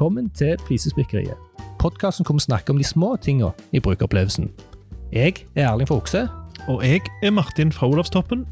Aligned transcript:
velkommen 0.00 0.30
til 0.30 0.56
Flisespikkeriet. 0.64 1.36
Podkasten 1.76 2.24
kommer 2.24 2.40
å 2.40 2.46
snakke 2.46 2.72
om 2.72 2.78
de 2.80 2.84
små 2.88 3.10
tinga 3.20 3.50
i 3.76 3.82
brukeropplevelsen. 3.84 4.46
Jeg 5.12 5.42
er 5.52 5.66
Erling 5.66 5.90
fra 5.90 5.98
Okse. 6.00 6.22
Og 6.72 6.80
jeg 6.86 7.02
er 7.20 7.34
Martin 7.36 7.68
fra 7.68 7.84
Olavstoppen. 7.84 8.46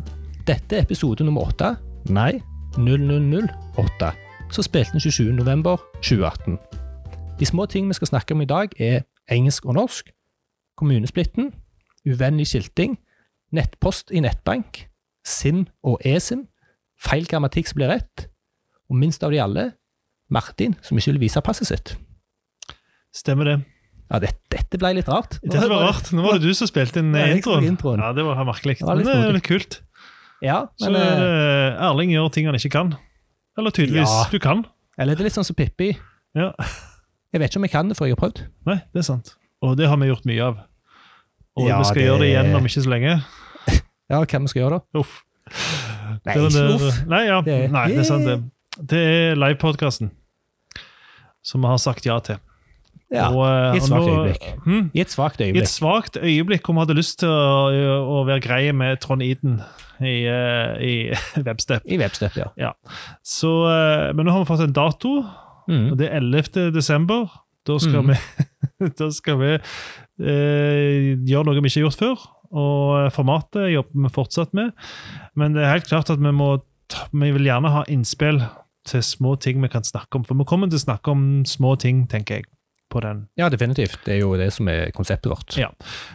Dette 0.44 0.76
er 0.76 0.84
episode 0.84 1.24
nummer 1.24 1.48
åtte. 1.48 1.70
Nei, 2.12 2.42
0008. 2.76 4.10
Så 4.52 4.66
spilte 4.66 4.92
den 4.92 5.00
27. 5.00 5.32
november 5.38 5.80
2018. 6.02 6.58
De 7.40 7.48
små 7.48 7.64
tingene 7.64 7.96
vi 7.96 8.00
skal 8.02 8.12
snakke 8.12 8.36
om 8.36 8.44
i 8.44 8.50
dag, 8.52 8.76
er 8.76 9.08
engelsk 9.32 9.64
og 9.64 9.80
norsk, 9.80 10.12
kommunesplitten, 10.76 11.54
uvennlig 12.04 12.50
skilting, 12.52 12.98
nettpost 13.56 14.12
i 14.12 14.20
nettbank, 14.20 14.84
SIM 15.24 15.64
og 15.80 15.96
eSIM, 16.04 16.44
feil 17.00 17.24
grammatikk 17.24 17.72
som 17.72 17.80
blir 17.80 17.94
rett, 17.96 18.28
og 18.92 19.00
minst 19.00 19.24
av 19.24 19.32
de 19.32 19.40
alle, 19.40 19.70
Martin 20.30 20.74
som 20.82 20.98
ikke 20.98 21.12
vil 21.14 21.20
vise 21.26 21.40
passet 21.44 21.66
sitt. 21.70 21.96
Stemmer 23.14 23.44
det. 23.44 23.56
Ja, 24.10 24.18
det, 24.22 24.30
Dette 24.52 24.78
ble 24.80 24.94
litt 24.96 25.08
rart. 25.08 25.38
Dette 25.42 25.68
var 25.68 25.82
rart. 25.88 26.10
Nå 26.16 26.22
var 26.24 26.38
det 26.38 26.48
du 26.48 26.54
som 26.56 26.68
spilte 26.68 27.00
inn 27.02 27.12
Ja, 27.16 27.26
introen. 27.34 27.64
introen. 27.68 28.00
Ja, 28.00 28.12
Det 28.16 28.24
var 28.24 28.36
merkelig. 28.44 28.78
Det 28.78 28.86
var 28.86 28.96
litt 28.96 29.06
Men 29.06 29.20
det 29.22 29.28
er 29.28 29.32
litt 29.36 29.48
kult. 29.48 29.80
Ja, 30.40 30.66
Så 30.80 30.90
men, 30.92 31.00
eh, 31.02 31.82
Erling 31.88 32.10
gjør 32.14 32.30
ting 32.32 32.46
han 32.46 32.54
ikke 32.54 32.70
kan. 32.70 32.96
Eller 33.58 33.70
tydeligvis 33.70 34.08
Ja. 34.08 34.28
du 34.30 34.38
kan. 34.38 34.64
eller 34.98 35.14
det 35.14 35.20
er 35.20 35.24
litt 35.24 35.34
sånn 35.34 35.44
som 35.44 35.54
Pippi. 35.56 35.96
Ja. 36.34 36.52
Jeg 37.32 37.40
vet 37.40 37.50
ikke 37.50 37.56
om 37.56 37.62
jeg 37.64 37.70
kan 37.72 37.88
det, 37.88 37.96
for 37.96 38.06
jeg 38.06 38.16
har 38.16 38.28
prøvd. 38.28 38.46
Nei, 38.66 38.76
det 38.92 38.98
er 39.00 39.02
sant. 39.02 39.34
Og 39.62 39.76
det 39.76 39.88
har 39.88 39.96
vi 39.96 40.06
gjort 40.06 40.24
mye 40.24 40.40
av. 40.42 40.58
Og 41.56 41.68
Ja, 41.68 41.78
vi 41.78 41.84
skal 41.84 41.94
det- 41.94 42.06
gjøre 42.08 42.18
det 42.20 42.28
igjen 42.32 42.54
om 42.56 42.64
ikke 42.64 42.82
så 42.82 42.88
lenge. 42.88 43.24
Ja, 44.10 44.24
hva 44.24 44.40
vi 44.40 44.46
skal 44.48 44.62
gjøre 44.62 44.70
da? 44.70 44.98
Uff. 45.00 45.22
Nei, 46.24 46.34
ikke 46.34 46.74
uff. 46.80 47.06
Nei, 47.06 47.24
ja. 47.26 47.40
Det- 47.42 47.70
Nei, 47.70 47.88
det 47.88 47.98
er 47.98 48.04
sant, 48.04 48.24
det. 48.24 48.50
Det 48.86 48.98
er 48.98 49.34
livepodkasten 49.36 50.10
som 51.48 51.64
vi 51.64 51.72
har 51.72 51.80
sagt 51.82 52.06
ja 52.08 52.18
til. 52.24 52.38
Ja, 53.08 53.30
Og, 53.32 53.40
uh, 53.40 53.72
i 53.72 53.80
et 53.80 53.86
svakt 53.88 54.10
øyeblikk. 54.12 54.46
Hmm? 54.66 54.88
I 54.92 55.00
et 55.00 55.12
svakt 55.14 55.40
I 55.40 55.46
et 55.46 55.48
øyeblikk. 55.48 55.70
svakt 55.72 56.18
øyeblikk 56.20 56.66
hvor 56.68 56.76
vi 56.76 56.82
hadde 56.84 56.96
lyst 56.98 57.22
til 57.22 57.32
å, 57.32 57.94
å 58.04 58.22
være 58.28 58.42
greie 58.44 58.74
med 58.76 59.00
Trond 59.00 59.24
Eden 59.24 59.62
i, 60.04 60.28
uh, 60.28 60.76
i 60.76 61.08
Webstep. 61.46 61.88
I 61.88 61.96
Webstep, 62.02 62.36
ja. 62.36 62.74
Så, 63.24 63.54
uh, 63.64 64.10
men 64.12 64.28
nå 64.28 64.34
har 64.36 64.44
vi 64.44 64.50
fått 64.52 64.66
en 64.66 64.76
dato, 64.76 65.22
Mm. 65.68 65.90
og 65.92 65.98
det 66.00 66.06
er 66.08 66.22
11. 66.22 66.70
desember. 66.72 67.28
Da 67.68 67.76
skal 67.76 68.00
mm. 68.00 68.08
vi, 68.08 68.88
da 69.00 69.10
skal 69.12 69.36
vi 69.42 69.50
eh, 69.52 71.10
gjøre 71.28 71.44
noe 71.44 71.60
vi 71.60 71.68
ikke 71.68 71.82
har 71.82 71.86
gjort 71.90 72.00
før. 72.00 72.22
Og 72.48 73.12
formatet 73.12 73.68
jobber 73.74 74.06
vi 74.06 74.12
fortsatt 74.14 74.54
med. 74.56 74.72
Men 75.36 75.52
det 75.52 75.66
er 75.66 75.74
helt 75.74 75.90
klart 75.90 76.08
at 76.14 76.22
vi 76.22 76.32
må 76.32 76.54
vi 77.12 77.28
vil 77.34 77.44
gjerne 77.50 77.68
ha 77.68 77.82
innspill 77.92 78.40
til 78.88 79.02
små 79.04 79.36
ting 79.40 79.60
vi 79.62 79.68
kan 79.72 79.84
snakke 79.86 80.16
om. 80.18 80.24
For 80.24 80.34
vi 80.40 80.44
kommer 80.48 80.70
til 80.72 80.80
å 80.80 80.84
snakke 80.86 81.12
om 81.12 81.26
små 81.48 81.76
ting, 81.78 82.06
tenker 82.10 82.40
jeg. 82.40 82.48
på 82.88 83.02
den. 83.04 83.26
ja, 83.36 83.50
definitivt. 83.52 83.98
Det 84.06 84.14
er 84.14 84.20
jo 84.22 84.30
det 84.40 84.46
som 84.54 84.66
er 84.72 84.88
konseptet 84.96 85.28
vårt. 85.28 85.58
Ja. 85.60 85.66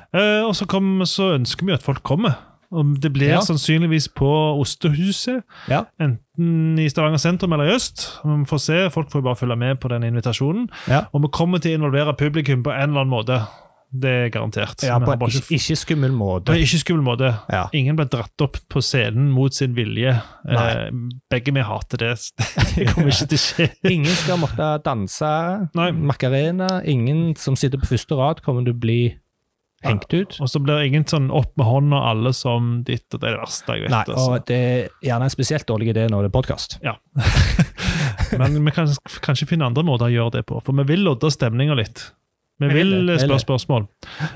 Eh, 0.10 0.42
og 0.42 0.56
så, 0.58 0.66
kom, 0.66 1.04
så 1.06 1.36
ønsker 1.36 1.68
vi 1.68 1.74
at 1.76 1.84
folk 1.86 2.02
kommer. 2.02 2.34
Og 2.74 2.96
det 3.00 3.12
blir 3.14 3.30
Ja. 3.36 3.42
sannsynligvis 3.46 4.08
på 4.18 4.26
Ostehuset. 4.58 5.44
Ja. 5.70 5.84
Enten 6.02 6.80
i 6.82 6.88
Stavanger 6.90 7.22
sentrum 7.22 7.54
eller 7.54 7.70
i 7.70 7.76
øst. 7.76 8.08
Vi 8.26 8.46
får 8.50 8.58
se, 8.64 8.90
Folk 8.90 9.12
får 9.14 9.22
bare 9.22 9.36
følge 9.38 9.56
med 9.56 9.80
på 9.80 9.88
den 9.94 10.02
invitasjonen. 10.04 10.66
Ja. 10.90 11.04
Og 11.14 11.22
vi 11.22 11.28
kommer 11.32 11.62
til 11.62 11.76
å 11.76 11.78
involvere 11.84 12.16
publikum 12.18 12.64
på 12.66 12.74
en 12.74 12.90
eller 12.90 13.04
annen 13.06 13.14
måte. 13.14 13.38
Det 13.94 14.10
er 14.10 14.30
garantert. 14.34 14.82
Ja, 14.82 14.96
på 14.98 15.14
en 15.14 15.22
ikke, 15.28 15.54
ikke 15.54 15.76
skummel 15.78 16.14
på 16.16 16.18
måte. 16.18 16.54
en 16.56 16.64
ikke 16.66 16.80
skummel 16.82 17.04
måte. 17.06 17.30
Ja. 17.54 17.68
Ingen 17.78 17.98
ble 18.00 18.08
dratt 18.10 18.42
opp 18.42 18.58
på 18.74 18.82
scenen 18.82 19.28
mot 19.34 19.54
sin 19.54 19.76
vilje. 19.78 20.16
Eh, 20.50 20.88
begge 21.30 21.54
vi 21.54 21.66
hater 21.66 22.02
det. 22.02 22.14
Det 22.74 22.88
kommer 22.90 23.14
ikke 23.14 23.28
til 23.36 23.38
å 23.38 23.44
skje. 23.44 23.68
Ingen 23.92 24.16
skal 24.18 24.40
måtte 24.42 24.70
danse 24.86 25.34
Nei. 25.78 25.92
macarena. 25.94 26.80
Ingen 26.90 27.36
som 27.38 27.58
sitter 27.60 27.78
på 27.82 27.92
første 27.92 28.18
rad, 28.18 28.42
kommer 28.42 28.66
til 28.66 28.74
å 28.74 28.82
bli 28.82 29.02
hengt 29.84 30.10
ut. 30.14 30.40
Og 30.42 30.50
så 30.50 30.62
blir 30.64 30.80
det 30.80 30.90
ingen 30.90 31.06
sånn 31.10 31.30
opp 31.34 31.54
med 31.60 31.68
hånda 31.68 32.02
alle 32.10 32.34
som 32.34 32.80
ditt, 32.88 33.06
og 33.14 33.22
det 33.22 33.30
er 33.30 33.38
det 33.38 33.44
verste 33.44 33.78
jeg 33.78 33.86
vet. 33.86 33.94
Nei, 33.94 34.02
altså. 34.08 34.26
og 34.26 34.50
det 34.50 34.60
er 34.64 34.90
gjerne 35.06 35.30
en 35.30 35.36
spesielt 35.36 35.70
dårlig 35.70 35.92
idé 35.94 36.08
når 36.10 36.26
det 36.26 36.32
er 36.32 36.36
podkast. 36.40 36.78
Ja. 36.86 36.98
Men 38.40 38.58
vi 38.64 38.74
kan 38.74 38.90
kanskje 39.26 39.50
finne 39.54 39.70
andre 39.70 39.86
måter 39.86 40.10
å 40.10 40.14
gjøre 40.14 40.40
det 40.40 40.46
på, 40.50 40.62
for 40.64 40.82
vi 40.82 40.88
vil 40.96 41.06
lodde 41.06 41.30
stemninga 41.34 41.78
litt. 41.78 42.08
Vi 42.62 42.68
Vi 42.70 42.74
vil 42.78 43.10
spørre 43.20 43.40
spørsmål. 43.42 43.88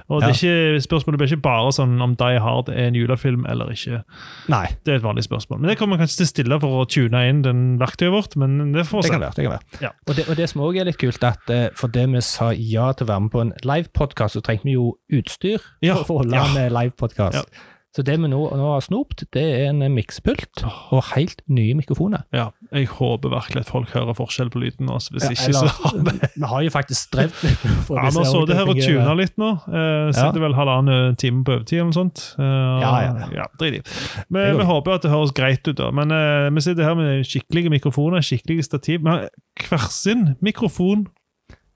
Og 0.10 0.22
det 0.22 0.30
er 0.30 0.34
ikke, 0.34 0.82
spørsmålet 0.82 1.20
blir 1.22 1.30
ikke 1.32 1.46
bare 1.46 1.70
sånn 1.72 2.02
om 2.02 2.16
Die 2.18 2.40
Hard 2.42 2.72
er 2.74 2.88
en 2.90 2.98
julefilm 2.98 3.46
eller 3.48 3.70
ikke. 3.72 4.02
Nei, 4.50 4.66
Det 4.84 4.94
er 4.94 4.98
et 4.98 5.06
vanlig 5.06 5.24
spørsmål. 5.28 5.62
Men 5.62 5.70
det 5.70 5.78
kommer 5.78 6.02
kanskje 6.02 6.18
til 6.18 6.26
å 6.26 6.32
stille 6.34 6.60
for 6.64 6.82
å 6.82 6.88
tune 6.90 7.22
inn 7.30 7.44
den 7.46 7.64
verktøyet 7.80 8.12
vårt, 8.12 8.36
men 8.36 8.74
det 8.74 8.88
får 8.90 9.06
det 9.06 9.12
kan 9.14 9.22
være. 9.22 9.38
det 9.38 9.46
kan 9.48 9.56
være. 9.58 9.82
Ja. 9.86 9.94
Og, 10.08 10.16
det, 10.18 10.28
og 10.28 10.36
det 10.42 10.50
som 10.50 10.66
òg 10.66 10.82
er 10.82 10.90
litt 10.90 10.98
kult, 10.98 11.24
at 11.24 11.56
for 11.78 11.88
det 11.94 12.08
vi 12.10 12.22
sa 12.26 12.52
ja 12.52 12.92
til 12.98 13.06
å 13.08 13.12
være 13.14 13.26
med 13.28 13.32
på 13.32 13.46
en 13.46 13.54
livepodkast, 13.64 14.34
så 14.40 14.42
trengte 14.42 14.66
vi 14.66 14.76
jo 14.80 14.96
utstyr 15.14 15.62
Ja, 15.86 15.96
for, 16.00 16.06
for 16.10 16.14
å 16.16 16.24
holde 16.26 16.36
ja. 16.42 16.48
med 16.58 16.74
livepodkast. 16.74 17.46
Ja. 17.46 17.66
Så 17.98 18.04
det 18.06 18.14
vi 18.22 18.28
nå, 18.30 18.38
nå 18.54 18.66
har 18.76 18.84
snopt, 18.86 19.24
det 19.34 19.42
er 19.42 19.72
en 19.72 19.80
miksepult 19.96 20.62
og 20.94 21.00
helt 21.16 21.40
nye 21.50 21.74
mikrofoner. 21.80 22.28
Ja, 22.36 22.52
jeg 22.70 22.92
håper 22.92 23.32
virkelig 23.34 23.64
at 23.64 23.72
folk 23.72 23.90
hører 23.96 24.14
forskjell 24.14 24.52
på 24.54 24.62
lyden. 24.62 24.92
Også. 24.94 25.16
Hvis 25.16 25.26
Ja, 25.26 25.32
ikke, 25.34 25.48
eller- 25.50 25.72
så 25.72 25.82
har 25.82 25.98
vi 25.98 26.14
Vi 26.44 26.50
har 26.52 26.62
jo 26.68 26.70
faktisk 26.76 27.08
strevd 27.08 27.40
litt 27.42 27.64
ja, 27.66 27.74
Vi 27.90 27.98
har 27.98 28.12
sittet 28.30 28.54
her 28.60 28.70
og 28.70 28.78
tuna 28.86 29.16
litt 29.18 29.34
nå. 29.42 29.50
Eh, 29.66 30.12
sitter 30.14 30.44
vel 30.46 30.54
halvannen 30.60 31.18
time 31.18 31.42
på 31.48 31.56
overtid 31.58 31.80
eller 31.80 31.90
noe 31.90 31.98
sånt. 31.98 32.24
Eh, 32.38 32.46
Ja, 32.86 32.94
ja, 33.08 33.28
ja. 33.42 33.48
Drit 33.58 33.80
i. 33.80 33.82
Vi, 34.30 34.46
vi 34.62 34.70
håper 34.70 34.94
at 35.00 35.02
det 35.08 35.12
høres 35.16 35.34
greit 35.34 35.66
ut, 35.68 35.76
da. 35.82 35.90
Men 35.90 36.14
eh, 36.14 36.52
vi 36.54 36.62
sitter 36.62 36.86
her 36.86 36.96
med 37.02 37.26
skikkelige 37.26 37.74
mikrofoner, 37.74 38.22
skikkelige 38.22 38.64
stativ. 38.70 39.02
Vi 39.02 39.10
har 39.10 39.30
hver 39.72 39.90
sin 39.90 40.36
mikrofon 40.46 41.08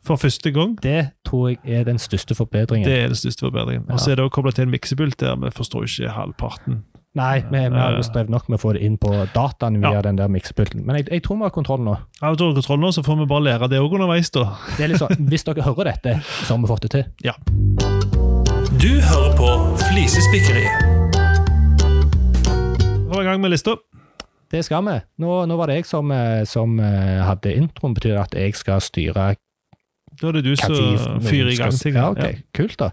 for 0.03 0.15
første 0.17 0.51
gang. 0.51 0.75
Det 0.81 1.11
tror 1.27 1.49
jeg 1.49 1.59
er 1.79 1.83
den 1.85 1.97
største 2.01 2.35
forbedringen. 2.35 2.87
Det 2.89 2.97
er 3.03 3.07
den 3.07 3.15
største 3.19 3.45
forbedringen. 3.45 3.85
Og 3.91 3.99
så 3.99 4.11
er 4.11 4.15
det 4.15 4.23
også 4.25 4.33
kobla 4.39 4.51
til 4.51 4.63
en 4.67 4.71
miksepult 4.73 5.19
der 5.19 5.35
vi 5.35 5.51
forstår 5.53 5.83
ikke 5.87 6.09
halvparten. 6.15 6.83
Nei, 7.13 7.41
vi, 7.51 7.59
vi 7.59 7.75
har 7.75 7.91
jo 7.91 7.97
Eh. 7.99 8.03
strevd 8.07 8.29
nok 8.31 8.47
med 8.49 8.55
å 8.57 8.61
få 8.61 8.71
det 8.73 8.81
inn 8.87 8.97
på 8.97 9.09
dataen 9.35 9.81
via 9.81 9.91
Ja. 9.97 10.01
den 10.01 10.15
der 10.15 10.27
miksepulten. 10.31 10.85
Men 10.85 10.95
jeg, 10.95 11.09
jeg 11.11 11.23
tror 11.23 11.35
vi 11.37 11.43
har 11.43 11.49
kontroll 11.51 11.81
nå. 11.83 11.97
Ja, 12.21 12.29
vi 12.31 12.37
tror 12.37 12.53
kontroll 12.55 12.79
nå, 12.79 12.87
så 12.95 13.03
får 13.03 13.17
vi 13.19 13.25
bare 13.27 13.43
lære 13.43 13.67
det 13.69 13.79
òg 13.83 13.91
underveis, 13.93 14.31
da. 14.31 14.45
Det 14.77 14.85
er 14.85 14.87
litt 14.87 15.01
sånn, 15.01 15.17
Hvis 15.27 15.43
dere 15.43 15.61
hører 15.61 15.91
dette, 15.91 16.21
så 16.47 16.55
har 16.55 16.61
vi 16.63 16.67
fått 16.71 16.81
det 16.87 16.91
til. 16.91 17.05
Ja. 17.23 17.33
Du 18.79 19.01
hører 19.01 19.35
på 19.35 19.49
Flisespikkeriet. 19.91 20.87
Vi 23.11 23.15
var 23.15 23.21
i 23.21 23.25
gang 23.27 23.41
med 23.41 23.51
lista. 23.51 23.75
Det 24.51 24.63
skal 24.65 24.83
vi. 24.87 24.97
Nå, 25.19 25.45
nå 25.47 25.57
var 25.59 25.67
det 25.67 25.75
jeg 25.81 25.85
som, 25.87 26.11
eh, 26.11 26.43
som 26.47 26.79
eh, 26.79 27.21
hadde 27.27 27.53
introen. 27.55 27.93
Betyr 27.95 28.17
at 28.19 28.33
jeg 28.35 28.55
skal 28.55 28.79
styre 28.83 29.35
Da 30.19 30.29
er 30.29 30.39
det 30.39 30.43
du 30.45 30.55
som 30.59 30.75
fyrer 31.23 31.53
i 31.53 31.57
gang 31.59 31.75
ting. 31.75 31.95
Ja, 31.95 32.09
ok. 32.11 32.41
Kult, 32.57 32.79
da. 32.81 32.91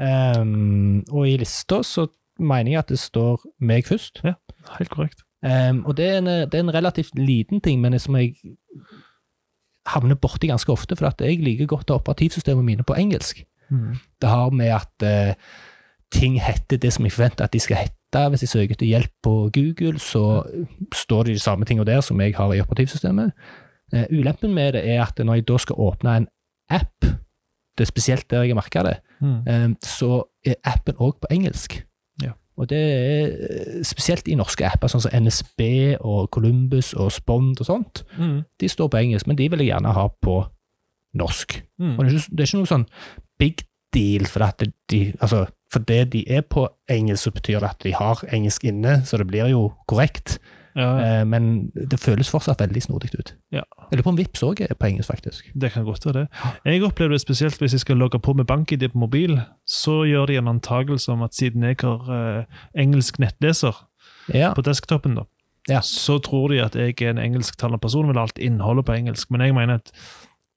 Um, 0.00 1.02
og 1.12 1.28
i 1.28 1.36
lista 1.40 1.82
så 1.84 2.06
mener 2.40 2.72
jeg 2.72 2.82
at 2.84 2.92
det 2.92 2.98
står 3.00 3.42
meg 3.60 3.88
først. 3.88 4.22
Ja, 4.24 4.36
Helt 4.78 4.92
korrekt. 4.92 5.24
Um, 5.44 5.84
og 5.88 5.96
det 5.96 6.06
er, 6.08 6.18
en, 6.18 6.26
det 6.26 6.56
er 6.56 6.64
en 6.64 6.74
relativt 6.74 7.16
liten 7.16 7.60
ting, 7.64 7.80
men 7.80 7.98
som 7.98 8.16
jeg 8.16 8.34
havner 9.88 10.18
borti 10.20 10.50
ganske 10.50 10.72
ofte, 10.72 10.96
for 10.96 11.08
at 11.08 11.20
jeg 11.24 11.40
liker 11.44 11.68
godt 11.68 11.90
å 11.90 11.96
ha 11.96 12.02
operativsystemene 12.02 12.66
mine 12.66 12.86
på 12.86 12.96
engelsk. 13.00 13.44
Det 13.70 14.28
har 14.28 14.50
med 14.50 14.72
at 14.74 15.04
uh, 15.04 15.34
ting 16.12 16.40
heter 16.42 16.80
det 16.82 16.92
som 16.92 17.06
jeg 17.06 17.14
forventer 17.14 17.46
at 17.46 17.52
de 17.54 17.60
skal 17.62 17.84
hete. 17.84 18.24
Hvis 18.32 18.42
jeg 18.42 18.52
søker 18.52 18.74
etter 18.74 18.88
hjelp 18.88 19.12
på 19.22 19.34
Google, 19.54 19.98
så 20.02 20.42
står 20.94 21.28
det 21.28 21.36
de 21.38 21.42
samme 21.42 21.64
tingene 21.64 21.86
der 21.86 22.00
som 22.02 22.20
jeg 22.20 22.34
har 22.36 22.52
i 22.54 22.60
operativsystemet. 22.60 23.32
Uh, 23.94 24.04
ulempen 24.10 24.54
med 24.54 24.72
det 24.72 24.84
er 24.88 25.04
at 25.04 25.18
når 25.18 25.40
jeg 25.40 25.48
da 25.48 25.58
skal 25.58 25.78
åpne 25.78 26.16
en 26.16 26.28
app, 26.70 27.00
det 27.78 27.84
er 27.86 27.88
spesielt 27.90 28.26
der 28.30 28.42
jeg 28.44 28.54
har 28.54 28.60
merka 28.62 28.82
det, 28.86 28.96
Mm. 29.20 29.42
eh, 29.46 29.68
så 29.84 30.22
er 30.46 30.54
appen 30.64 30.94
òg 30.96 31.18
på 31.20 31.28
engelsk. 31.30 31.74
Ja. 32.22 32.32
Og 32.56 32.68
det 32.68 32.78
er 32.78 33.26
eh, 33.26 33.82
spesielt 33.84 34.28
i 34.28 34.34
norske 34.34 34.64
apper, 34.64 34.88
sånn 34.88 35.02
som 35.04 35.12
NSB 35.12 35.96
og 36.00 36.30
Columbus 36.30 36.94
og 36.94 37.12
Spond 37.12 37.60
og 37.60 37.66
sånt. 37.66 38.02
Mm. 38.18 38.44
De 38.60 38.68
står 38.68 38.88
på 38.88 38.96
engelsk, 39.02 39.26
men 39.26 39.36
de 39.36 39.48
vil 39.50 39.58
jeg 39.60 39.68
gjerne 39.74 39.92
ha 39.92 40.08
på 40.08 40.38
norsk. 41.14 41.62
Mm. 41.78 41.98
Og 41.98 42.04
det 42.04 42.12
er, 42.12 42.18
ikke, 42.18 42.36
det 42.36 42.40
er 42.40 42.48
ikke 42.50 42.60
noe 42.62 42.70
sånn 42.70 42.86
big 43.40 43.64
deal, 43.92 44.26
for 44.30 44.44
at 44.46 44.62
de, 44.90 45.00
altså, 45.20 45.46
for 45.72 45.80
det 45.88 46.12
de 46.12 46.24
er 46.30 46.42
på 46.46 46.68
engelsk, 46.90 47.24
så 47.26 47.32
betyr 47.34 47.60
det 47.60 47.70
at 47.70 47.82
de 47.82 47.92
har 47.96 48.20
engelsk 48.32 48.64
inne, 48.70 49.00
så 49.06 49.18
det 49.18 49.26
blir 49.26 49.48
jo 49.50 49.64
korrekt. 49.90 50.38
Ja, 50.76 50.90
ja. 51.00 51.24
men 51.24 51.70
det 51.74 51.98
føles 52.00 52.28
fortsatt 52.30 52.60
veldig 52.62 52.82
snodig 52.82 53.10
ut. 53.18 53.32
Ja. 53.50 53.62
Jeg 53.90 53.98
lurer 53.98 54.02
på 54.06 54.12
om 54.12 54.18
Vipps 54.20 54.42
òg 54.46 54.60
er 54.62 54.74
på 54.78 54.86
engelsk, 54.86 55.10
faktisk. 55.10 55.50
det 55.60 55.72
kan 55.72 55.84
godt 55.84 56.06
være 56.06 56.20
det. 56.20 56.28
Jeg 56.64 56.82
opplever 56.86 57.10
det 57.16 57.20
spesielt 57.20 57.58
hvis 57.58 57.72
jeg 57.72 57.80
skal 57.80 57.96
logge 57.96 58.18
på 58.22 58.32
med 58.38 58.46
BankID 58.46 58.88
på 58.92 58.98
mobil. 58.98 59.40
Så 59.66 60.04
gjør 60.06 60.26
de 60.26 60.36
en 60.38 60.48
antakelse 60.48 61.10
om 61.12 61.22
at 61.26 61.34
siden 61.34 61.62
jeg 61.66 61.76
har 61.82 62.10
eh, 62.38 62.44
engelsk 62.78 63.18
nettleser 63.18 63.74
Ja. 64.34 64.52
på 64.54 64.62
desktopen, 64.62 65.14
da, 65.16 65.22
Ja. 65.68 65.80
så 65.82 66.18
tror 66.22 66.48
de 66.48 66.60
at 66.62 66.74
jeg 66.76 66.94
er 67.02 67.10
en 67.10 67.18
engelsktalende 67.18 67.78
person 67.80 68.06
med 68.06 68.14
vil 68.14 68.22
alt 68.22 68.38
innholdet 68.38 68.84
på 68.86 68.92
engelsk. 68.94 69.30
Men 69.30 69.40
jeg 69.40 69.54
mener 69.54 69.74
at 69.74 69.90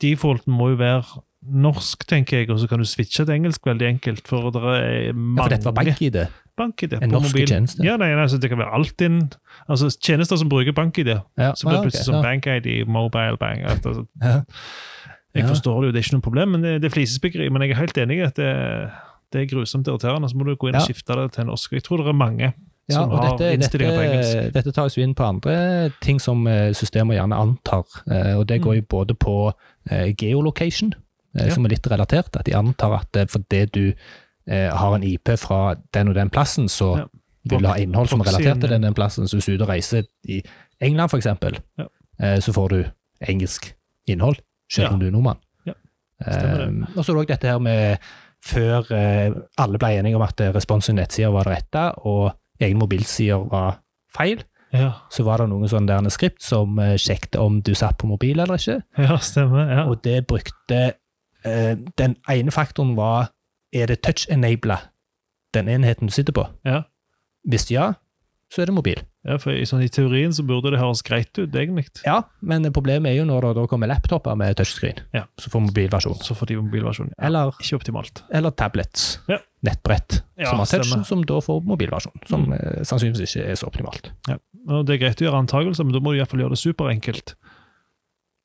defaulten 0.01 0.53
må 0.53 0.69
jo 0.69 0.75
være 0.75 1.03
norsk, 1.43 2.05
tenker 2.07 2.37
jeg, 2.37 2.49
og 2.51 2.59
så 2.59 2.67
kan 2.69 2.79
du 2.79 2.85
switche 2.87 3.25
til 3.25 3.33
engelsk 3.35 3.65
veldig 3.67 3.87
enkelt. 3.87 4.27
For 4.27 4.49
det 4.51 4.61
er 4.63 4.91
ja, 5.07 5.13
for 5.41 5.49
dette 5.51 5.65
var 5.65 5.73
bank-ID. 5.73 6.21
BankID 6.57 6.93
En 6.93 7.01
på 7.01 7.11
norsk 7.15 7.33
mobil. 7.33 7.47
tjeneste. 7.49 7.83
Ja, 7.85 7.95
nei, 7.97 8.11
nei, 8.15 8.25
så 8.29 8.37
det 8.37 8.49
kan 8.51 8.59
være 8.61 8.73
alt 8.77 9.01
inn 9.01 9.19
Altså 9.67 9.89
tjenester 9.97 10.37
som 10.37 10.49
bruker 10.51 10.73
BankID. 10.75 11.07
Ja. 11.37 11.53
Så 11.55 11.65
blir 11.67 11.77
det 11.77 11.79
ah, 11.79 11.79
ok, 11.79 11.87
plutselig 11.87 12.05
sånn 12.09 12.19
ja. 12.19 12.23
BankID, 12.27 12.67
Mobile 12.87 13.37
Bank 13.41 13.63
altså, 13.69 14.05
Ja. 14.21 14.41
Jeg 15.33 15.47
forstår 15.49 15.79
det 15.81 15.87
jo, 15.87 15.91
det 15.95 15.97
er 15.99 16.05
ikke 16.05 16.15
noe 16.19 16.21
problem, 16.27 16.51
men 16.53 16.61
det, 16.61 16.71
det 16.83 16.91
er 16.91 16.93
flisespikkeri. 16.93 17.47
Men 17.49 17.63
jeg 17.65 17.71
er 17.73 17.79
helt 17.79 17.97
enig 17.97 18.17
i 18.19 18.25
at 18.27 18.35
det, 18.37 18.51
det 19.33 19.39
er 19.41 19.47
grusomt 19.49 19.87
irriterende. 19.89 20.29
Så 20.29 20.37
må 20.37 20.45
du 20.45 20.53
gå 20.61 20.69
inn 20.69 20.77
og 20.77 20.85
skifte 20.85 21.15
det 21.17 21.31
til 21.33 21.47
norsk. 21.49 21.73
Jeg 21.73 21.83
tror 21.87 22.03
det 22.03 22.11
er 22.11 22.17
mange 22.19 22.51
Ja, 22.91 22.99
som 22.99 23.09
har 23.15 23.31
dette, 23.31 23.53
innstillinger 23.57 23.95
på 23.97 24.03
engelsk. 24.03 24.33
dette, 24.35 24.51
dette 24.59 24.73
tas 24.75 24.97
jo 24.97 25.01
inn 25.07 25.15
på 25.17 25.25
andre 25.25 25.55
ting 26.05 26.19
som 26.21 26.45
systemet 26.77 27.17
gjerne 27.17 27.39
antar, 27.47 27.87
eh, 28.11 28.35
og 28.37 28.45
det 28.51 28.59
går 28.61 28.75
jo 28.77 28.85
både 28.93 29.15
på 29.17 29.37
eh, 29.89 30.13
geolocation, 30.13 30.93
eh, 30.93 30.99
Mm. 31.33 31.49
Som 31.49 31.65
er 31.65 31.69
litt 31.73 31.87
relatert, 31.89 32.35
at 32.37 32.45
de 32.45 32.53
antar 32.53 32.93
at 32.99 33.17
eh, 33.17 33.25
fordi 33.25 33.65
du 33.73 33.93
eh, 34.47 34.69
har 34.75 34.95
en 34.95 35.03
IP 35.03 35.29
fra 35.39 35.75
den 35.93 36.09
og 36.09 36.15
den 36.15 36.29
plassen, 36.29 36.65
så 36.69 36.97
Ja. 36.97 37.05
vil 37.49 37.59
du 37.63 37.67
ha 37.67 37.75
innhold 37.75 38.07
som 38.07 38.19
er 38.21 38.25
relatert 38.31 38.61
til 38.61 38.69
den, 38.69 38.81
den 38.83 38.93
plassen. 38.93 39.27
Så 39.27 39.35
hvis 39.37 39.45
du 39.45 39.51
er 39.51 39.55
ute 39.57 39.63
og 39.67 39.69
reiser 39.69 40.03
i 40.27 40.41
England, 40.81 41.09
eksempel, 41.13 41.59
Ja. 41.79 41.85
eh, 42.19 42.39
så 42.39 42.53
får 42.53 42.69
du 42.69 42.83
engelsk 43.27 43.73
innhold, 44.07 44.35
selv 44.71 44.87
Ja. 44.87 44.93
om 44.93 44.99
du 44.99 45.07
er 45.07 45.11
nordmann. 45.11 45.37
Ja. 45.65 45.73
Eh, 46.25 46.69
og 46.97 47.03
så 47.05 47.11
er 47.11 47.15
det 47.15 47.23
òg 47.23 47.27
dette 47.27 47.47
her 47.47 47.59
med 47.59 47.97
før 48.43 48.91
eh, 48.91 49.31
alle 49.57 49.77
ble 49.79 49.87
enige 49.99 50.15
om 50.15 50.21
at 50.21 50.39
respons 50.55 50.89
i 50.89 50.93
nettsider 50.93 51.31
var 51.31 51.43
det 51.43 51.53
rette, 51.57 51.97
og 52.05 52.33
egne 52.59 52.79
mobilsider 52.79 53.49
var 53.49 53.79
feil, 54.17 54.43
Ja, 54.73 54.91
så 55.11 55.23
var 55.23 55.37
det 55.37 55.49
noen 55.49 55.69
sånne 55.69 56.09
skript 56.09 56.41
som 56.41 56.79
eh, 56.79 56.95
sjekket 56.97 57.35
om 57.39 57.61
du 57.61 57.75
satt 57.75 57.97
på 57.99 58.07
mobil 58.07 58.39
eller 58.39 58.55
ikke, 58.57 58.81
ja 58.97 59.17
stemmer. 59.17 59.69
Ja. 59.69 59.83
og 59.85 60.01
det 60.01 60.25
brukte 60.27 60.93
eh, 61.45 61.75
Den 61.97 62.15
ene 62.27 62.49
faktoren 62.51 62.95
var 62.95 63.29
er 63.73 63.87
det 63.87 64.01
touch-enabla, 64.05 64.79
den 65.53 65.67
enheten 65.67 66.07
du 66.07 66.13
sitter 66.13 66.33
på. 66.33 66.47
Ja. 66.65 66.83
Hvis 67.47 67.69
ja, 67.71 67.93
så 68.53 68.61
er 68.61 68.65
det 68.69 68.75
mobil. 68.75 68.99
ja, 69.25 69.37
for 69.41 69.51
i, 69.51 69.63
sånn, 69.65 69.81
I 69.81 69.87
teorien 69.89 70.31
så 70.35 70.43
burde 70.45 70.69
det 70.71 70.79
høres 70.79 71.01
greit 71.01 71.31
ut, 71.39 71.49
egentlig. 71.55 71.87
Ja, 72.05 72.19
men 72.41 72.63
problemet 72.75 73.09
er 73.11 73.15
jo 73.17 73.25
når 73.25 73.41
det 73.47 73.53
da 73.55 73.63
kommer 73.67 73.87
laptoper 73.89 74.35
med 74.37 74.55
touchscreen, 74.59 74.99
Ja. 75.13 75.23
så 75.39 75.49
får 75.49 75.61
mobilversjon. 75.71 76.19
Så 76.21 76.35
får 76.37 76.45
de 76.51 76.55
mobilversjon. 76.61 77.09
Ja, 77.17 77.25
Eller, 77.25 77.51
ikke 77.59 77.79
optimalt. 77.79 78.21
eller 78.31 78.51
tablets, 78.51 79.19
Ja. 79.27 79.37
nettbrett, 79.65 80.21
Ja, 80.37 80.49
som 80.49 80.59
har 80.59 80.65
touch, 80.65 80.85
stemmer. 80.85 81.05
som 81.05 81.23
da 81.23 81.39
får 81.41 81.63
mobilversjon. 81.65 82.27
Som 82.27 82.53
eh, 82.53 82.83
sannsynligvis 82.83 83.35
ikke 83.35 83.47
er 83.49 83.55
så 83.55 83.67
optimalt. 83.67 84.11
Og 84.69 84.85
Det 84.85 84.93
er 85.01 85.05
greit 85.07 85.21
å 85.21 85.25
gjøre 85.31 85.41
antakelser, 85.47 85.83
men 85.83 85.93
da 85.93 85.99
må 85.99 86.11
du 86.13 86.19
i 86.19 86.21
hvert 86.21 86.29
fall 86.29 86.39
gjøre 86.39 86.49
det 86.53 86.59
superenkelt 86.59 87.35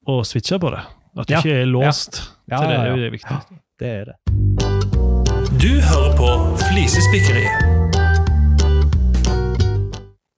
å 0.08 0.22
switche 0.24 0.58
på 0.58 0.70
det. 0.70 0.84
At 1.18 1.26
du 1.26 1.34
Ja. 1.34 1.40
ikke 1.40 1.62
er 1.62 1.66
låst 1.66 2.30
Ja, 2.48 2.58
til 2.60 2.68
det. 2.68 2.74
ja, 2.76 2.82
er 2.84 2.96
jo 2.96 3.02
det 3.02 3.12
viktigste. 3.20 3.58
Det 3.78 3.86
er 3.88 4.04
det. 4.06 4.77
Du 5.58 5.80
hører 5.82 6.12
på 6.14 6.26
Flisespikkeriet. 6.68 7.62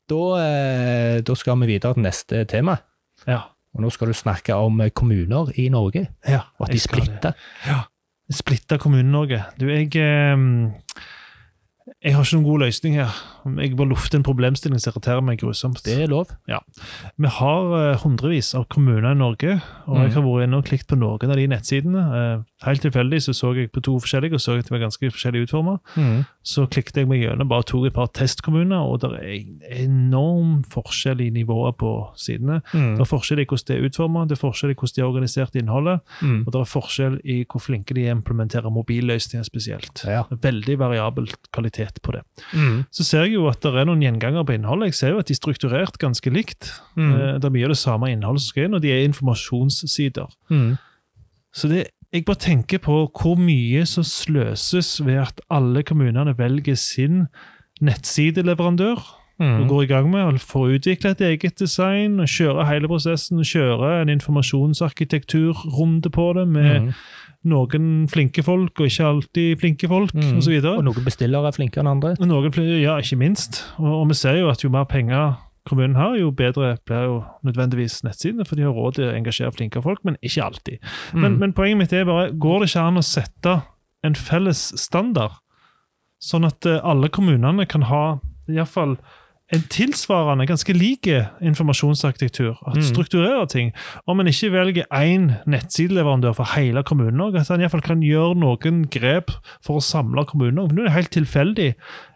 Da, 0.09 0.21
eh, 0.41 1.17
da 1.21 1.35
skal 1.37 1.61
vi 1.61 1.67
videre 1.69 1.93
til 1.93 2.07
neste 2.07 2.45
tema. 2.49 2.79
Ja. 3.29 3.43
Og 3.75 3.83
nå 3.85 3.91
skal 3.93 4.09
du 4.09 4.17
snakke 4.17 4.57
om 4.57 4.81
kommuner 4.97 5.53
i 5.61 5.69
Norge, 5.69 6.07
ja 6.25 6.41
og 6.57 6.69
at 6.69 6.73
de 6.73 6.81
splitter. 6.81 7.37
Ja. 7.67 7.83
Splitta 8.33 8.79
Kommune-Norge. 8.81 9.43
Du, 9.61 9.69
jeg 9.69 9.93
eh, 9.97 10.39
Jeg 12.03 12.15
har 12.15 12.25
ikke 12.25 12.37
noen 12.37 12.49
god 12.49 12.59
løsning 12.65 12.95
her. 12.97 13.13
Jeg 13.61 13.77
bare 13.77 13.91
lufter 13.91 14.19
en 14.19 14.27
problemstilling 14.27 14.81
som 14.83 14.93
irriterer 14.93 15.25
meg 15.25 15.41
grusomt. 15.41 15.81
Det 15.85 15.97
er 16.05 16.11
lov. 16.11 16.33
Vi 16.47 17.33
har 17.41 17.75
eh, 17.79 18.01
hundrevis 18.03 18.53
av 18.59 18.67
kommuner 18.73 19.13
i 19.13 19.19
Norge, 19.19 19.59
og 19.87 19.97
mm. 19.97 20.03
jeg 20.05 20.15
har 20.17 20.27
vært 20.27 20.47
inne 20.49 20.61
og 20.61 20.69
klikket 20.69 20.91
på 20.93 20.99
noen 21.01 21.33
av 21.33 21.41
de 21.41 21.47
nettsidene. 21.51 22.05
Eh, 22.21 22.45
helt 22.67 22.85
tilfeldig 22.85 23.23
så 23.25 23.35
så 23.37 23.53
jeg 23.57 23.73
på 23.73 23.83
to 23.85 23.97
forskjellige, 24.03 24.37
og 24.37 24.45
så 24.45 24.59
at 24.59 24.69
de 24.69 24.75
var 24.75 24.85
ganske 24.85 25.13
forskjellig 25.15 25.47
utformet. 25.47 25.97
Så 26.47 26.65
klikket 26.73 27.03
jeg 27.03 27.09
meg 27.11 27.23
gjennom, 27.25 27.49
bare 27.51 27.67
tok 27.69 27.89
et 27.91 27.97
par 27.97 28.09
testkommuner, 28.17 28.81
og 28.81 29.03
det 29.03 29.11
er 29.21 29.83
enorm 29.85 30.61
forskjell 30.73 31.21
i 31.25 31.31
nivået 31.35 31.77
på 31.81 31.93
sidene. 32.21 32.61
Mm. 32.73 32.95
Det 32.97 33.05
er 33.05 33.11
forskjell 33.11 33.43
i 33.43 33.47
hvordan 33.49 33.69
det 33.71 33.77
er 33.77 33.89
utformet, 33.89 34.29
det 34.31 34.37
er 34.37 34.41
forskjell 34.41 34.73
i 34.73 34.77
hvordan 34.79 34.97
de 34.97 35.03
har 35.05 35.11
organisert 35.11 35.59
innholdet, 35.61 36.01
Mm. 36.21 36.43
og 36.47 36.53
det 36.53 36.61
er 36.61 36.69
forskjell 36.69 37.15
i 37.25 37.37
hvor 37.49 37.63
flinke 37.63 37.95
de 37.97 38.07
er 38.07 38.15
implementerer 38.17 38.73
mobilløsninger 38.73 39.45
spesielt. 39.47 40.03
Ja. 40.05 40.25
Veldig 40.31 40.77
variabel 40.79 41.29
kvalitet 41.55 42.01
på 42.03 42.13
det. 42.17 42.23
Mm. 42.53 42.85
Så 42.91 43.05
ser 43.05 43.25
jeg 43.25 43.30
jo 43.33 43.47
at 43.49 43.61
det 43.63 43.73
er 43.75 43.85
noen 43.89 44.03
gjenganger 44.03 44.45
på 44.47 44.55
innholdet. 44.57 44.91
Jeg 44.91 44.95
ser 44.95 45.11
jo 45.15 45.19
at 45.19 45.27
de 45.27 45.33
er 45.35 45.41
strukturert 45.41 45.99
ganske 45.99 46.31
likt. 46.33 46.71
Mm. 46.97 47.13
Eh, 47.15 47.33
Det 47.39 47.45
er 47.45 47.51
mye 47.51 47.65
av 47.65 47.71
det 47.75 47.79
samme 47.79 48.11
innholdet 48.13 48.43
som 48.43 48.49
skal 48.53 48.65
inn, 48.69 48.75
og 48.75 48.83
de 48.83 48.91
er 48.93 49.05
informasjonssider. 49.09 50.29
Mm. 50.51 50.77
Så 51.53 51.69
det, 51.69 51.87
jeg 52.13 52.25
bare 52.25 52.37
tenker 52.43 52.79
på 52.79 53.09
hvor 53.11 53.37
mye 53.39 53.87
som 53.87 54.05
sløses 54.05 55.01
ved 55.05 55.19
at 55.23 55.41
alle 55.51 55.83
kommunene 55.83 56.37
velger 56.39 56.75
sin 56.77 57.27
netsideleverandør 57.81 59.17
og 59.41 59.61
Mm. 59.61 59.69
går 59.69 59.83
i 59.83 59.87
gang 59.87 60.11
med 60.11 60.21
å 60.21 60.39
få 60.39 60.69
utvikle 60.77 61.11
et 61.11 61.21
eget 61.21 61.59
design 61.59 62.21
og 62.21 62.27
kjøre 62.29 62.67
hele 62.69 62.87
prosessen. 62.89 63.39
Kjøre 63.41 64.03
en 64.03 64.09
informasjonsarkitekturrunde 64.11 66.11
på 66.13 66.33
det 66.37 66.47
med 66.49 66.81
Mm. 66.83 66.93
Noen 67.45 68.07
flinke 68.11 68.43
folk 68.45 68.81
og 68.81 68.87
ikke 68.91 69.07
alltid 69.07 69.61
flinke 69.63 69.89
folk 69.89 70.13
Mm. 70.15 70.33
og 70.35 70.37
osv. 70.43 70.57
Og 70.77 70.85
noen 70.85 71.05
bestillere 71.07 71.47
er 71.49 71.53
flinkere 71.57 71.81
enn 71.85 71.89
andre. 71.95 72.15
Noen, 72.21 72.53
ja, 72.83 72.99
ikke 73.01 73.17
minst. 73.17 73.63
Og, 73.79 74.03
og 74.03 74.09
vi 74.09 74.15
ser 74.15 74.37
jo 74.41 74.51
at 74.51 74.61
jo 74.65 74.69
mer 74.69 74.85
penger 74.85 75.39
kommunen 75.67 75.95
har, 75.97 76.17
jo 76.19 76.31
bedre 76.33 76.77
blir 76.89 77.05
jo 77.07 77.25
nødvendigvis 77.47 78.03
nettsidene, 78.03 78.45
for 78.49 78.57
de 78.57 78.63
har 78.65 78.73
råd 78.73 78.95
til 78.97 79.05
å 79.09 79.15
engasjere 79.15 79.53
flinke 79.55 79.83
folk, 79.83 80.01
men 80.05 80.17
ikke 80.23 80.43
alltid. 80.45 80.79
Men, 81.15 81.33
Mm. 81.35 81.39
men 81.39 81.53
poenget 81.53 81.79
mitt 81.79 81.93
er 81.93 82.05
bare, 82.05 82.33
går 82.33 82.61
det 82.61 82.69
ikke 82.71 82.81
an 82.89 82.97
å 82.97 83.05
sette 83.05 83.63
en 84.03 84.15
felles 84.15 84.73
standard, 84.81 85.33
sånn 86.21 86.45
at 86.47 86.67
eh, 86.67 86.81
alle 86.83 87.09
kommunene 87.09 87.67
kan 87.69 87.83
ha 87.83 88.19
iallfall 88.49 88.97
en 89.53 89.63
tilsvarende, 89.69 90.47
ganske 90.47 90.73
like 90.73 91.27
informasjonsarkitektur. 91.43 92.57
At 92.67 92.77
Mm. 92.77 92.83
strukturerer 92.83 93.45
ting. 93.49 93.73
Om 94.07 94.21
en 94.21 94.27
ikke 94.27 94.51
velger 94.53 94.85
én 94.93 95.33
nettsideleverandør 95.47 96.33
for 96.35 96.45
hele 96.57 96.83
kommunen, 96.83 97.37
at 97.37 97.51
en 97.51 97.61
iallfall 97.61 97.83
kan 97.83 98.01
gjøre 98.01 98.37
noen 98.37 98.89
grep 98.91 99.31
for 99.65 99.77
å 99.79 99.83
samle 99.83 100.25
kommunen. 100.27 100.69
Nå 100.69 100.81
er 100.83 100.85
det 100.85 100.93
helt 100.93 101.11
tilfeldig. 101.11 101.75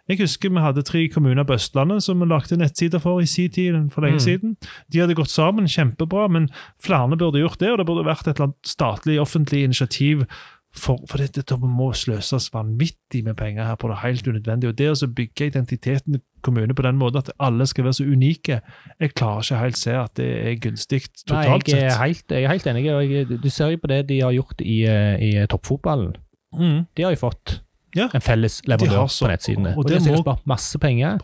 Jeg 0.08 0.18
husker 0.18 0.50
vi 0.50 0.60
hadde 0.60 0.82
tre 0.84 1.08
kommuner 1.08 1.44
på 1.44 1.54
Østlandet 1.54 2.02
som 2.02 2.20
vi 2.20 2.26
lagde 2.26 2.58
nettsider 2.58 3.00
for 3.00 3.20
i 3.20 3.24
sin 3.26 3.48
tid. 3.50 3.90
for 3.92 4.02
lenge 4.02 4.20
Mm. 4.20 4.20
siden. 4.20 4.56
De 4.92 4.98
hadde 4.98 5.14
gått 5.14 5.30
sammen, 5.30 5.64
kjempebra, 5.66 6.28
men 6.30 6.48
flere 6.78 7.16
burde 7.16 7.40
gjort 7.40 7.58
det, 7.58 7.70
og 7.70 7.78
det 7.78 7.86
burde 7.86 8.04
vært 8.04 8.28
et 8.28 8.36
eller 8.38 8.48
annet 8.52 8.66
statlig, 8.66 9.18
offentlig 9.18 9.64
initiativ 9.64 10.26
for, 10.74 10.98
for 11.06 11.18
dette 11.22 11.44
det 11.46 11.58
må 11.62 11.92
sløses 11.94 12.48
vanvittig 12.54 13.20
med 13.24 13.36
penger 13.38 13.64
her 13.68 13.76
på 13.78 13.88
det 13.88 13.98
helt 14.02 14.26
unødvendig. 14.26 14.68
Og 14.72 14.76
det 14.78 14.88
å 14.90 15.08
bygge 15.14 15.46
identiteten 15.52 16.16
i 16.18 16.20
kommune 16.44 16.74
på 16.76 16.82
den 16.84 16.98
måten 17.00 17.22
at 17.22 17.30
alle 17.40 17.66
skal 17.70 17.86
være 17.86 17.98
så 18.00 18.04
unike, 18.10 18.60
jeg 19.00 19.14
klarer 19.14 19.46
ikke 19.46 19.60
helt 19.62 19.78
se 19.80 19.94
at 19.96 20.14
det 20.18 20.26
er 20.50 20.56
gunstig 20.66 21.00
Nei, 21.06 21.22
totalt 21.30 21.68
jeg 21.70 21.84
er 21.84 21.90
sett. 21.94 22.00
helt, 22.02 22.24
jeg 22.36 22.44
er 22.44 22.52
helt 22.52 22.66
enig. 22.66 22.84
jeg, 22.84 23.28
Du 23.42 23.48
ser 23.50 23.70
jo 23.70 23.78
på 23.78 23.92
det 23.94 24.00
de 24.08 24.20
har 24.20 24.32
gjort 24.34 24.60
i, 24.66 24.80
eh, 24.84 25.14
i 25.22 25.46
toppfotballen. 25.46 26.16
Mm, 26.58 26.86
De 26.94 27.02
har 27.02 27.14
jo 27.14 27.16
fått 27.22 27.60
Ja. 27.94 28.08
en 28.12 28.20
felles 28.20 28.60
leverandør 28.66 29.06
på 29.06 29.28
nettsidene. 29.30 29.72
og 29.76 29.78
Og, 29.78 29.84
det 29.86 29.92
de 29.92 29.94
har 29.94 30.04
sikkert 30.08 30.24
spart 30.26 30.46
masse 30.46 30.78
penger, 30.78 31.18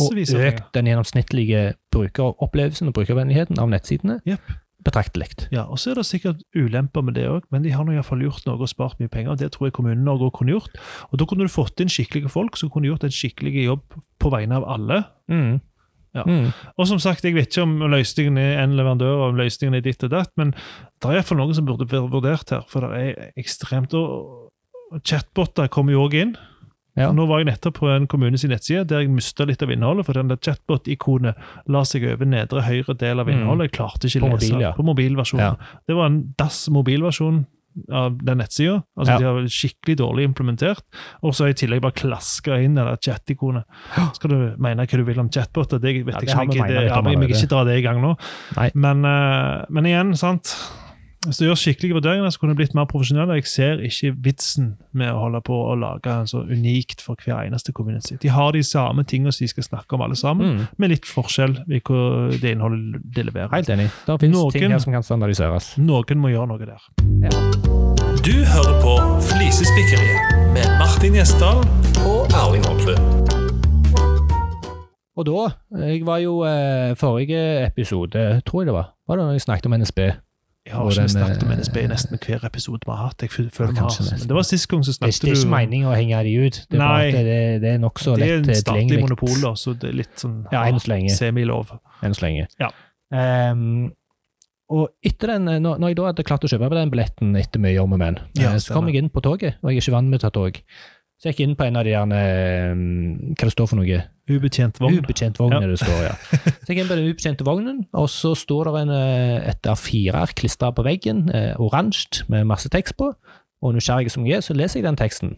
og 0.00 0.12
økt 0.14 0.72
den 0.72 0.86
gjennomsnittlige 0.86 1.74
brukeropplevelsen 1.92 2.86
og 2.88 2.94
brukervennligheten 2.94 3.58
av 3.58 3.68
nettsidene 3.68 4.20
Jepp. 4.26 4.40
Betraktelig. 4.84 5.30
Ja, 5.54 5.64
og 5.64 5.78
så 5.78 5.92
er 5.92 6.00
det 6.00 6.06
sikkert 6.08 6.42
ulemper 6.54 7.04
med 7.06 7.16
det 7.18 7.26
òg, 7.30 7.46
men 7.54 7.64
de 7.64 7.72
har 7.74 7.86
nå 7.86 7.94
iallfall 7.94 8.22
gjort 8.24 8.46
noe 8.46 8.60
og 8.60 8.70
spart 8.70 9.00
mye 9.00 9.10
penger. 9.12 9.32
og 9.32 9.38
Det 9.38 9.52
tror 9.54 9.68
jeg 9.68 9.76
kommunen 9.78 10.04
Norge 10.04 10.28
også 10.28 10.38
kunne 10.38 10.54
gjort. 10.56 10.80
Og 11.10 11.18
Da 11.18 11.26
kunne 11.26 11.46
du 11.46 11.52
fått 11.52 11.80
inn 11.80 11.92
skikkelige 11.92 12.32
folk 12.32 12.56
som 12.56 12.70
kunne 12.70 12.90
gjort 12.90 13.04
en 13.04 13.14
skikkelig 13.14 13.66
jobb 13.66 13.98
på 14.18 14.32
vegne 14.32 14.58
av 14.58 14.66
alle. 14.68 15.04
Mm. 15.28 15.60
Ja. 16.14 16.24
Mm. 16.28 16.52
Og 16.76 16.86
som 16.88 17.00
sagt, 17.00 17.24
jeg 17.24 17.34
vet 17.34 17.48
ikke 17.48 17.64
om 17.64 17.78
løsningen 17.88 18.36
er 18.36 18.62
en 18.62 18.76
leverandør 18.76 19.14
og 19.16 19.26
om 19.30 19.40
løsningen 19.40 19.78
er 19.78 19.84
ditt 19.84 20.02
og 20.04 20.12
datt, 20.12 20.32
men 20.36 20.52
det 20.52 21.08
er 21.08 21.20
iallfall 21.20 21.40
noen 21.40 21.56
som 21.56 21.68
burde 21.68 21.88
vært 21.88 22.12
vurdert 22.12 22.52
her. 22.52 22.66
For 22.68 22.84
det 22.84 23.00
er 23.00 23.30
ekstremt 23.40 23.94
og 23.96 24.50
Chatboter 25.08 25.70
kommer 25.72 25.94
jo 25.94 26.02
òg 26.04 26.18
inn. 26.20 26.34
Ja. 26.98 27.08
Nå 27.16 27.24
var 27.26 27.40
jeg 27.40 27.48
nettopp 27.48 27.78
på 27.80 27.88
en 27.88 28.06
kommunes 28.06 28.44
nettside 28.44 28.84
der 28.90 29.00
jeg 29.00 29.12
mista 29.14 29.46
litt 29.48 29.62
av 29.64 29.70
innholdet, 29.72 30.04
for 30.04 30.12
den 30.18 30.28
der 30.28 30.36
chatbot-ikonet 30.36 31.34
la 31.72 31.84
seg 31.88 32.04
over 32.10 32.28
nedre 32.28 32.60
høyre 32.66 32.96
del 33.00 33.20
av 33.22 33.26
Mm. 33.26 33.32
innholdet. 33.38 33.70
Jeg 33.70 33.78
klarte 33.78 34.10
ikke 34.10 34.20
å 34.26 34.32
lese 34.34 34.52
mobil, 34.52 34.60
ja. 34.60 34.72
på 34.76 34.84
mobilversjonen. 34.84 35.56
Ja. 35.56 35.78
Det 35.88 35.96
var 35.96 36.06
en 36.06 36.34
DAS 36.36 36.68
mobilversjon 36.68 37.46
av 37.90 38.18
den 38.20 38.38
nettsida. 38.42 38.82
Altså. 38.98 39.18
De 39.18 39.24
har 39.24 39.48
skikkelig 39.48 39.96
dårlig 39.96 40.24
implementert. 40.28 40.82
Og 41.22 41.32
så 41.32 41.44
har 41.44 41.52
jeg 41.52 41.56
i 41.56 41.66
tillegg 41.66 41.80
bare 41.80 41.96
klaska 41.96 42.58
inn 42.62 42.74
det 42.76 42.84
chat-ikonet. 43.00 43.64
Skal 44.18 44.30
du 44.30 44.36
mene 44.58 44.84
hva 44.84 44.98
du 45.00 45.04
vil 45.08 45.18
om 45.22 45.30
chatboter? 45.32 45.80
Det 45.80 46.04
vet 46.04 46.20
jeg 46.20 46.28
ikke. 46.28 46.52
vi 46.52 46.58
jeg 46.60 47.18
vil 47.18 47.32
ikke 47.32 47.48
dra 47.48 47.64
det 47.64 47.78
i 47.78 47.82
gang 47.86 48.02
nå. 48.02 48.12
Men, 48.74 49.04
eh, 49.08 49.64
men 49.70 49.84
igjen, 49.88 50.14
sant. 50.16 50.52
Hvis 51.22 51.38
du 51.38 51.44
gjør 51.46 51.54
skikkelige 51.54 51.94
vurderinger, 51.94 52.30
så 52.34 52.38
kunne 52.42 52.50
det 52.50 52.56
blitt 52.58 52.72
mer 52.74 52.86
profesjonell. 52.90 53.30
Jeg 53.36 53.46
ser 53.46 53.78
ikke 53.86 54.08
vitsen 54.24 54.72
med 54.92 55.06
å 55.12 55.20
holde 55.22 55.38
på 55.46 55.54
å 55.54 55.76
lage 55.78 56.10
en 56.10 56.26
så 56.26 56.40
unikt 56.50 57.00
for 57.04 57.14
hver 57.22 57.44
eneste 57.46 57.70
community. 57.72 58.16
De 58.22 58.28
har 58.34 58.50
de 58.56 58.62
samme 58.66 59.04
tingene 59.06 59.30
som 59.32 59.44
de 59.44 59.48
skal 59.52 59.62
snakke 59.68 59.94
om 59.94 60.02
alle 60.02 60.16
sammen, 60.18 60.56
Mm. 60.56 60.66
med 60.78 60.90
litt 60.90 61.06
forskjell 61.06 61.54
i 61.70 61.78
hva 61.78 62.30
det 62.40 62.56
innholdet 62.56 63.02
de 63.14 63.22
leverer. 63.22 63.54
Helt 63.54 63.68
enig. 63.70 63.90
Det 64.06 64.18
finnes 64.20 64.34
Noen- 64.36 64.52
ting 64.52 64.70
her 64.70 64.78
som 64.80 64.92
kan 64.92 65.02
standardiseres. 65.02 65.78
Noen 65.78 66.18
må 66.18 66.28
gjøre 66.34 66.48
noe 66.48 66.58
der. 66.58 66.82
Du 68.22 68.32
hører 68.44 68.82
på 68.82 69.22
Flisespikkeriet 69.22 70.52
med 70.54 70.66
Martin 70.80 71.12
Gjesdal 71.14 71.58
og 72.04 72.26
Erling 72.34 72.64
Holmsrud. 72.66 72.98
Og 75.16 75.26
da, 75.26 75.54
jeg 75.86 76.04
var 76.04 76.18
jo 76.18 76.42
eh, 76.42 76.94
forrige 76.96 77.66
episode, 77.66 78.42
tror 78.44 78.62
jeg 78.62 78.66
det 78.66 78.74
var, 78.74 78.90
var 79.06 79.16
det 79.16 79.24
når 79.26 79.32
jeg 79.32 79.40
snakket 79.46 79.66
om 79.66 79.72
NSB. 79.80 79.98
Jeg 80.62 80.76
har 80.78 80.90
ikke 80.92 81.08
snakket 81.10 81.42
om 81.42 81.50
eh, 81.50 81.56
NSB 81.58 81.76
i 81.80 81.88
nesten 81.90 82.20
hver 82.22 82.44
episode 82.46 82.86
vi 82.86 82.92
har 82.94 83.08
hatt. 83.08 83.22
Jeg 83.24 83.32
føler 83.34 83.72
Ja, 83.72 83.72
vi 83.72 83.80
har. 83.82 84.10
Men 84.12 84.28
det 84.30 84.36
var 84.36 84.44
sist 84.46 84.68
gang 84.70 84.84
så 84.86 84.92
snakket 84.94 85.18
du 85.18 85.26
det 85.26 85.32
er 85.32 85.40
ikke 85.40 85.50
meningen 85.56 85.88
å 85.90 85.94
henge 85.96 86.20
de 86.28 86.34
ut. 86.38 86.60
Det 86.70 86.78
er, 86.78 86.82
Nei. 86.84 87.08
det, 87.16 87.38
det 87.64 87.72
er 87.72 87.80
nokså 87.82 88.14
Det 88.14 88.28
er 88.28 88.36
lett 88.36 88.52
en 88.52 88.60
statlig 88.60 88.84
tilgjengelig. 88.84 89.00
monopol, 89.08 89.34
da, 89.42 89.52
så 89.58 89.74
det 89.74 89.90
er 89.90 89.96
litt 90.04 90.22
sånn 90.22 90.36
Ja, 90.54 90.62
enn 90.70 90.78
så 90.78 90.92
lenge. 90.94 91.16
semilov. 91.16 91.74
Enn 92.06 92.14
så 92.14 92.26
lenge. 92.28 92.46
Ja. 92.62 92.70
Um, 93.10 93.90
og 94.72 94.88
etter 95.04 95.34
den, 95.34 95.50
når, 95.66 95.82
når 95.82 95.90
jeg 95.92 95.98
da 95.98 96.06
hadde 96.12 96.24
klart 96.30 96.46
å 96.46 96.52
kjøpe 96.54 96.70
den 96.78 96.94
billetten 96.94 97.34
etter 97.36 97.60
mye 97.60 97.82
om 97.82 97.92
og 97.98 98.00
men, 98.00 98.22
Ja, 98.38 98.54
eh, 98.54 98.62
så 98.62 98.78
kom 98.78 98.86
jeg 98.88 99.02
inn 99.02 99.10
på 99.12 99.20
toget, 99.20 99.58
og 99.60 99.68
jeg 99.72 99.82
er 99.82 99.84
ikke 99.84 99.96
vant 99.98 100.08
med 100.14 100.22
å 100.22 100.24
ta 100.28 100.30
tog. 100.32 100.62
Så 101.18 101.28
jeg 101.28 101.34
gikk 101.36 101.42
inn 101.44 101.58
på 101.58 101.66
en 101.66 101.76
av 101.78 101.84
de 101.86 101.92
gjerne 101.92 102.22
Hva 103.36 103.46
det 103.46 103.52
står 103.54 103.68
for 103.70 103.78
noe? 103.78 103.98
Ubetjent 104.36 104.78
vogn. 104.80 104.98
Ubetjent 105.02 105.38
vogn, 105.40 105.52
Ja. 105.52 105.60
det 105.66 105.78
står, 105.80 106.02
ja. 106.06 106.14
Så 106.66 106.74
jeg 106.74 106.86
på 106.88 106.94
den 106.96 107.08
ubetjente 107.10 107.44
vognen, 107.44 107.86
og 107.92 108.08
så 108.12 108.34
står 108.38 108.64
det 108.70 108.82
en, 108.82 108.90
eh, 108.96 109.48
et 109.50 109.62
A4-ark 109.68 110.34
klistra 110.38 110.70
på 110.72 110.84
veggen, 110.86 111.28
eh, 111.34 111.54
oransje, 111.60 112.24
med 112.28 112.44
masse 112.46 112.68
tekst 112.72 112.96
på. 112.96 113.12
Og 113.62 113.74
nysgjerrig 113.76 114.10
som 114.10 114.24
jeg 114.26 114.36
er, 114.40 114.40
så 114.46 114.54
leser 114.54 114.80
jeg 114.80 114.88
den 114.88 114.96
teksten. 114.98 115.36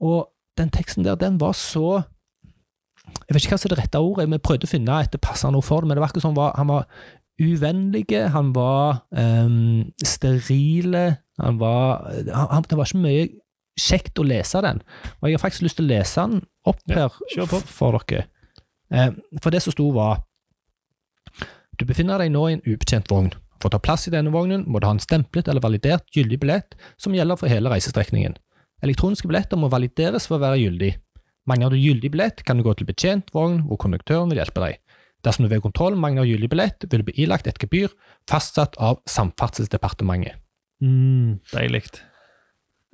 Og 0.00 0.28
den 0.58 0.70
teksten 0.70 1.04
der, 1.04 1.14
den 1.20 1.38
var 1.40 1.52
så 1.52 2.02
Jeg 3.28 3.34
vet 3.36 3.44
ikke 3.44 3.52
hva 3.54 3.58
som 3.60 3.68
er 3.70 3.74
det 3.76 3.82
rette 3.84 3.98
ordet, 4.02 4.24
vi 4.32 4.38
prøvde 4.42 4.66
å 4.66 4.70
finne 4.70 4.96
et 5.04 5.14
passende 5.22 5.56
ord 5.60 5.64
for 5.64 5.80
det, 5.80 5.86
men 5.88 5.94
det 5.96 6.02
var 6.02 6.08
akkurat 6.10 6.24
sånn 6.26 6.34
han 6.34 6.40
var, 6.40 6.56
han 6.58 6.66
var 6.66 6.86
uvennlige, 7.38 8.22
han 8.34 8.48
var 8.56 9.02
um, 9.14 9.92
sterile, 10.02 11.18
han 11.38 11.58
var 11.60 12.02
han, 12.10 12.48
han- 12.50 12.66
Det 12.68 12.76
var 12.80 12.84
ikke 12.90 13.02
mye 13.04 13.28
kjekt 13.78 14.18
å 14.18 14.26
lese 14.26 14.62
den. 14.64 14.80
Og 15.20 15.28
jeg 15.28 15.36
har 15.36 15.44
faktisk 15.44 15.66
lyst 15.66 15.78
til 15.80 15.86
å 15.86 15.92
lese 15.92 16.24
den 16.24 16.42
opp 16.66 16.80
her 16.88 17.10
på. 17.10 17.60
for 17.60 17.98
dere. 18.08 18.26
Eh, 18.90 19.10
for 19.42 19.50
det 19.50 19.62
som 19.62 19.74
sto 19.74 19.90
var 19.92 20.22
Du 21.76 21.84
befinner 21.84 22.16
deg 22.16 22.30
nå 22.32 22.46
i 22.48 22.52
en 22.54 22.62
ubetjent 22.64 23.10
vogn. 23.10 23.34
For 23.60 23.68
å 23.68 23.74
ta 23.74 23.78
plass 23.78 24.06
i 24.08 24.12
denne 24.14 24.32
vognen 24.32 24.62
må 24.64 24.80
du 24.80 24.86
ha 24.86 24.94
en 24.94 25.02
stemplet 25.02 25.48
eller 25.48 25.60
validert 25.60 26.06
gyldig 26.08 26.38
billett 26.40 26.76
som 26.96 27.12
gjelder 27.12 27.36
for 27.36 27.52
hele 27.52 27.68
reisestrekningen. 27.68 28.38
Elektroniske 28.80 29.28
billetter 29.28 29.60
må 29.60 29.68
valideres 29.68 30.24
for 30.24 30.38
å 30.38 30.44
være 30.46 30.62
gyldig. 30.62 30.94
Mangler 31.46 31.74
du 31.74 31.76
gyldig 31.76 32.10
billett, 32.14 32.42
kan 32.48 32.56
du 32.56 32.64
gå 32.64 32.72
til 32.78 32.88
betjent 32.88 33.28
vogn 33.34 33.60
hvor 33.68 33.76
konduktøren 33.84 34.32
vil 34.32 34.40
hjelpe 34.40 34.62
deg. 34.64 34.80
Dersom 35.26 35.44
du 35.44 35.50
ved 35.52 35.62
kontroll 35.64 35.96
mangler 35.98 36.24
gyldig 36.28 36.48
billett, 36.52 36.88
vil 36.88 37.02
du 37.02 37.10
bli 37.10 37.24
ilagt 37.24 37.48
et 37.50 37.60
gebyr 37.60 37.92
fastsatt 38.30 38.76
av 38.80 39.00
Samferdselsdepartementet. 39.10 40.40
Mm, 40.80 41.40
Deilig. 41.52 41.88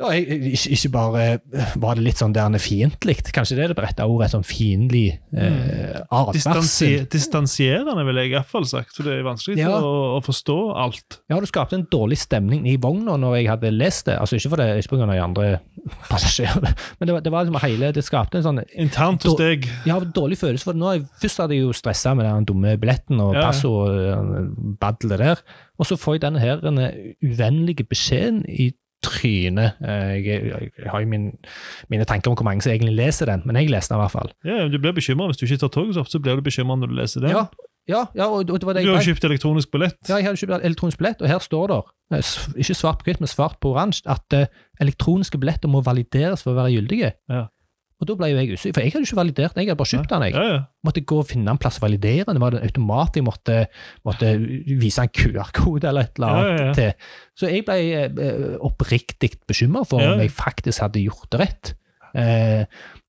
Ja, 0.03 0.11
ikke, 0.19 0.91
bare 0.93 1.23
eh, 1.55 1.75
var 1.81 1.97
det 1.99 2.05
litt 2.09 2.19
sånn 2.21 2.35
der 2.35 2.59
fiendtlig, 2.63 3.21
kanskje 3.35 3.57
det 3.59 3.65
er 3.69 3.73
det 3.75 3.85
rette 3.85 4.07
ordet, 4.09 4.29
et 4.29 4.35
sånn 4.37 4.47
fiendtlig 4.47 5.05
eh, 5.39 6.01
Distansi 6.35 6.91
distansierende, 7.13 8.05
ville 8.07 8.25
jeg 8.25 8.33
i 8.33 8.37
hvert 8.37 8.51
fall 8.51 8.67
sagt. 8.69 8.95
For 8.97 9.07
det 9.07 9.19
er 9.21 9.27
vanskelig 9.27 9.61
Ja. 9.63 9.71
å, 9.79 10.19
å 10.19 10.21
forstå 10.25 10.57
alt. 10.85 11.21
Ja, 11.31 11.39
det 11.41 11.49
skapte 11.51 11.79
en 11.79 11.87
dårlig 11.93 12.19
stemning 12.23 12.67
i 12.69 12.77
vogna 12.83 13.17
når 13.21 13.39
jeg 13.41 13.51
hadde 13.53 13.73
lest 13.75 14.07
det. 14.11 14.19
Altså 14.21 14.37
Ikke 14.39 14.53
for 14.55 14.63
det, 14.63 14.69
ikke 14.83 14.97
pga. 14.97 15.09
de 15.13 15.21
andre 15.23 15.49
passasjerene, 16.11 16.75
men 16.99 17.09
det 17.09 17.17
var, 17.17 17.25
det 17.25 17.33
var 17.35 17.47
liksom 17.47 17.61
hele 17.65 17.93
Det 17.97 18.05
skapte 18.07 18.39
en 18.39 18.45
sånn 18.47 18.61
Internt 18.79 19.25
hos 19.27 19.39
deg. 19.39 19.67
Ja, 19.89 19.99
dårlig 20.01 20.39
følelse 20.41 20.69
for. 20.69 20.79
Nå, 20.79 20.95
først 21.23 21.43
hadde 21.43 21.57
jeg 21.57 21.67
jo 21.67 21.73
stressa 21.77 22.15
med 22.19 22.27
den 22.29 22.47
dumme 22.49 22.77
billetten 22.81 23.21
og 23.23 23.35
Ja, 23.37 23.49
passordet 23.49 24.13
og 24.19 24.77
badlet 24.83 25.23
der, 25.23 25.43
og 25.81 25.89
så 25.89 25.97
får 25.99 26.17
jeg 26.19 26.25
denne 26.27 26.43
her 26.43 26.61
denne 26.63 26.91
uvennlige 27.25 27.87
beskjeden 27.89 28.43
i 28.49 28.71
trynet. 29.03 29.79
Eh, 29.83 30.15
Jeg, 30.23 30.45
jeg, 30.49 30.71
jeg 30.79 30.91
har 30.91 31.01
jo 31.05 31.09
min, 31.11 31.29
mine 31.91 32.05
tanker 32.09 32.31
om 32.31 32.37
hvor 32.39 32.45
mange 32.49 32.63
som 32.63 32.73
egentlig 32.73 32.95
leser 32.99 33.27
den, 33.27 33.43
men 33.45 33.57
jeg 33.57 33.71
leste 33.73 33.95
den 33.95 34.01
i 34.01 34.05
hvert 34.07 34.15
fall. 34.15 34.33
Ja, 34.47 34.69
du 34.69 34.79
blir 34.79 34.95
bekymra 34.97 35.29
hvis 35.31 35.41
du 35.41 35.47
ikke 35.47 35.61
tar 35.67 35.73
toget 35.75 35.95
så 35.99 36.01
ofte. 36.05 36.17
så 36.19 36.23
blir 36.23 36.37
du 36.39 36.43
bekymret 36.47 36.79
når 36.83 36.93
du 36.93 36.97
leser 37.01 37.21
den. 37.25 37.31
Ja, 37.35 37.47
ja, 37.91 38.05
ja 38.15 38.27
og, 38.31 38.47
og 38.51 38.61
det 38.61 38.67
var 38.67 38.77
det 38.79 38.85
Du 38.87 38.93
har 38.95 39.03
kjøpt 39.03 39.25
elektronisk 39.27 39.73
billett. 39.75 39.99
Ja, 40.09 40.17
jeg 40.21 40.29
hadde 40.31 40.39
kjøpt 40.39 40.65
elektronisk 40.65 40.99
billett, 41.03 41.23
og 41.23 41.29
her 41.33 41.43
står 41.43 41.67
det, 41.73 41.81
eh, 42.19 42.37
ikke 42.63 42.77
svart 42.79 43.01
på 43.03 43.11
hvitt, 43.11 43.21
men 43.25 43.31
svart 43.33 43.59
på 43.61 43.73
oransje, 43.75 44.05
at 44.07 44.37
eh, 44.39 44.47
elektroniske 44.81 45.39
billetter 45.43 45.69
må 45.73 45.83
valideres 45.83 46.43
for 46.47 46.55
å 46.55 46.61
være 46.63 46.77
gyldige. 46.77 47.13
Ja. 47.31 47.49
Og 48.03 48.09
da 48.11 48.17
ble 48.19 48.29
jo 48.33 48.39
jeg 48.41 48.57
usikker, 48.57 48.75
for 48.75 48.83
jeg 48.83 48.93
hadde 48.97 49.07
ikke 49.07 49.19
validert 49.21 49.53
den, 49.55 49.63
jeg 49.63 49.71
hadde 49.71 49.79
bare 49.79 49.91
kjøpt 49.93 50.11
den. 50.11 50.25
jeg. 50.27 50.35
Ja, 50.35 50.47
ja. 50.51 50.61
Måtte 50.89 51.03
gå 51.07 51.19
og 51.23 51.29
finne 51.31 51.53
en 51.55 51.61
plass 51.63 51.77
å 51.79 51.85
validere 51.85 52.25
den, 52.27 52.35
det 52.35 52.43
var 52.43 52.51
det 52.57 52.59
en 52.61 52.67
automat 52.67 53.19
jeg 53.21 53.27
måtte, 53.29 53.59
måtte 54.09 54.33
vise 54.83 55.05
en 55.07 55.13
QR-kode 55.15 55.87
eller 55.93 56.09
et 56.09 56.19
eller 56.19 56.33
annet 56.33 56.65
Ja, 56.65 56.73
til. 56.75 57.13
Så 57.39 57.51
jeg 57.53 57.63
ble 57.69 57.77
eh, 58.03 58.57
oppriktig 58.67 59.31
bekymret 59.47 59.87
for 59.93 60.03
om 60.03 60.19
jeg 60.25 60.33
faktisk 60.35 60.83
hadde 60.83 61.05
gjort 61.05 61.31
det 61.31 61.41
rett. 61.45 61.73
Eh, 62.19 62.65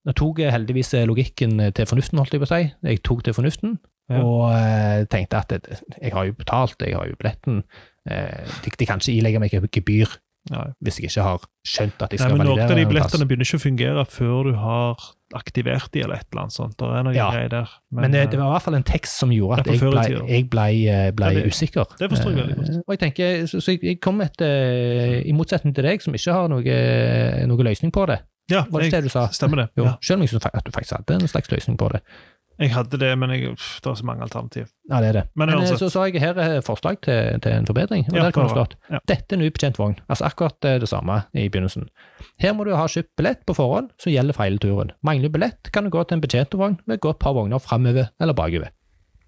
nå 0.06 0.14
tok 0.20 0.40
jeg 0.44 0.54
heldigvis 0.54 0.94
logikken 1.10 1.58
til 1.76 1.90
fornuften, 1.90 2.20
holdt 2.22 2.36
jeg 2.38 2.44
på 2.44 2.48
å 2.48 2.54
si. 2.54 2.62
Jeg 2.94 3.02
tok 3.08 3.24
til 3.26 3.36
fornuften, 3.36 3.80
og 4.14 4.52
eh, 4.54 5.06
tenkte 5.10 5.40
at 5.42 5.58
jeg 6.04 6.14
har 6.14 6.28
jo 6.30 6.36
betalt, 6.38 6.78
jeg 6.86 6.96
har 7.00 7.08
jo 7.10 7.18
billetten. 7.20 7.64
Eh, 8.04 8.46
de, 8.66 8.72
de 8.78 8.86
kan 8.86 9.00
ikke 9.02 9.16
ilegge 9.18 9.40
meg 9.42 9.54
gebyr 9.72 10.18
Nei. 10.52 10.66
hvis 10.84 10.98
jeg 11.00 11.08
ikke 11.08 11.24
har 11.24 11.44
skjønt 11.66 12.02
at 12.04 12.12
jeg 12.12 12.20
Nei, 12.20 12.28
skal 12.28 12.38
validere. 12.38 12.56
Noen 12.58 12.72
av 12.72 12.76
de 12.76 12.82
en 12.84 12.90
billettene 12.90 13.26
begynner 13.30 13.48
ikke 13.48 13.60
å 13.62 13.64
fungere 13.64 14.04
før 14.12 14.50
du 14.50 14.54
har 14.60 15.06
aktivert 15.34 15.88
de, 15.96 16.02
eller 16.04 16.16
et 16.20 16.28
eller 16.34 16.42
annet 16.44 16.54
sånt. 16.54 16.76
Det 16.78 16.90
er 17.00 17.04
noe 17.08 17.14
Ja. 17.16 17.30
greier 17.32 17.50
der. 17.50 17.70
Men, 17.92 18.12
det, 18.12 18.26
det 18.32 18.40
var 18.40 18.50
i 18.50 18.54
hvert 18.58 18.66
fall 18.68 18.76
en 18.76 18.84
tekst 18.84 19.18
som 19.18 19.32
gjorde 19.32 19.60
at 19.64 19.66
jeg 19.72 19.80
ble, 19.80 20.28
jeg 20.28 20.50
ble, 20.52 20.66
eh, 20.92 21.12
ble 21.16 21.26
Ja, 21.26 21.40
det- 21.40 21.46
usikker. 21.48 21.86
det 21.98 22.10
forstår 22.12 22.36
jeg 22.36 22.38
veldig 22.44 22.56
godt. 22.60 22.70
Eh, 22.70 22.82
Og 22.88 22.92
jeg 22.94 23.00
tenker, 23.00 23.48
så, 23.48 23.62
så 23.64 23.72
jeg, 23.72 23.80
jeg 23.84 24.02
kom 24.02 24.20
et, 24.22 24.42
eh, 24.42 25.22
I 25.26 25.32
motsetning 25.32 25.74
til 25.74 25.84
deg, 25.88 26.02
som 26.02 26.14
ikke 26.14 26.34
har 26.34 26.48
noe, 26.50 26.62
noe 27.48 27.64
løsning 27.64 27.92
på 27.92 28.06
det. 28.08 28.20
ja, 28.52 28.66
Var 28.70 28.82
det 28.82 28.92
jeg, 28.92 29.02
det 29.02 29.04
du 29.04 29.10
sa? 29.10 29.28
stemmer 29.32 29.56
det. 29.64 29.70
Jo, 29.78 29.86
Ja. 29.86 29.96
Selv 30.02 30.20
om 30.20 30.22
jeg 30.28 30.30
syns 30.36 30.46
at 30.54 30.64
du 30.66 30.72
faktisk 30.72 30.98
hadde 31.00 31.22
en 31.22 31.28
slags 31.28 31.50
løsning 31.50 31.78
på 31.78 31.90
det. 31.94 32.02
Jeg 32.60 32.70
hadde 32.76 33.00
det, 33.02 33.10
men 33.18 33.32
jeg, 33.34 33.56
pff, 33.58 33.80
det 33.82 33.90
var 33.90 33.96
så 33.98 34.06
mange 34.06 34.22
alternativ. 34.26 34.68
Ja, 34.90 35.00
det 35.02 35.08
er 35.10 35.16
det. 35.18 35.24
Men 35.36 35.50
Men, 35.50 35.64
eh, 35.64 35.76
så, 35.80 35.90
sa 35.90 36.04
jeg 36.06 36.22
her 36.22 36.38
er 36.38 36.62
forslag 36.62 37.00
til, 37.02 37.40
til 37.42 37.52
en 37.52 37.66
forbedring. 37.66 38.06
og 38.10 38.16
Ja, 38.18 38.28
der 38.28 38.36
kan 38.36 38.46
det 38.46 38.54
stått 38.54 38.76
Ja. 38.92 39.00
Dette 39.10 39.34
er 39.36 39.40
en 39.40 39.46
ubetjent 39.48 39.80
vogn. 39.80 39.96
Altså 40.08 40.28
akkurat 40.30 40.66
eh, 40.70 40.78
det 40.80 40.90
samme 40.90 41.24
i 41.34 41.48
begynnelsen. 41.50 41.90
Her 42.40 42.54
må 42.54 42.68
du 42.68 42.76
ha 42.76 42.86
kjøpt 42.86 43.16
billett 43.18 43.42
på 43.46 43.56
forhånd 43.58 43.90
som 43.98 44.14
gjelder 44.14 44.38
for 44.38 44.44
hele 44.44 44.62
turen. 44.62 44.94
Mangler 45.02 45.30
du 45.32 45.38
billett, 45.40 45.72
kan 45.74 45.84
du 45.84 45.90
gå 45.90 46.04
til 46.06 46.20
en 46.20 46.22
betjent 46.22 46.54
vogn 46.54 46.78
med 46.86 47.00
et 47.02 47.20
par 47.20 47.34
vogner 47.34 47.60
framover 47.60 48.12
eller 48.22 48.34
bakover. 48.38 48.70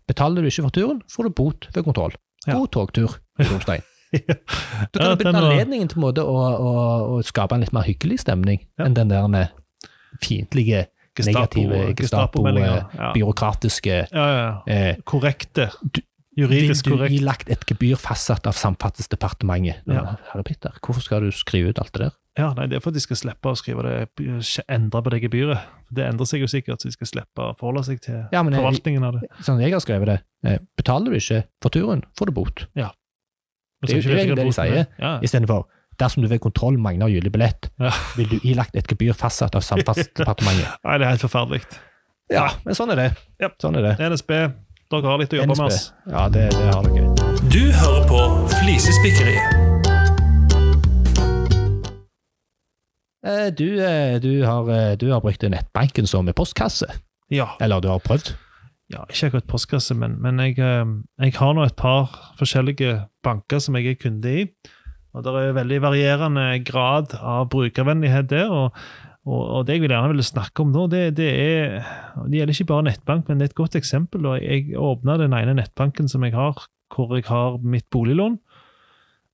Betaler 0.07 0.41
du 0.41 0.47
ikke 0.47 0.67
for 0.67 0.77
turen, 0.77 1.01
får 1.09 1.23
du 1.23 1.29
bot 1.29 1.67
ved 1.73 1.83
kontroll. 1.83 2.13
God 2.45 2.67
togtur, 2.71 3.17
Romstein. 3.41 3.81
Da 4.13 4.19
kan 4.93 5.01
Ja, 5.01 5.15
du 5.15 5.23
bytte 5.23 5.33
anledningen 5.33 5.89
til 5.89 6.03
å, 6.05 6.11
å, 6.21 6.73
å 7.17 7.21
skape 7.25 7.57
en 7.57 7.65
litt 7.65 7.73
mer 7.73 7.87
hyggelig 7.87 8.21
stemning 8.21 8.61
enn 8.79 8.93
den 8.95 9.09
der 9.09 9.25
eh, 9.35 9.49
fiendtlige, 10.23 10.85
negative, 11.23 11.95
Gestapo-meldinger. 11.95 12.81
Gestapo, 12.81 12.97
Ja. 13.03 13.13
byråkratiske 13.13 14.07
Ja, 14.11 14.25
ja, 14.27 14.61
ja. 14.67 14.73
eh, 14.89 14.95
Korrekte. 15.05 15.69
Juridisk 16.37 16.85
Vil 16.85 16.91
du 16.91 16.97
korrekt. 16.97 17.13
ilagt 17.15 17.49
et 17.49 17.65
gebyr 17.65 17.95
fastsatt 17.95 18.45
av 18.47 18.53
Samferdselsdepartementet? 18.53 19.75
Ja. 19.87 20.17
Herre 20.33 20.43
Peter, 20.43 20.71
hvorfor 20.83 21.01
skal 21.01 21.21
du 21.21 21.31
skrive 21.31 21.69
ut 21.69 21.79
alt 21.79 21.93
det 21.93 22.01
der? 22.01 22.11
Ja, 22.37 22.49
nei, 22.53 22.65
Det 22.67 22.75
er 22.75 22.79
for 22.83 22.89
at 22.91 22.95
de 22.95 22.99
skal 22.99 23.15
slippe 23.15 23.47
å 23.47 23.55
skrive 23.55 23.83
det, 23.83 24.09
endre 24.67 25.01
på 25.01 25.09
det 25.13 25.21
gebyret. 25.23 25.59
Det 25.95 26.03
endrer 26.03 26.25
seg 26.27 26.41
jo 26.41 26.47
sikkert, 26.47 26.81
så 26.81 26.89
de 26.89 26.91
skal 26.91 27.07
slippe 27.07 27.39
å 27.39 27.55
forholde 27.57 27.85
seg 27.85 28.01
til 28.01 28.25
Ja, 28.33 28.43
men 28.43 28.53
forvaltningen 28.53 29.03
av 29.07 29.13
det. 29.21 29.29
Sånn 29.41 29.61
jeg 29.61 29.71
har 29.71 29.79
skrevet 29.79 30.05
det, 30.05 30.21
eh, 30.43 30.57
betaler 30.77 31.11
du 31.11 31.15
ikke 31.15 31.45
for 31.61 31.69
turen, 31.69 32.03
får 32.17 32.25
du 32.25 32.31
bot. 32.33 32.65
Ja. 32.75 32.89
Det 33.85 34.03
er 34.03 34.27
jo 34.27 34.35
det 34.35 34.45
de 34.45 34.51
sier. 34.51 34.87
Ja. 34.99 35.19
Istedenfor 35.21 35.65
dersom 36.01 36.23
du 36.23 36.29
ved 36.31 36.39
kontroll 36.43 36.77
mangler 36.81 37.07
gyldig 37.13 37.31
billett, 37.31 37.69
Ja. 37.79 37.91
vil 38.17 38.29
du 38.29 38.39
ilagt 38.43 38.75
et 38.75 38.87
gebyr 38.87 39.13
fastsatt 39.13 39.55
av 39.55 39.61
Samferdselsdepartementet. 39.65 40.67
Nei, 40.85 40.97
det 40.99 41.05
er 41.07 41.13
helt 41.15 41.25
forferdelig. 41.27 41.61
Ja, 42.33 42.47
men 42.65 42.73
sånn 42.77 42.91
er 42.91 42.95
det. 43.03 43.09
Ja. 43.39 43.49
Sånn 43.61 43.75
er 43.77 43.81
det. 43.91 43.93
NSB, 44.11 44.31
dere 44.91 45.11
har 45.11 45.19
litt 45.21 45.33
å 45.33 45.41
jobbe 45.41 45.55
med. 45.59 45.67
oss. 45.67 45.91
Ja, 46.09 46.27
det, 46.33 46.47
det 46.55 46.71
har 46.73 46.83
dere. 46.89 47.37
Du 47.53 47.61
hører 47.71 48.07
på 48.09 48.23
Flisespikkeriet. 48.57 49.61
Eh, 53.25 53.49
Du, 53.57 53.67
eh, 53.81 54.19
du, 54.21 54.43
har, 54.45 54.69
eh, 54.69 54.95
du 54.97 55.07
har 55.11 55.21
brukt 55.21 55.41
nettbanken 55.41 56.07
som 56.07 56.25
postkasse, 56.33 56.85
Ja. 57.31 57.55
eller 57.59 57.81
du 57.81 57.87
har 57.89 57.99
prøvd? 57.99 58.35
ja, 58.93 59.01
ikke 59.09 59.25
akkurat 59.31 59.47
postkasse, 59.49 59.95
men, 59.97 60.19
men 60.21 60.37
jeg, 60.37 60.57
jeg 60.57 61.33
har 61.39 61.53
nå 61.57 61.63
et 61.65 61.75
par 61.75 62.05
forskjellige 62.37 63.07
banker 63.23 63.57
som 63.59 63.73
jeg 63.75 63.87
er 63.87 63.95
kunde 63.97 64.29
i. 64.29 64.43
Og 65.15 65.23
det 65.23 65.33
er 65.39 65.55
veldig 65.55 65.81
varierende 65.83 66.45
grad 66.67 67.15
av 67.21 67.47
brukervennlighet 67.53 68.29
der. 68.33 68.51
og 68.51 68.75
og, 69.25 69.41
og 69.41 69.61
det 69.65 69.79
jeg 69.79 69.85
vil 69.85 69.93
gjerne 69.95 70.11
ville 70.11 70.25
snakke 70.25 70.61
om 70.61 70.73
nå, 70.73 70.85
det, 70.91 71.15
det 71.17 71.29
er 71.33 71.79
Det 72.27 72.39
gjelder 72.39 72.53
ikke 72.53 72.69
bare 72.69 72.87
nettbank, 72.89 73.27
men 73.27 73.39
det 73.39 73.47
er 73.47 73.53
et 73.53 73.57
godt 73.57 73.77
eksempel. 73.79 74.25
og 74.29 74.43
Jeg 74.43 74.77
åpna 74.77 75.17
den 75.17 75.33
ene 75.33 75.57
nettbanken 75.57 76.09
som 76.11 76.23
jeg 76.23 76.35
har, 76.37 76.61
hvor 76.93 77.15
jeg 77.17 77.25
har 77.27 77.57
mitt 77.57 77.89
boliglån. 77.89 78.37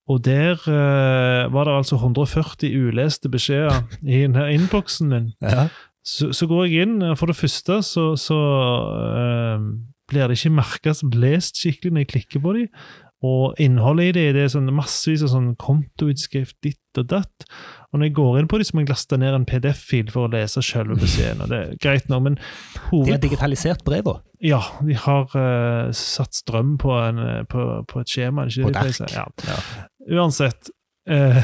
Og 0.10 0.24
der 0.26 0.56
uh, 0.68 1.52
var 1.54 1.68
det 1.68 1.76
altså 1.76 2.00
140 2.00 2.72
uleste 2.88 3.30
beskjeder 3.30 3.84
i 4.02 4.24
denne 4.24 4.48
innboksen 4.56 5.12
min. 5.12 5.30
Ja. 5.44 5.68
Så, 6.04 6.32
så 6.34 6.48
går 6.50 6.66
jeg 6.66 6.88
inn, 6.88 7.04
for 7.16 7.30
det 7.30 7.38
første 7.38 7.82
så, 7.86 8.16
så 8.18 8.40
uh, 8.40 9.68
blir 10.10 10.28
det 10.28 10.40
ikke 10.40 10.56
merka 10.56 10.96
som 10.98 11.12
lest 11.14 11.60
skikkelig 11.60 11.94
når 11.94 12.06
jeg 12.06 12.14
klikker 12.16 12.44
på 12.44 12.56
dem. 12.58 12.72
Og 13.28 13.60
innholdet 13.62 14.08
i 14.10 14.14
det, 14.16 14.24
det 14.34 14.46
er 14.48 14.54
sånn 14.56 14.72
massevis 14.74 15.22
av 15.28 15.30
sånn 15.36 15.52
kontoutskrift 15.62 16.56
ditt 16.66 17.00
og 17.00 17.06
datt. 17.12 17.46
Og 17.92 18.00
når 18.00 18.10
jeg 18.10 18.16
går 18.18 18.40
inn 18.40 18.50
på 18.50 18.58
det, 18.58 18.66
så 18.68 18.76
må 18.76 18.84
jeg 18.84 18.90
laste 18.90 19.20
ned 19.22 19.36
en 19.38 19.46
PDF-fil 19.48 20.10
for 20.14 20.26
å 20.26 20.32
lese 20.34 20.64
selve 20.66 20.98
beskjeden. 21.00 21.44
og 21.46 21.52
Det 21.52 21.60
er 21.60 21.76
greit 21.84 22.10
nå, 22.10 22.18
men 22.26 22.40
De 22.90 23.04
har 23.12 23.22
digitalisert 23.22 23.86
brevene. 23.88 24.24
Ja, 24.42 24.64
de 24.82 24.98
har 24.98 25.30
uh, 25.38 25.92
satt 25.94 26.34
strøm 26.40 26.74
på, 26.82 26.96
en, 26.98 27.22
eh, 27.22 27.44
på, 27.46 27.68
på 27.86 28.02
et 28.02 28.10
skjema. 28.10 28.48
Ikke 28.50 28.64
det 28.64 28.72
På 28.72 28.74
derk? 28.80 28.98
si? 28.98 29.12
Ja. 29.14 29.60
Uansett. 30.18 30.72
Uh, 31.06 31.44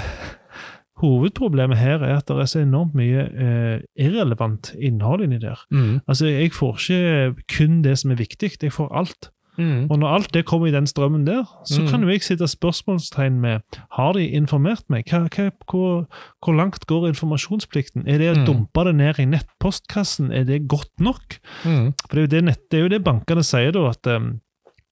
hovedproblemet 1.01 1.77
her 1.77 2.01
er 2.01 2.17
at 2.17 2.27
det 2.29 2.39
er 2.41 2.49
så 2.49 2.61
enormt 2.63 2.95
mye 2.97 3.25
eh, 3.29 3.81
irrelevant 4.01 4.71
innhold 4.81 5.23
inni 5.25 5.39
der. 5.41 5.61
Mm. 5.69 5.99
Altså, 6.07 6.25
Jeg 6.25 6.53
får 6.57 6.77
ikke 6.81 7.43
kun 7.53 7.81
det 7.85 7.97
som 8.01 8.11
er 8.11 8.21
viktig, 8.21 8.51
jeg 8.61 8.73
får 8.73 8.89
alt. 8.97 9.29
Mm. 9.57 9.87
Og 9.89 9.99
når 9.99 10.07
alt 10.13 10.31
det 10.33 10.45
kommer 10.45 10.67
i 10.67 10.71
den 10.71 10.85
strømmen 10.85 11.25
der, 11.25 11.43
så 11.65 11.81
Mm. 11.81 11.87
kan 11.89 12.01
jo 12.03 12.07
jeg 12.09 12.21
sitte 12.21 12.47
spørsmålstegn 12.47 13.39
med 13.41 13.61
har 13.91 14.13
de 14.13 14.27
informert 14.29 14.83
meg. 14.89 15.05
Hva, 15.09 15.27
hva, 15.29 15.49
hvor, 15.69 16.05
hvor 16.45 16.53
langt 16.55 16.85
går 16.87 17.07
informasjonsplikten? 17.13 18.07
Er 18.07 18.17
det 18.19 18.35
å 18.35 18.39
Mm. 18.39 18.45
dumpe 18.45 18.83
det 18.85 18.95
ned 18.95 19.19
i 19.19 19.25
nettpostkassen, 19.25 20.31
er 20.31 20.43
det 20.43 20.67
godt 20.67 20.91
nok? 20.99 21.39
Mm. 21.63 21.93
For 22.07 22.15
det 22.15 22.17
er 22.17 22.21
jo 22.21 22.27
det, 22.27 22.43
nett, 22.45 22.69
det, 22.69 22.77
er 22.79 22.83
jo 22.83 22.89
det 22.89 23.03
bankene 23.03 23.43
sier 23.43 23.71
da, 23.71 23.89
at 23.89 24.05
um, 24.07 24.39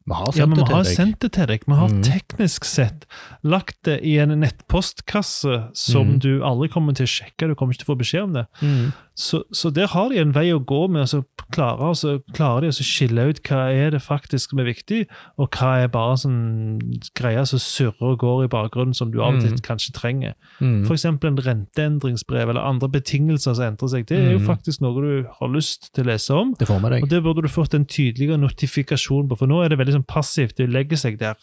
Vi 0.07 0.13
har 0.13 0.25
ja, 0.27 0.31
sendt 0.45 0.49
men 0.49 0.57
det 0.59 0.67
vi 0.67 0.73
har 0.75 0.83
sendt 0.83 1.19
det 1.19 1.31
til 1.33 1.47
deg. 1.47 1.63
Vi 1.65 1.73
har 1.73 1.89
Mm. 1.89 2.03
teknisk 2.03 2.63
sett 2.63 3.05
lagt 3.43 3.77
det 3.85 4.03
i 4.05 4.17
en 4.19 4.29
nettpostkasse 4.39 5.69
som 5.73 6.07
Mm. 6.13 6.19
du 6.19 6.41
aldri 6.43 6.69
kommer 6.69 6.93
til 6.93 7.05
å 7.05 7.09
sjekke. 7.09 7.47
Du 7.47 7.55
kommer 7.55 7.73
ikke 7.73 7.85
til 7.85 7.89
å 7.89 7.95
få 7.95 7.99
beskjed 7.99 8.23
om 8.23 8.33
det. 8.33 8.45
Mm. 8.61 8.93
Så, 9.15 9.43
så 9.55 9.69
der 9.71 9.87
har 9.87 10.09
de 10.11 10.17
en 10.19 10.33
vei 10.35 10.49
å 10.51 10.57
gå 10.59 10.89
med, 10.91 11.05
og 11.05 11.07
så 11.07 11.21
klarer, 11.55 11.79
altså, 11.87 12.17
klarer 12.35 12.65
de 12.65 12.71
å 12.73 12.83
skille 12.83 13.29
ut 13.29 13.37
hva 13.47 13.61
er 13.71 13.91
det 13.95 14.01
faktisk 14.03 14.49
som 14.51 14.59
er 14.59 14.67
viktig, 14.67 15.05
og 15.39 15.55
hva 15.55 15.69
er 15.85 15.87
bare 15.93 16.17
sånn 16.19 16.81
greier 17.15 17.45
som 17.47 17.61
surrer 17.63 18.09
og 18.11 18.19
går 18.19 18.43
i 18.43 18.49
bakgrunnen, 18.51 18.93
som 18.97 19.13
du 19.13 19.21
av 19.23 19.35
og 19.37 19.41
til 19.45 19.53
Mm. 19.55 19.61
kanskje 19.63 19.93
trenger. 19.95 20.33
Mm. 20.59 20.83
F.eks. 20.83 21.05
en 21.05 21.19
renteendringsbrev 21.47 22.49
eller 22.49 22.61
andre 22.67 22.89
betingelser 22.89 23.55
som 23.55 23.63
endrer 23.69 23.87
seg. 23.93 24.05
Det 24.05 24.17
er 24.19 24.31
jo 24.33 24.39
Mm. 24.39 24.47
faktisk 24.51 24.81
noe 24.81 24.99
du 25.01 25.27
har 25.39 25.47
lyst 25.47 25.93
til 25.93 26.03
å 26.03 26.07
lese 26.11 26.31
om. 26.35 26.53
Det 26.59 26.67
får 26.67 26.81
med 26.81 26.91
deg. 26.91 27.03
Og 27.03 27.09
det 27.09 27.23
burde 27.23 27.41
du 27.41 27.47
fått 27.47 27.73
en 27.73 27.85
tydeligere 27.85 28.37
notifikasjon 28.37 29.29
på, 29.29 29.37
for 29.37 29.47
nå 29.47 29.63
er 29.63 29.69
det 29.69 29.77
veldig 29.79 29.93
sånn 29.95 30.07
passivt. 30.07 30.55
Det 30.57 30.67
legger 30.69 30.97
seg 30.97 31.17
der. 31.19 31.35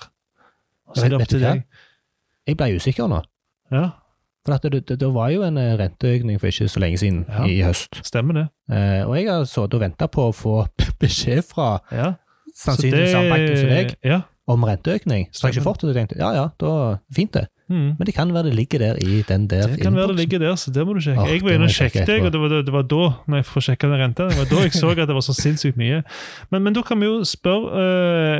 Og 0.89 0.97
så 0.97 1.05
er 1.07 1.09
det 1.09 1.21
opp 1.23 1.29
du 1.29 1.39
til 1.39 1.41
deg. 1.41 1.65
Jeg 2.47 2.57
ble 2.59 2.67
usikker 2.77 3.09
nå. 3.09 3.23
Ja, 3.73 3.93
For 4.45 4.59
det, 4.59 4.89
det, 4.89 4.97
det 4.99 5.09
var 5.15 5.29
jo 5.31 5.43
en 5.47 5.57
eh, 5.61 5.77
renteøkning 5.79 6.41
for 6.41 6.51
ikke 6.51 6.67
så 6.69 6.81
lenge 6.83 6.99
siden, 6.99 7.25
Ja. 7.29 7.45
i 7.47 7.61
høst. 7.63 8.01
stemmer 8.03 8.35
det. 8.35 8.49
Eh, 8.75 9.05
og 9.07 9.15
jeg 9.17 9.29
har 9.31 9.45
sittet 9.47 9.75
og 9.75 9.81
venta 9.85 10.09
på 10.11 10.25
å 10.31 10.35
få 10.35 10.67
beskjed 11.03 11.45
fra 11.47 11.79
Ja. 11.93 12.15
Sannsynligvis 12.55 13.13
samme 13.15 13.31
banken 13.31 13.57
som 13.57 13.69
deg 13.71 13.95
Ja. 14.05 14.21
om 14.49 14.65
renteøkning. 14.65 15.29
Så 15.33 15.47
jeg 15.49 15.55
ikke 15.57 15.65
fått 15.71 15.81
det, 15.81 15.89
og 15.91 15.95
tenkte 15.97 16.19
ja 16.19 16.33
ja, 16.35 16.49
da 16.61 16.99
fint 17.15 17.33
det. 17.33 17.47
Mm. 17.69 17.95
Men 17.99 18.07
det 18.07 18.15
kan 18.15 18.33
være 18.35 18.43
det 18.51 18.55
ligger 18.55 18.79
der 18.79 18.97
i 19.01 19.23
den 19.29 19.47
der 19.51 19.67
Det 19.67 19.81
kan 19.81 19.95
være 19.97 20.09
det 20.09 20.17
ligger 20.17 20.39
der, 20.39 20.55
så 20.55 20.71
det 20.71 20.87
må 20.87 20.93
du 20.93 21.01
sjekke. 21.01 21.23
Oh, 21.23 21.31
jeg 21.31 21.43
var 21.43 21.51
inne 21.57 21.65
og 21.65 21.71
sjekket, 21.71 22.09
jeg, 22.09 22.25
og 22.25 22.33
det 22.33 22.41
var, 22.41 22.49
det 22.49 22.73
var 22.73 22.83
da 22.83 23.03
når 23.29 23.37
jeg 23.37 23.45
får 23.45 23.67
sjekka 23.69 23.89
den 23.89 24.01
renta, 24.01 24.29
det 24.29 24.39
var 24.39 24.51
da 24.51 24.63
jeg 24.67 24.73
så 24.73 24.91
at 24.91 25.09
det 25.09 25.15
var 25.15 25.25
så 25.25 25.35
sinnssykt 25.37 25.77
mye. 25.77 26.03
Men, 26.51 26.63
men 26.63 26.75
da 26.75 26.83
kan 26.83 27.01
vi 27.01 27.07
jo 27.07 27.23
spørre 27.25 27.87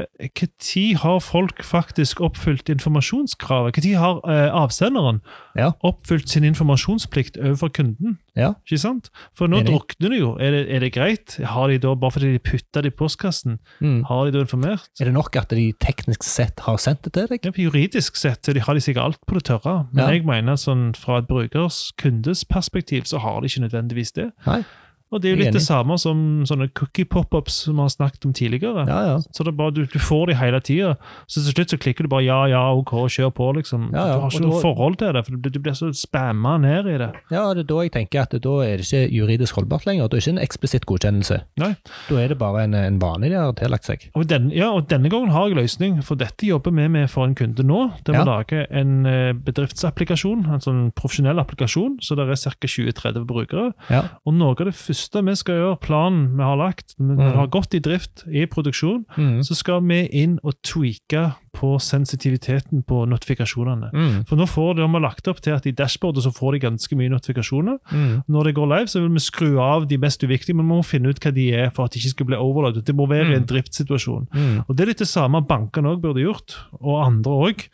uh, 0.03 0.29
Når 0.61 0.85
har 1.03 1.19
folk 1.19 1.65
faktisk 1.65 2.21
oppfylt 2.21 2.69
informasjonskravet? 2.69 3.77
Når 3.77 3.95
har 3.99 4.21
uh, 4.25 4.63
avsenderen 4.63 5.21
Ja. 5.57 5.71
oppfylt 5.83 6.31
sin 6.31 6.45
informasjonsplikt 6.45 7.37
overfor 7.37 7.69
kunden? 7.69 8.19
Ja. 8.35 8.55
Ikke 8.65 8.79
sant? 8.81 9.11
For 9.37 9.47
nå 9.47 9.59
Enig. 9.61 9.69
drukner 9.69 10.09
det 10.15 10.19
jo. 10.19 10.31
Er 10.41 10.51
det, 10.55 10.61
er 10.73 10.81
det 10.81 10.93
greit? 10.95 11.35
Har 11.45 11.69
de 11.69 11.79
da, 11.79 11.95
Bare 11.95 12.11
fordi 12.15 12.33
de 12.33 12.39
putter 12.39 12.83
det 12.83 12.93
i 12.93 12.97
postkassen, 12.97 13.59
Mm. 13.83 14.05
har 14.09 14.25
de 14.25 14.33
da 14.33 14.41
informert? 14.41 14.89
Er 15.01 15.05
det 15.05 15.13
nok 15.15 15.37
at 15.37 15.49
de 15.51 15.73
teknisk 15.79 16.23
sett 16.25 16.61
har 16.61 16.77
sendt 16.79 17.03
det 17.03 17.13
til 17.13 17.27
deg? 17.29 17.41
Ja, 17.45 17.51
Juridisk 17.53 18.17
sett 18.17 18.43
de 18.43 18.61
har 18.61 18.75
de 18.75 18.81
sikkert 18.81 19.05
alt 19.05 19.21
på 19.27 19.35
det 19.35 19.45
tørre, 19.45 19.87
men 19.93 20.05
Ja. 20.07 20.11
jeg 20.13 20.25
mener 20.25 20.55
sånn 20.57 20.95
fra 20.97 21.19
et 21.19 21.29
brukers, 21.29 21.93
kundes 21.99 22.45
perspektiv, 22.45 23.05
så 23.05 23.19
har 23.21 23.41
de 23.41 23.47
ikke 23.49 23.69
nødvendigvis 23.69 24.13
det. 24.15 24.33
Nei. 24.47 24.65
Og 25.13 25.21
det 25.21 25.29
er 25.29 25.35
jo 25.37 25.41
litt 25.43 25.57
det 25.57 25.63
samme 25.65 25.99
som 26.01 26.43
sånne 26.49 26.71
cookie 26.77 27.05
pop-ups 27.09 27.59
som 27.67 27.77
vi 27.77 27.85
har 27.85 27.93
snakket 27.93 28.25
om 28.29 28.33
tidligere. 28.37 28.87
Ja, 28.89 29.01
ja. 29.11 29.17
Så 29.31 29.45
det 29.45 29.53
er 29.53 29.59
bare, 29.59 29.75
du, 29.77 29.83
du 29.93 29.99
får 30.01 30.31
de 30.31 30.37
hele 30.41 30.61
tida, 30.65 30.95
så 31.29 31.43
til 31.45 31.53
slutt 31.53 31.75
så 31.75 31.79
klikker 31.81 32.07
du 32.07 32.11
bare 32.13 32.25
ja, 32.25 32.39
ja, 32.49 32.63
ok, 32.79 32.95
kjør 33.13 33.33
på, 33.37 33.51
liksom. 33.59 33.91
Ja, 33.93 34.07
Du 34.17 34.25
har 34.25 34.33
ikke 34.33 34.45
noe 34.47 34.63
forhold 34.63 34.97
til 35.03 35.13
det, 35.17 35.25
for 35.27 35.37
du, 35.37 35.51
du 35.53 35.61
blir 35.63 35.77
så 35.77 35.91
spamma 35.97 36.57
ned 36.63 36.89
i 36.89 36.97
det. 37.03 37.11
Ja, 37.35 37.45
det 37.53 37.67
er 37.67 37.69
da 37.73 37.83
jeg 37.85 37.93
tenker 37.99 38.25
at 38.25 38.37
da 38.43 38.55
er 38.65 38.81
det 38.81 38.89
ikke 38.89 39.03
juridisk 39.13 39.61
holdbart 39.61 39.85
lenger. 39.89 40.09
Da 40.09 40.17
er 40.17 40.23
det 40.23 40.25
ikke 40.27 40.35
en 40.39 40.43
eksplisitt 40.47 40.89
godkjennelse. 40.89 41.41
Nei. 41.61 41.73
Da 42.09 42.21
er 42.23 42.33
det 42.33 42.39
bare 42.41 42.65
en, 42.65 42.77
en 42.79 42.99
vane 43.03 43.29
de 43.29 43.37
har 43.37 43.53
tillagt 43.59 43.89
seg. 43.89 44.09
Og, 44.17 44.25
den, 44.31 44.49
ja, 44.57 44.71
og 44.73 44.89
denne 44.91 45.13
gangen 45.13 45.35
har 45.35 45.51
jeg 45.51 45.61
løsning, 45.61 46.01
for 46.07 46.21
dette 46.21 46.49
jobber 46.49 46.73
vi 46.77 46.89
med 46.97 47.11
for 47.13 47.29
en 47.29 47.37
kunde 47.39 47.67
nå. 47.67 47.83
Der 48.07 48.17
vi 48.17 48.25
lager 48.29 48.65
en 48.73 49.05
eh, 49.09 49.33
bedriftsapplikasjon, 49.37 50.47
en 50.53 50.65
sånn 50.65 50.83
profesjonell 50.97 51.41
applikasjon, 51.43 51.99
så 52.03 52.17
det 52.19 52.29
er 52.31 52.41
ca. 52.43 52.73
20-30 52.73 53.27
brukere. 53.29 53.71
Ja. 53.93 54.03
Og 54.25 54.37
noe 54.39 54.55
av 54.57 54.69
det 54.69 54.77
første 54.79 55.02
vi 55.11 55.35
skal 55.37 55.55
gjøre, 55.55 55.81
planen 55.81 56.37
vi 56.37 56.43
har 56.43 56.57
lagt, 56.57 56.95
vi 56.99 57.05
Mm. 57.15 57.33
har 57.35 57.47
gått 57.49 57.75
i 57.75 57.81
drift, 57.81 58.25
i 58.29 58.47
produksjon, 58.47 59.05
Mm. 59.17 59.41
så 59.43 59.55
skal 59.55 59.81
vi 59.83 60.07
inn 60.13 60.39
og 60.45 60.55
tweake 60.63 61.35
på 61.55 61.79
sensitiviteten 61.81 62.83
på 62.87 63.07
notifikasjonene. 63.09 63.91
Mm. 63.93 64.27
For 64.27 64.37
nå 64.37 64.47
får 64.49 64.77
de, 64.77 64.83
de 64.83 64.89
har 64.89 65.01
lagt 65.01 65.29
opp 65.29 65.41
til 65.41 65.53
at 65.55 65.67
i 65.67 65.73
dashboardet 65.73 66.23
så 66.25 66.33
får 66.33 66.53
de 66.53 66.61
ganske 66.69 66.97
mye 66.97 67.11
notifikasjoner. 67.13 67.79
Mm. 67.93 68.23
Når 68.29 68.45
det 68.45 68.55
går 68.55 68.69
live, 68.69 68.87
så 68.89 69.01
vil 69.01 69.11
vi 69.11 69.19
skru 69.21 69.59
av 69.61 69.87
de 69.89 69.99
mest 69.99 70.23
uviktige, 70.23 70.55
men 70.57 70.67
vi 70.67 70.73
må 70.75 70.85
finne 70.85 71.09
ut 71.09 71.21
hva 71.21 71.33
de 71.35 71.51
er 71.53 71.71
for 71.71 71.85
at 71.85 71.93
de 71.93 71.99
ikke 72.01 72.15
skal 72.17 72.27
bli 72.27 72.37
overloadet. 72.37 72.85
Det 72.85 72.95
må 72.97 73.07
være 73.09 73.33
i 73.33 73.35
en 73.35 73.43
Mm. 73.43 73.47
driftssituasjon. 73.47 74.29
Mm. 74.33 74.65
Og 74.69 74.77
Det 74.77 74.81
er 74.81 74.87
litt 74.87 74.99
det 74.99 75.09
samme 75.09 75.47
bankene 75.47 75.93
òg 75.97 76.01
burde 76.01 76.23
gjort, 76.25 76.57
og 76.81 77.07
andre 77.07 77.31
òg. 77.33 77.69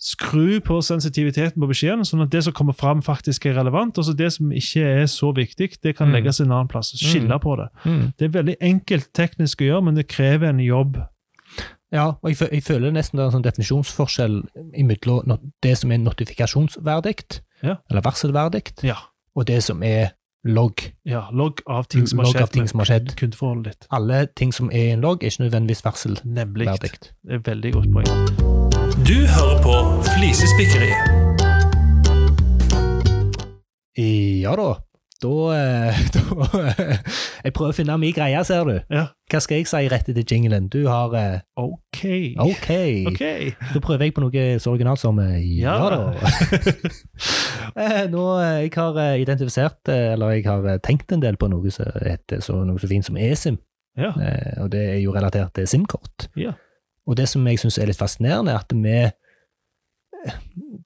Skru 0.00 0.60
på 0.64 0.78
sensitiviteten 0.80 1.60
på 1.60 1.68
beskjeden, 1.68 2.06
sånn 2.08 2.22
at 2.22 2.30
det 2.32 2.40
som 2.46 2.54
kommer 2.56 2.72
fram, 2.72 3.02
faktisk 3.02 3.44
er 3.46 3.54
relevant. 3.58 3.98
Og 3.98 4.04
så 4.06 4.14
det 4.16 4.32
som 4.32 4.48
ikke 4.50 4.80
er 5.02 5.04
så 5.12 5.28
viktig, 5.36 5.76
det 5.82 5.96
kan 5.96 6.08
Mm. 6.08 6.14
legges 6.14 6.40
en 6.40 6.50
annen 6.52 6.68
plass. 6.68 6.92
Skille 6.96 7.28
Mm. 7.28 7.40
på 7.40 7.56
det. 7.56 7.68
Mm. 7.84 8.12
Det 8.18 8.24
er 8.24 8.42
veldig 8.42 8.56
enkelt 8.60 9.12
teknisk 9.12 9.60
å 9.60 9.66
gjøre, 9.68 9.84
men 9.84 9.94
det 9.94 10.08
krever 10.08 10.48
en 10.48 10.58
jobb. 10.58 10.96
Ja, 11.92 12.06
og 12.22 12.30
jeg, 12.30 12.38
jeg 12.52 12.62
føler 12.62 12.92
nesten 12.92 13.16
det 13.18 13.24
er 13.24 13.26
en 13.26 13.42
sånn 13.42 13.42
definisjonsforskjell 13.42 14.42
mellom 14.72 15.38
det 15.60 15.76
som 15.76 15.90
er 15.92 15.98
notifikasjonsverdikt, 15.98 17.40
Ja. 17.62 17.76
eller 17.90 18.00
varselverdikt, 18.02 18.82
Ja. 18.84 18.96
og 19.36 19.46
det 19.46 19.62
som 19.62 19.82
er 19.82 20.12
logg. 20.44 20.92
ja 21.04 21.26
logg 21.32 21.60
av 21.66 21.84
ting 21.84 22.06
som 22.08 22.18
har 22.18 22.26
skjedd. 22.26 22.42
av 22.42 22.48
ting 22.48 22.68
som 22.68 22.78
har 22.80 22.86
skjedd. 22.86 23.16
Kundeforholdet 23.16 23.72
ditt. 23.72 23.86
Alle 23.90 24.26
ting 24.36 24.54
som 24.54 24.70
er 24.72 24.84
i 24.84 24.90
en 24.96 25.00
logg, 25.00 25.22
er 25.22 25.32
ikke 25.32 25.42
nødvendigvis 25.46 25.84
varsel. 25.84 26.20
Nemlig. 26.24 26.66
Det 26.66 26.92
er 27.28 27.40
et 27.40 27.46
veldig 27.46 27.72
godt 27.72 27.92
poeng. 27.92 28.06
Du 29.06 29.18
hører 29.26 29.58
på 29.62 29.74
Flisespikkeriet. 30.12 30.96
Ja 34.40 34.56
da. 34.56 34.89
Da, 35.20 35.30
eh, 35.52 35.98
da 36.14 36.22
Jeg 37.44 37.52
prøver 37.52 37.74
å 37.74 37.76
finne 37.76 37.96
min 38.00 38.14
greie, 38.16 38.40
ser 38.48 38.64
du. 38.64 38.76
Ja. 38.88 39.02
Hva 39.30 39.40
skal 39.44 39.60
jeg 39.60 39.68
si 39.68 39.80
rett 39.92 40.08
etter 40.08 40.24
jinglen? 40.24 40.68
Du 40.72 40.78
har 40.88 41.12
eh, 41.18 41.40
OK. 41.60 42.00
OK. 42.40 42.70
okay. 43.12 43.50
Da 43.74 43.82
prøver 43.84 44.06
jeg 44.08 44.14
på 44.16 44.24
noe 44.24 44.44
så 44.62 44.72
originalt 44.72 45.02
som 45.02 45.20
eh, 45.22 45.36
ja, 45.60 45.76
Ja. 45.76 45.90
da. 45.92 46.00
Eh, 47.76 48.08
Nå, 48.10 48.22
eh, 48.42 48.64
Jeg 48.64 48.72
har 48.74 48.96
eh, 48.98 49.20
identifisert, 49.22 49.78
eh, 49.92 50.12
eller 50.16 50.32
jeg 50.34 50.46
har 50.48 50.64
eh, 50.72 50.80
tenkt 50.82 51.12
en 51.14 51.20
del 51.22 51.36
på 51.38 51.46
noe 51.52 51.70
som 51.70 51.86
heter 52.02 52.40
så, 52.42 52.56
noe 52.66 52.80
så 52.82 52.88
fint 52.90 53.06
som 53.06 53.18
eSIM. 53.20 53.60
Ja. 54.00 54.10
Eh, 54.18 54.56
Og 54.64 54.72
det 54.72 54.80
er 54.96 54.98
jo 55.04 55.12
relatert 55.14 55.52
til 55.54 55.68
SIM-kort. 55.70 56.26
Ja. 56.40 56.56
Og 57.06 57.16
det 57.20 57.28
som 57.30 57.46
jeg 57.46 57.60
syns 57.62 57.78
er 57.78 57.86
litt 57.92 58.00
fascinerende, 58.00 58.56
er 58.56 58.64
at 58.64 58.74
vi 58.74 58.96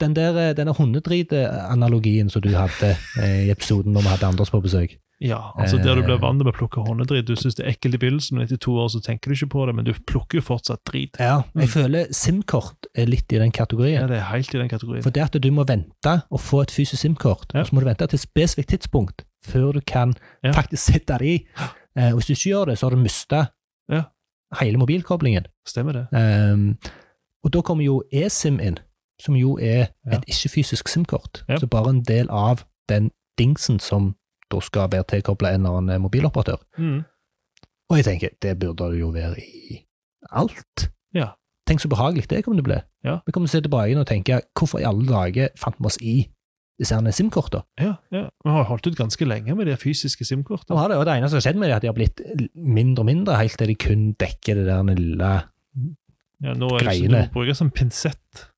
den 0.01 0.15
der, 0.15 0.37
eh, 0.37 0.55
denne 0.55 0.73
hundedrit-analogien 0.75 2.31
som 2.31 2.43
du 2.43 2.51
hadde 2.55 2.97
eh, 3.21 3.47
i 3.47 3.51
episoden 3.53 3.93
når 3.95 4.03
vi 4.07 4.09
hadde 4.15 4.27
Anders 4.29 4.51
på 4.51 4.61
besøk. 4.65 4.99
Ja, 5.23 5.53
altså 5.57 5.79
Der 5.79 5.95
du 5.95 6.03
blir 6.03 6.17
Eh. 6.17 6.21
vant 6.21 6.41
til 6.43 6.49
å 6.51 6.53
plukke 6.53 6.83
hundedrit. 6.85 7.25
Du 7.25 7.35
syns 7.37 7.55
det 7.55 7.65
er 7.65 7.71
ekkelt 7.73 7.95
i 7.95 7.99
begynnelsen, 7.99 8.33
men 8.37 8.45
etter 8.45 8.59
to 8.59 8.73
år 8.73 8.89
så 8.91 9.01
tenker 9.01 9.31
du 9.31 9.35
ikke 9.35 9.49
på 9.55 9.67
det, 9.67 9.75
men 9.75 9.85
du 9.85 9.93
plukker 9.95 10.41
jo 10.41 10.43
fortsatt 10.43 10.83
drit. 10.85 11.17
Ja, 11.21 11.45
jeg 11.55 11.69
Mm. 11.69 11.73
føler 11.73 12.07
SIM-kort 12.13 12.87
er 12.95 13.07
litt 13.07 13.33
i 13.33 13.39
den 13.39 13.53
kategorien. 13.53 14.01
Ja, 14.03 14.07
Det 14.07 14.17
er 14.19 14.25
helt 14.33 14.55
i 14.55 14.59
den 14.59 14.69
kategorien. 14.69 15.03
For 15.03 15.11
det 15.11 15.23
at 15.23 15.41
du 15.41 15.51
må 15.51 15.65
vente 15.67 16.23
og 16.31 16.41
få 16.41 16.63
et 16.63 16.71
fysisk 16.71 16.99
SIM-kort, 17.01 17.47
Ja. 17.55 17.63
så 17.63 17.73
må 17.73 17.81
du 17.81 17.87
vente 17.87 18.07
til 18.09 18.17
et 18.17 18.21
spesifikt 18.29 18.69
tidspunkt 18.69 19.23
før 19.47 19.73
du 19.75 19.81
kan 19.81 20.15
Ja. 20.43 20.51
faktisk 20.53 20.93
sette 20.93 21.19
det 21.19 21.23
i. 21.23 21.47
Og 21.97 22.19
hvis 22.19 22.27
du 22.27 22.33
ikke 22.35 22.51
gjør 22.51 22.67
det, 22.67 22.79
så 22.79 22.83
har 22.83 22.91
du 22.91 22.97
mista 22.97 23.47
Ja. 23.89 24.03
hele 24.61 24.77
mobilkoblingen. 24.79 25.47
Stemmer 25.67 25.93
det. 25.93 26.07
Um, 26.53 26.77
og 27.45 27.51
da 27.53 27.61
kommer 27.63 27.85
jo 27.85 28.03
eSIM 28.13 28.61
inn, 28.61 28.79
som 29.25 29.37
jo 29.39 29.57
er 29.59 29.89
Ja. 30.05 30.19
et 30.19 30.25
ikke-fysisk 30.29 30.89
SIM-kort. 30.89 31.45
Ja. 31.49 31.57
Så 31.59 31.67
bare 31.71 31.91
en 31.95 32.03
del 32.05 32.29
av 32.31 32.65
den 32.89 33.11
dingsen 33.39 33.81
som 33.81 34.15
da 34.53 34.61
skal 34.61 34.91
være 34.93 35.05
tilkobla 35.09 35.55
en 35.55 35.65
eller 35.67 35.79
annen 35.81 36.03
mobiloperatør. 36.05 36.61
Mm. 36.79 37.05
Og 37.91 37.97
jeg 37.97 38.05
tenker, 38.05 38.29
det 38.43 38.59
burde 38.61 38.91
det 38.93 39.01
jo 39.01 39.09
være 39.15 39.39
i 39.41 39.81
alt. 40.33 40.91
Ja. 41.15 41.33
Tenk 41.67 41.81
så 41.81 41.89
behagelig 41.89 42.29
det 42.29 42.45
kommer 42.45 42.61
til 42.61 42.65
å 42.67 42.69
bli. 42.71 42.79
Ja. 43.05 43.19
Vi 43.27 43.33
kommer 43.33 43.49
til 43.49 43.57
å 43.59 43.63
se 43.63 43.65
tilbake 43.69 43.99
og 44.01 44.07
tenke, 44.07 44.41
hvorfor 44.59 44.81
i 44.81 44.87
alle 44.89 45.07
dager 45.09 45.49
fant 45.57 45.77
vi 45.81 45.87
oss 45.89 45.99
i 46.03 46.15
disse 46.81 46.97
SIM-kortene? 47.17 47.63
Ja, 47.81 47.95
ja. 48.13 48.25
Vi 48.45 48.51
har 48.51 48.65
holdt 48.69 48.87
ut 48.87 48.97
ganske 48.99 49.25
lenge 49.25 49.55
med 49.57 49.67
de 49.67 49.77
fysiske 49.77 50.25
SIM-kortene. 50.27 50.77
Ja, 50.77 50.89
det, 50.89 50.97
og 50.99 51.07
det 51.07 51.15
eneste 51.17 51.31
som 51.31 51.41
har 51.41 51.47
skjedd 51.47 51.61
med 51.61 51.69
dem, 51.69 51.73
er 51.73 51.77
at 51.77 51.83
de 51.83 51.89
har 51.89 51.95
blitt 51.95 52.21
mindre 52.55 53.03
og 53.05 53.07
mindre, 53.07 53.37
helt 53.41 53.57
til 53.59 53.71
de 53.73 53.75
kun 53.75 54.13
dekker 54.21 54.55
det 54.61 54.67
der 54.67 54.83
lille 54.95 55.33
Ja, 56.45 56.53
nå 56.53 56.69
er 56.77 56.85
Greiene. 56.85 57.23
Du 57.29 57.33
bruker 57.39 57.55
som 57.57 57.71
pinsett 57.71 58.49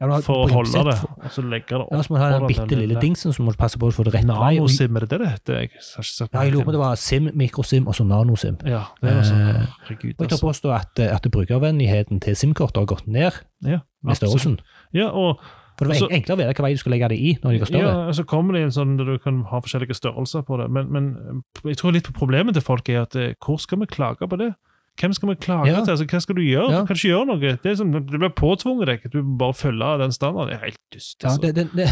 Ja, 0.00 0.08
holde 0.26 0.80
det, 0.90 0.94
og 1.22 1.30
så 1.30 1.42
legge 1.46 1.68
det 1.70 1.78
opp. 1.78 1.92
Ja, 1.94 2.00
så 2.02 2.10
må 2.12 2.18
du 2.18 2.22
ha 2.24 2.30
den 2.34 2.48
bitte 2.50 2.76
lille 2.76 3.00
dingsen, 3.00 3.32
så 3.32 3.44
må 3.46 3.52
du 3.54 3.58
passe 3.60 3.78
på 3.78 3.86
å 3.88 3.94
få 3.94 4.04
det 4.04 4.12
rett 4.16 4.26
vei. 4.26 4.56
Nanosim, 4.58 4.96
er 4.98 5.04
det 5.06 5.10
det 5.14 5.18
det? 5.22 5.28
Jeg 5.46 5.54
har 5.54 5.68
ikke 5.68 6.04
sett 6.10 6.34
Ja, 6.34 6.42
jeg 6.42 6.52
lurer 6.52 6.66
på 6.66 6.72
det 6.74 6.80
var 6.82 6.96
SIM, 6.98 7.28
mikrosim 7.38 7.86
og 7.86 7.94
så 7.94 8.04
nanosim. 8.04 8.56
Ja, 8.66 8.82
det 9.00 9.14
var 9.14 9.22
sånn. 9.28 9.40
Eh, 9.54 9.66
Herregud, 9.86 10.14
Og 10.18 10.24
jeg 10.24 10.28
tør 10.28 10.34
altså. 10.34 10.48
påstå 10.50 10.72
at, 10.74 10.98
at 11.06 11.28
brukervennligheten 11.30 12.20
til 12.20 12.34
SIM-kortet 12.36 12.82
har 12.82 12.86
gått 12.90 13.06
ned 13.06 13.32
Ja, 13.62 13.78
med 14.02 14.16
størrelsen. 14.18 14.58
Ja, 14.92 15.08
og 15.14 15.38
For 15.78 15.86
det 15.86 15.94
var 15.94 15.94
Altså- 15.94 16.10
enklere 16.14 16.36
å 16.36 16.38
vite 16.42 16.54
hva 16.58 16.62
vei 16.66 16.72
du 16.74 16.78
skulle 16.78 16.94
legge 16.98 17.08
det 17.08 17.18
i 17.18 17.38
når 17.42 17.50
de 17.52 17.58
var 17.58 17.66
større. 17.66 17.94
Ja, 18.06 18.12
så 18.12 18.24
kommer 18.26 18.52
det 18.54 18.62
en 18.62 18.70
sånn 18.70 18.96
der 18.98 19.04
du 19.04 19.18
kan 19.18 19.42
ha 19.50 19.58
forskjellige 19.60 19.94
størrelser 19.98 20.42
på 20.46 20.58
det. 20.60 20.70
Men, 20.70 20.90
men 20.92 21.42
jeg 21.64 21.76
tror 21.78 21.92
litt 21.92 22.04
på 22.06 22.12
problemet 22.18 22.54
til 22.54 22.62
folk 22.62 22.88
er 22.90 23.02
at 23.02 23.16
eh, 23.16 23.34
hvor 23.42 23.58
skal 23.58 23.78
vi 23.78 23.86
klage 23.86 24.28
på 24.28 24.38
det? 24.38 24.54
Hvem 25.00 25.12
skal 25.12 25.28
vi 25.28 25.34
klage 25.34 25.66
Ja. 25.68 25.80
til? 25.84 25.90
Altså, 25.90 26.04
hva 26.06 26.20
skal 26.20 26.36
du 26.36 26.42
gjøre? 26.42 26.70
Ja. 26.70 26.80
Du 26.80 26.86
kan 26.86 26.96
ikke 26.96 27.08
gjøre 27.10 27.26
noe. 27.26 27.56
Det, 27.64 27.72
sånn, 27.78 27.92
det 27.92 28.18
blir 28.20 28.30
påtvunget 28.30 28.86
deg. 28.86 29.06
Du 29.12 29.22
må 29.22 29.38
bare 29.38 29.54
følge 29.58 29.98
den 29.98 30.12
standarden. 30.12 30.52
Det 30.52 30.54
er 30.60 30.64
helt 30.68 30.80
dust. 30.94 31.16
Ja, 31.22 31.28
Altså. 31.28 31.40
det, 31.42 31.54
det, 31.56 31.66
det, 31.74 31.88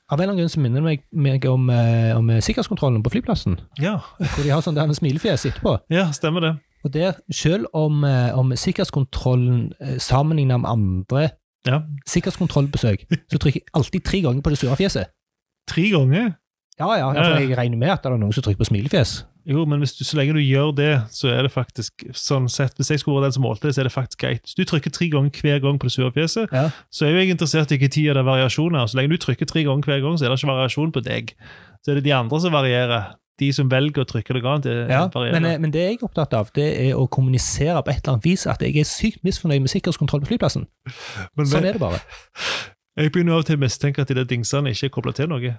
av 0.10 0.18
en 0.18 0.22
eller 0.22 0.32
annen 0.32 0.40
grunn 0.40 0.48
så 0.54 0.60
minner 0.60 0.80
det 0.80 0.84
meg, 0.88 1.02
meg 1.12 1.44
om, 1.46 1.68
eh, 1.70 2.16
om 2.16 2.28
sikkerhetskontrollen 2.40 3.02
på 3.04 3.10
flyplassen, 3.12 3.58
Ja. 3.78 3.98
hvor 4.18 4.42
de 4.42 4.50
har 4.50 4.60
sånn 4.64 4.74
der 4.74 4.88
smilefjes 4.96 5.44
etterpå. 5.50 5.80
ja, 5.90 6.06
stemmer 6.12 6.40
det. 6.40 6.54
Og 6.84 6.92
der, 6.92 7.12
selv 7.30 7.66
om, 7.74 8.04
eh, 8.04 8.32
om 8.38 8.50
sikkerhetskontrollen 8.56 9.72
eh, 9.80 9.98
sammenlignet 9.98 10.60
med 10.62 10.70
andre 10.70 11.30
Ja. 11.66 11.82
sikkerhetskontrollbesøk, 12.08 13.04
så 13.30 13.38
trykker 13.38 13.60
jeg 13.60 13.68
alltid 13.74 14.04
tre 14.04 14.20
ganger 14.22 14.40
på 14.42 14.48
det 14.50 14.58
sure 14.58 14.76
fjeset. 14.76 15.04
Tre 15.68 15.90
ganger. 15.90 16.34
Ja, 16.80 16.88
ja, 16.96 17.10
Ja, 17.14 17.22
for 17.34 17.40
jeg 17.44 17.56
regner 17.58 17.76
med 17.78 17.90
at 17.92 18.02
det 18.02 18.10
er 18.12 18.16
noen 18.18 18.32
som 18.32 18.42
trykker 18.46 18.62
på 18.64 18.70
smilefjes. 18.70 19.18
Jo, 19.48 19.64
men 19.68 19.80
hvis 19.80 19.94
du, 19.96 20.02
så 20.04 20.16
lenge 20.18 20.34
du 20.36 20.40
gjør 20.40 20.72
det, 20.76 20.90
så 21.16 21.30
er 21.32 21.42
det 21.46 21.50
faktisk 21.52 22.04
sånn 22.12 22.48
sett, 22.52 22.74
Hvis 22.76 22.90
jeg 22.92 23.00
skulle 23.00 23.18
vært 23.20 23.30
den 23.30 23.36
som 23.38 23.42
målte 23.46 23.66
det, 23.68 23.74
så 23.74 23.80
er 23.80 23.88
det 23.88 23.92
faktisk 23.94 24.20
greit. 24.20 24.42
Hvis 24.44 24.54
du 24.58 24.64
trykker 24.68 24.92
tre 24.92 25.08
ganger 25.12 25.30
hver 25.40 25.60
gang 25.64 25.78
på 25.80 25.88
det 25.88 25.92
sure 25.94 26.10
fjeset, 26.12 26.48
Ja. 26.52 26.70
så 26.92 27.06
er 27.06 27.10
jo 27.14 27.18
jeg 27.22 27.30
interessert 27.36 27.72
i 27.72 27.76
hvilken 27.78 27.90
tid 27.90 28.04
det 28.14 28.16
er 28.20 28.28
variasjoner. 28.28 28.84
Så 28.86 28.96
lenge 29.00 29.10
du 29.10 29.16
trykker 29.18 29.46
tre 29.48 29.64
ganger 29.64 29.82
hver 29.88 30.00
gang, 30.04 30.18
så 30.18 30.24
er 30.24 30.28
det 30.34 30.38
ikke 30.42 30.52
variasjon 30.52 30.92
på 30.92 31.02
deg. 31.04 31.34
Så 31.84 31.90
er 31.90 31.94
det 32.00 32.04
de 32.04 32.12
andre 32.12 32.40
som 32.40 32.52
varierer. 32.52 33.14
De 33.40 33.52
som 33.56 33.70
velger 33.70 34.04
å 34.04 34.04
trykke 34.04 34.34
noe 34.36 34.44
annet, 34.52 34.64
det 34.68 34.90
Ja, 34.92 35.08
varierer. 35.08 35.32
men, 35.40 35.44
eh, 35.46 35.58
men 35.58 35.70
det 35.72 35.80
jeg 35.80 35.98
er 36.02 36.04
opptatt 36.06 36.34
av, 36.36 36.50
det 36.52 36.90
er 36.90 36.94
å 36.94 37.08
kommunisere 37.08 37.80
på 37.82 37.88
et 37.88 38.04
eller 38.04 38.12
annet 38.20 38.24
vis 38.24 38.46
at 38.46 38.60
jeg 38.60 38.76
er 38.76 38.84
sykt 38.84 39.24
misfornøyd 39.24 39.60
med 39.64 39.70
sikkerhetskontroll 39.72 40.20
på 40.20 40.28
flyplassen. 40.36 40.66
Men 41.36 41.46
Sånn 41.46 41.64
er 41.64 41.72
det 41.72 41.80
bare. 41.80 42.00
Jeg 43.00 43.12
begynner 43.14 43.32
av 43.38 43.42
og 43.42 43.46
til 43.48 43.56
å 43.56 43.60
mistenke 43.62 44.02
at 44.02 44.10
de 44.10 44.16
der 44.18 44.26
dingsene 44.28 44.72
ikke 44.74 44.90
er 44.90 44.92
kobla 44.92 45.12
til 45.16 45.30
noe. 45.30 45.52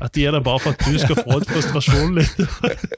At 0.00 0.14
de 0.14 0.26
er 0.28 0.36
der 0.36 0.42
bare 0.44 0.60
for 0.62 0.76
at 0.76 0.84
du 0.86 0.98
skal 1.02 1.18
få 1.18 1.40
ut 1.40 1.48
frustrasjonen 1.50 2.20
litt. 2.20 2.38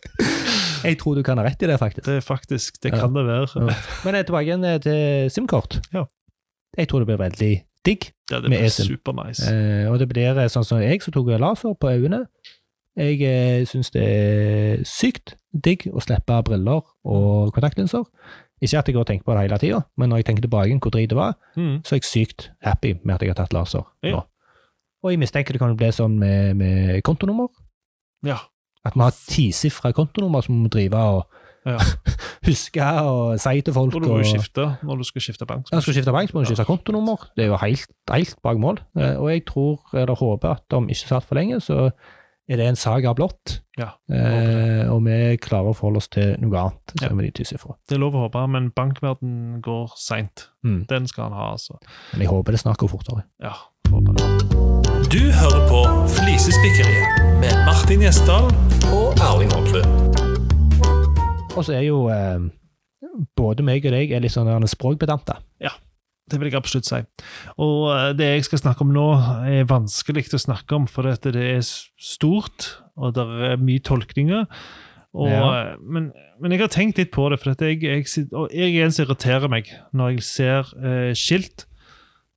Jeg 0.87 0.99
tror 0.99 1.15
du 1.17 1.23
kan 1.25 1.39
ha 1.39 1.45
rett 1.47 1.63
i 1.63 1.69
det, 1.71 1.79
faktisk. 1.81 2.05
Det 2.09 2.17
er 2.19 2.25
faktisk, 2.27 2.81
det 2.83 2.93
Ja. 2.93 3.01
kan 3.01 3.15
det 3.15 3.23
være. 3.27 3.47
Ja. 3.55 3.75
Men 4.05 4.15
jeg 4.17 4.25
er 4.25 4.27
tilbake 4.27 4.49
igjen 4.49 4.65
eh, 4.67 4.79
til 4.83 5.31
SIM-kort. 5.31 5.79
Ja. 5.95 6.03
Jeg 6.77 6.89
tror 6.91 7.05
det 7.05 7.07
blir 7.13 7.21
veldig 7.21 7.53
digg. 7.87 8.09
Ja, 8.33 8.41
det 8.41 8.51
blir 8.51 8.69
super 8.75 9.15
nice. 9.15 9.47
Eh, 9.47 9.87
og 9.93 10.01
det 10.03 10.09
blir 10.11 10.35
eh, 10.43 10.51
sånn 10.51 10.67
som 10.67 10.83
jeg, 10.83 10.99
som 11.05 11.15
tok 11.15 11.31
laser 11.39 11.77
på 11.79 11.93
øynene. 11.93 12.25
Jeg 12.99 13.23
eh, 13.25 13.63
syns 13.71 13.93
det 13.95 14.03
er 14.03 14.83
sykt 14.85 15.37
digg 15.55 15.87
å 15.93 16.03
slippe 16.03 16.43
briller 16.45 16.83
og 17.07 17.55
kontaktlinser. 17.55 18.05
Ikke 18.63 18.79
at 18.79 18.87
jeg 18.87 18.95
går 18.95 19.01
og 19.03 19.07
tenker 19.11 19.25
på 19.27 19.35
det 19.35 19.43
hele 19.43 19.59
tida, 19.59 19.81
men 19.99 20.09
når 20.13 20.17
jeg 20.23 20.25
tenker 20.31 20.43
tilbake 20.47 20.79
hvor 20.79 20.91
drit 20.95 21.11
det 21.11 21.17
var, 21.19 21.35
Mm. 21.57 21.83
så 21.85 21.95
er 21.97 21.99
jeg 21.99 22.05
sykt 22.09 22.51
happy 22.63 22.95
med 23.05 23.15
at 23.17 23.23
jeg 23.23 23.31
har 23.35 23.41
tatt 23.43 23.53
laser 23.53 23.85
Ja. 24.03 24.11
nå. 24.17 24.23
Og 25.03 25.11
jeg 25.11 25.19
mistenker 25.19 25.53
det 25.53 25.59
kan 25.59 25.77
bli 25.77 25.89
sånn 25.91 26.17
med, 26.19 26.55
med 26.57 27.03
kontonummer. 27.03 27.49
Ja. 28.25 28.37
At 28.85 28.95
vi 28.95 29.01
har 29.03 29.11
tisifra 29.11 29.93
kontonummer 29.93 30.43
som 30.43 30.55
vi 30.55 30.63
må 30.69 30.71
drive 30.71 30.95
og 30.95 31.27
Ja. 31.67 31.79
huske 32.49 32.83
og 32.83 33.39
si 33.39 33.61
til 33.63 33.73
folk. 33.75 33.95
Og 33.95 34.03
du 34.03 34.09
må 34.09 34.19
jo 34.23 34.25
skifte 34.33 34.65
når 34.83 34.97
du 34.99 35.05
skal 35.05 35.21
skifte 35.23 35.47
bank. 35.47 35.67
ja, 35.73 35.81
skal 35.81 35.95
skifte 35.95 36.13
bank, 36.13 36.31
så 36.31 36.35
må 36.35 36.41
du 36.43 36.47
skifte 36.51 36.65
kontonummer. 36.67 37.29
Det 37.37 37.45
er 37.45 37.49
jo 37.53 37.57
helt, 37.57 37.87
helt 38.11 38.37
bak 38.43 38.59
mål. 38.59 38.79
Eh, 38.99 39.17
Og 39.21 39.31
jeg 39.31 39.45
tror, 39.47 39.79
eller 39.95 40.15
håper, 40.15 40.51
at 40.57 40.73
om 40.73 40.89
ikke 40.89 41.07
satt 41.09 41.25
for 41.25 41.35
lenge, 41.39 41.61
så 41.61 41.91
er 42.53 42.61
det 42.61 42.67
en 42.69 42.77
saga 42.79 43.15
blått. 43.17 43.61
Ja, 43.81 43.95
Eh, 44.13 44.85
og 44.93 45.01
vi 45.07 45.37
klarer 45.41 45.71
å 45.73 45.77
forholde 45.77 46.03
oss 46.03 46.09
til 46.13 46.35
noe 46.43 46.59
annet 46.61 46.93
Ja. 47.01 47.09
Med 47.17 47.25
de 47.25 47.31
tysifra. 47.41 47.77
Det 47.89 47.97
er 47.97 48.03
lov 48.03 48.15
å 48.19 48.27
håpe, 48.27 48.43
men 48.53 48.71
bankverden 48.77 49.63
går 49.65 49.95
seint. 49.97 50.49
Mm. 50.65 50.87
Den 50.91 51.07
skal 51.09 51.31
han 51.31 51.33
ha, 51.33 51.53
altså. 51.53 51.79
Men 52.13 52.27
jeg 52.27 52.29
håper 52.29 52.53
det 52.53 52.61
snart 52.61 52.77
går 52.83 52.93
fortere. 52.93 53.25
Ja, 53.41 53.55
håper 53.89 54.13
det. 54.19 54.27
Du 55.13 55.23
hører 55.33 55.65
på 55.69 55.81
Flisespikkeriet 56.19 57.41
med 57.41 57.55
Martin 57.67 58.05
Gjesdal 58.05 58.51
og 58.93 59.17
Erling 59.21 59.53
Hoppe. 59.53 59.83
Og 61.57 61.65
så 61.65 61.75
er 61.77 61.87
jo 61.89 62.09
eh, 62.13 62.39
både 63.37 63.65
meg 63.65 63.85
og 63.87 63.93
deg 63.97 64.13
er 64.13 64.21
litt 64.25 64.33
sånn 64.33 64.49
språkbedante. 64.69 65.37
språkpedante. 65.61 65.73
Det 66.33 66.41
vil 66.41 66.49
jeg 66.51 66.59
absolutt 66.59 66.89
si. 66.89 67.01
Og 67.61 67.91
eh, 67.93 68.13
det 68.19 68.29
jeg 68.33 68.45
skal 68.49 68.63
snakke 68.63 68.85
om 68.87 68.93
nå, 68.97 69.07
er 69.53 69.69
vanskelig 69.69 70.25
å 70.33 70.41
snakke 70.41 70.75
om, 70.79 70.87
for 70.89 71.05
det 71.07 71.37
er 71.37 71.61
stort, 71.63 72.71
og 72.97 73.13
det 73.19 73.27
er 73.53 73.61
mye 73.61 73.83
tolkninger. 73.85 74.47
Og, 75.13 75.29
Ja. 75.29 75.43
eh, 75.73 75.77
men, 75.85 76.07
men 76.41 76.51
jeg 76.55 76.61
har 76.65 76.73
tenkt 76.73 76.97
litt 76.99 77.11
på 77.13 77.29
det, 77.31 77.39
for 77.43 77.53
jeg, 77.53 77.83
jeg, 77.85 78.07
og 78.33 78.49
jeg 78.51 78.73
er 78.79 78.87
en 78.87 78.95
som 78.97 79.05
irriterer 79.05 79.49
meg 79.53 79.69
når 79.93 80.15
jeg 80.17 80.23
ser 80.25 80.73
eh, 80.81 81.13
skilt 81.13 81.67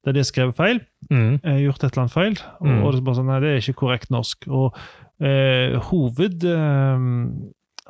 der 0.05 0.13
de 0.13 0.19
har 0.21 0.27
skrevet 0.27 0.55
feil, 0.59 0.81
Mm. 1.09 1.39
eh, 1.43 1.59
gjort 1.63 1.83
et 1.83 1.93
eller 1.95 2.03
annet 2.03 2.13
feil, 2.13 2.35
og, 2.59 2.67
Mm. 2.67 2.83
og 2.83 2.91
det 2.91 2.99
er 2.99 3.05
bare 3.07 3.15
sånn, 3.15 3.25
nei, 3.31 3.39
det 3.39 3.49
er 3.55 3.61
ikke 3.63 3.79
korrekt 3.79 4.11
norsk. 4.11 4.47
Og 4.49 4.75
eh, 5.21 5.79
hoved... 5.87 6.43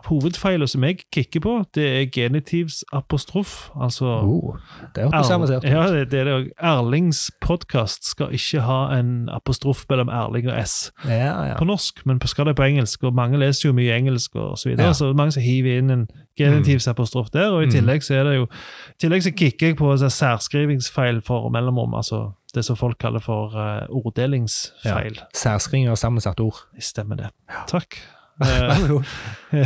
Hovedfeilen 0.05 0.67
som 0.67 0.83
jeg 0.83 0.99
kikker 1.13 1.39
på, 1.41 1.53
det 1.75 1.85
er 2.01 2.05
genitivs 2.13 2.83
apostrof. 2.93 3.69
Altså 3.81 4.05
Oh, 4.23 4.55
det 4.95 5.03
hørtes 5.03 5.29
avansert 5.31 5.63
ut. 5.65 5.69
ja, 5.71 5.87
det, 5.91 6.11
det 6.11 6.19
er 6.19 6.23
det 6.29 6.33
òg. 6.33 6.49
Erlings 6.61 7.31
podkast 7.41 8.05
skal 8.05 8.33
ikke 8.37 8.61
ha 8.61 8.79
en 8.99 9.29
apostrof 9.33 9.85
mellom 9.89 10.09
Erling 10.09 10.47
og 10.51 10.59
S 10.65 10.91
Ja, 11.07 11.31
ja. 11.49 11.55
på 11.57 11.65
norsk, 11.65 12.05
men 12.05 12.19
skal 12.25 12.45
det 12.45 12.55
på 12.55 12.63
engelsk. 12.67 13.03
Og 13.03 13.13
mange 13.17 13.39
leser 13.39 13.69
jo 13.69 13.73
mye 13.73 13.95
engelsk 13.97 14.35
og 14.35 14.57
så 14.57 14.69
videre, 14.69 14.87
Ja. 14.87 14.93
så 14.93 15.13
mange 15.13 15.31
som 15.31 15.43
hiver 15.43 15.77
inn 15.77 15.89
en 15.89 16.07
genitivs 16.37 16.87
apostrof 16.87 17.29
der. 17.33 17.49
Og 17.51 17.63
i 17.63 17.65
Mm. 17.65 17.71
tillegg 17.71 18.03
så 18.03 18.13
er 18.13 18.23
det 18.23 18.35
jo 18.35 18.43
I 18.89 18.97
tillegg 19.01 19.23
så 19.23 19.31
kikker 19.35 19.67
jeg 19.67 19.77
på 19.77 19.91
en 19.91 19.97
særskrivingsfeil 20.09 21.21
for 21.25 21.49
mellomrom, 21.49 21.93
altså 21.93 22.31
det 22.55 22.65
som 22.65 22.75
folk 22.75 22.97
kaller 22.99 23.19
for 23.19 23.51
uh, 23.55 23.83
orddelingsfeil. 23.89 25.19
Særskriving 25.35 25.89
av 25.89 25.95
sammensatt 25.99 26.39
ord. 26.39 26.55
Stemmer 26.79 27.15
det. 27.15 27.29
Takk. 27.67 27.97
Vær 28.39 28.75
så 28.75 28.87
god. 28.87 29.65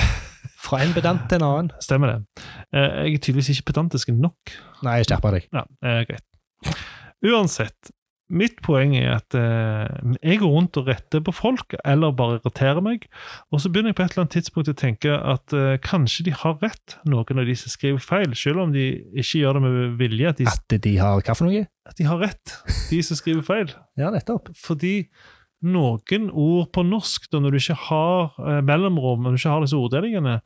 Fra 0.59 0.81
en 0.83 0.91
pedant 0.95 1.21
til 1.31 1.39
en 1.39 1.45
annen. 1.47 1.69
stemmer 1.81 2.11
det. 2.11 2.43
Eh, 2.75 3.05
jeg 3.07 3.13
er 3.19 3.21
tydeligvis 3.23 3.53
ikke 3.55 3.69
pedantisk 3.71 4.11
nok. 4.11 4.57
Nei, 4.83 4.97
jeg 4.99 5.07
skjerper 5.09 5.37
deg. 5.37 5.47
Ja, 5.55 5.63
eh, 5.87 6.01
greit. 6.09 6.25
Uansett, 7.25 7.91
mitt 8.29 8.59
poeng 8.63 8.91
er 8.99 9.15
at 9.17 9.33
eh, 9.39 10.11
jeg 10.21 10.41
går 10.43 10.51
rundt 10.53 10.77
og 10.77 10.87
retter 10.91 11.23
på 11.25 11.33
folk, 11.33 11.73
eller 11.87 12.11
bare 12.15 12.37
irriterer 12.37 12.83
meg, 12.85 13.07
og 13.51 13.63
så 13.63 13.71
begynner 13.71 13.91
jeg 13.93 13.97
på 13.97 14.05
et 14.05 14.13
eller 14.13 14.25
annet 14.25 14.35
tidspunkt 14.37 14.69
å 14.71 14.77
tenke 14.77 15.15
at 15.17 15.55
kanskje 15.87 16.27
de 16.29 16.35
har 16.43 16.59
rett, 16.61 16.97
noen 17.09 17.41
av 17.41 17.49
de 17.49 17.55
som 17.57 17.73
skriver 17.73 18.03
feil, 18.03 18.35
selv 18.37 18.65
om 18.67 18.75
de 18.75 18.85
ikke 19.17 19.41
gjør 19.41 19.57
det 19.59 19.63
med 19.65 19.97
vilje, 20.03 20.29
at 20.35 20.39
de, 20.43 20.47
At 20.51 20.77
de 20.85 20.95
har 21.01 21.23
hva 21.25 21.35
for 21.39 21.49
noe? 21.49 21.65
at 21.89 21.97
de 21.97 22.05
har 22.05 22.19
rett, 22.21 22.55
de 22.91 23.01
som 23.01 23.17
skriver 23.17 23.41
feil. 23.47 23.71
Ja, 23.99 24.11
nettopp. 24.13 24.51
Fordi 24.55 25.09
noen 25.63 26.29
ord 26.31 26.71
på 26.75 26.83
norsk, 26.87 27.29
da, 27.31 27.39
når 27.43 27.51
du 27.51 27.57
ikke 27.61 27.79
har 27.89 28.33
eh, 28.39 28.59
mellomrom, 28.65 29.23
når 29.25 29.35
du 29.35 29.41
ikke 29.41 29.55
har 29.57 29.61
disse 29.65 29.75
orddelingene, 29.79 30.41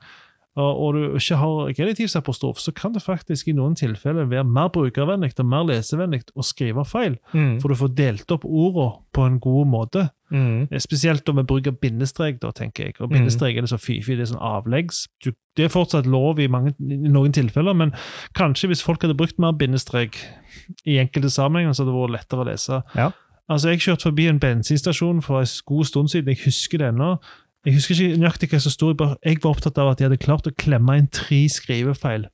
og, 0.54 0.80
og 0.86 0.90
du 0.94 1.16
ikke 1.18 1.38
har 1.42 1.72
genitivsapostrof, 1.74 2.60
så 2.62 2.70
kan 2.78 2.94
det 2.94 3.02
faktisk 3.02 3.48
i 3.50 3.56
noen 3.58 3.74
tilfeller 3.74 4.28
være 4.30 4.44
mer 4.46 4.68
brukervennlig 4.70 5.32
og 5.42 5.48
mer 5.50 5.64
lesevennlig 5.66 6.20
å 6.38 6.46
skrive 6.46 6.84
feil, 6.86 7.16
Mm. 7.34 7.56
for 7.62 7.70
du 7.74 7.76
får 7.80 7.96
delt 7.98 8.32
opp 8.36 8.46
ordene 8.46 9.00
på 9.18 9.26
en 9.26 9.40
god 9.42 9.66
måte. 9.72 10.04
Mm. 10.30 10.68
Eh, 10.72 10.78
Spesielt 10.82 11.30
om 11.30 11.38
vi 11.42 11.44
bruker 11.50 11.72
bindestrek, 11.74 12.38
da, 12.42 12.52
tenker 12.54 12.86
jeg. 12.86 12.96
Og 13.02 13.10
bindestrek 13.10 13.58
er 13.58 13.62
det 13.66 13.70
så 13.74 13.80
fifi, 13.82 14.14
det 14.16 14.28
er 14.28 14.32
sånn 14.36 14.46
avleggs. 14.46 15.08
Du, 15.26 15.32
det 15.58 15.66
er 15.66 15.74
fortsatt 15.74 16.06
lov 16.06 16.38
i, 16.40 16.46
mange, 16.48 16.76
i 16.82 16.98
noen 17.10 17.34
tilfeller, 17.34 17.74
men 17.74 17.94
kanskje 18.38 18.70
hvis 18.70 18.86
folk 18.86 19.02
hadde 19.02 19.18
brukt 19.18 19.38
mer 19.42 19.54
bindestrek 19.58 20.18
i 20.86 21.00
enkelte 21.02 21.30
sammenhenger, 21.34 21.74
så 21.74 21.82
hadde 21.84 21.94
det 21.94 22.02
vært 22.02 22.18
lettere 22.20 22.46
å 22.46 22.50
lese. 22.52 22.82
Ja. 22.98 23.10
Altså, 23.50 23.70
Jeg 23.70 23.80
kjørte 23.80 24.08
forbi 24.10 24.28
en 24.28 24.40
bensinstasjon 24.40 25.22
for 25.22 25.40
en 25.40 25.48
god 25.66 25.86
stund 25.86 26.08
siden, 26.08 26.28
jeg 26.28 26.46
husker 26.46 26.78
det 26.78 26.88
ennå. 26.88 27.16
Jeg 27.66 27.74
husker 27.74 27.96
ikke 27.96 28.20
nøyaktig 28.20 28.50
hva 28.52 28.60
som 28.60 28.72
sto, 28.72 28.92
jeg 29.24 29.38
var 29.44 29.50
opptatt 29.50 29.78
av 29.80 29.92
at 29.92 30.00
de 30.00 30.08
hadde 30.08 30.20
klart 30.20 30.48
å 30.48 30.56
klemme 30.58 30.98
inn 31.00 31.08
tre 31.08 31.46
skrivefeil 31.50 32.28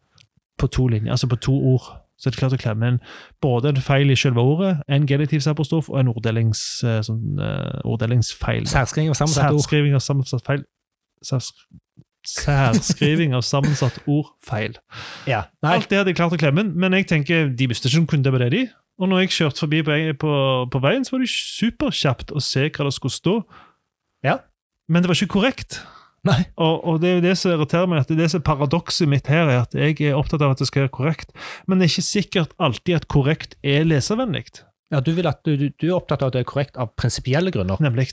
på 0.60 0.67
to 0.67 0.88
linjer, 0.88 1.12
altså 1.13 1.30
på 1.30 1.38
to 1.41 1.54
ord. 1.74 1.89
Så 2.19 2.30
de 2.30 2.39
klarte 2.39 2.58
å 2.58 2.62
klemme 2.62 2.88
inn 2.88 2.98
både 3.41 3.72
en 3.72 3.82
feil 3.82 4.12
i 4.12 4.17
selve 4.19 4.43
ordet, 4.43 4.74
en 4.91 5.06
genitivsapostrof 5.08 5.88
og 5.89 6.02
en 6.02 6.10
orddelings, 6.12 6.84
eh, 6.84 7.00
sånn, 7.06 7.39
uh, 7.39 7.80
orddelingsfeil. 7.88 8.67
Særskriving 8.67 9.13
av 9.13 9.15
sammensatt 9.22 9.54
ord. 9.54 9.62
Særskriving 9.62 9.95
av 9.95 10.04
sammensatt 10.04 10.43
feil. 10.43 10.65
Særsk 11.24 11.63
særskriving 12.28 13.34
av 13.38 13.45
sammensatt 13.48 14.02
ord 14.10 14.34
feil. 14.43 14.76
Ja. 15.30 15.45
Alt 15.63 15.89
det 15.89 16.02
hadde 16.02 16.12
jeg 16.12 16.19
klart 16.19 16.36
å 16.36 16.39
klemme, 16.41 16.65
men 16.67 16.95
jeg 16.98 17.08
tenker, 17.10 17.48
de 17.56 17.69
visste 17.72 17.89
ikke 17.89 18.04
om 18.04 18.10
kunne 18.12 18.28
det 18.28 18.34
med 18.36 18.43
det, 18.43 18.52
de. 18.52 18.63
Og 19.00 19.08
når 19.08 19.24
jeg 19.24 19.36
kjørte 19.38 19.64
forbi 19.64 19.80
på, 19.88 19.96
på, 20.20 20.34
på 20.74 20.82
veien, 20.84 21.06
så 21.08 21.16
var 21.16 21.24
det 21.24 21.32
superkjapt 21.32 22.34
å 22.36 22.44
se 22.44 22.68
hva 22.68 22.88
det 22.88 22.96
skulle 22.96 23.16
stå. 23.16 23.36
Ja. 24.28 24.42
Men 24.92 25.04
det 25.04 25.12
var 25.12 25.20
ikke 25.20 25.38
korrekt. 25.40 25.80
Nei. 26.28 26.42
Og, 26.60 26.82
og 26.84 26.98
det 27.00 27.10
er 27.10 27.14
jo 27.20 27.24
det 27.24 27.36
som 27.40 27.54
irriterer 27.54 27.88
meg, 27.88 28.02
at 28.04 28.10
det 28.10 28.18
er 28.18 28.26
det 28.26 28.32
som 28.34 28.42
er 28.42 28.48
paradokset 28.50 29.08
mitt 29.08 29.30
her, 29.32 29.48
er 29.48 29.62
at 29.62 29.78
jeg 29.78 29.96
er 30.04 30.18
opptatt 30.20 30.44
av 30.44 30.56
at 30.56 30.60
det 30.60 30.68
skal 30.68 30.86
være 30.86 30.96
korrekt, 30.98 31.32
men 31.68 31.80
det 31.80 31.88
er 31.88 31.94
ikke 31.94 32.10
sikkert 32.10 32.58
alltid 32.60 32.98
at 32.98 33.08
korrekt 33.12 33.56
er 33.64 33.88
leservennlig. 33.88 34.50
Ja, 34.92 35.00
du, 35.06 35.14
vil 35.16 35.30
at 35.30 35.40
du, 35.46 35.70
du 35.70 35.88
er 35.88 35.96
opptatt 35.96 36.26
av 36.26 36.32
at 36.32 36.36
det 36.36 36.44
er 36.44 36.50
korrekt 36.50 36.80
av 36.82 36.92
prinsipielle 37.00 37.54
grunner. 37.56 37.80
Nemlig. 37.80 38.10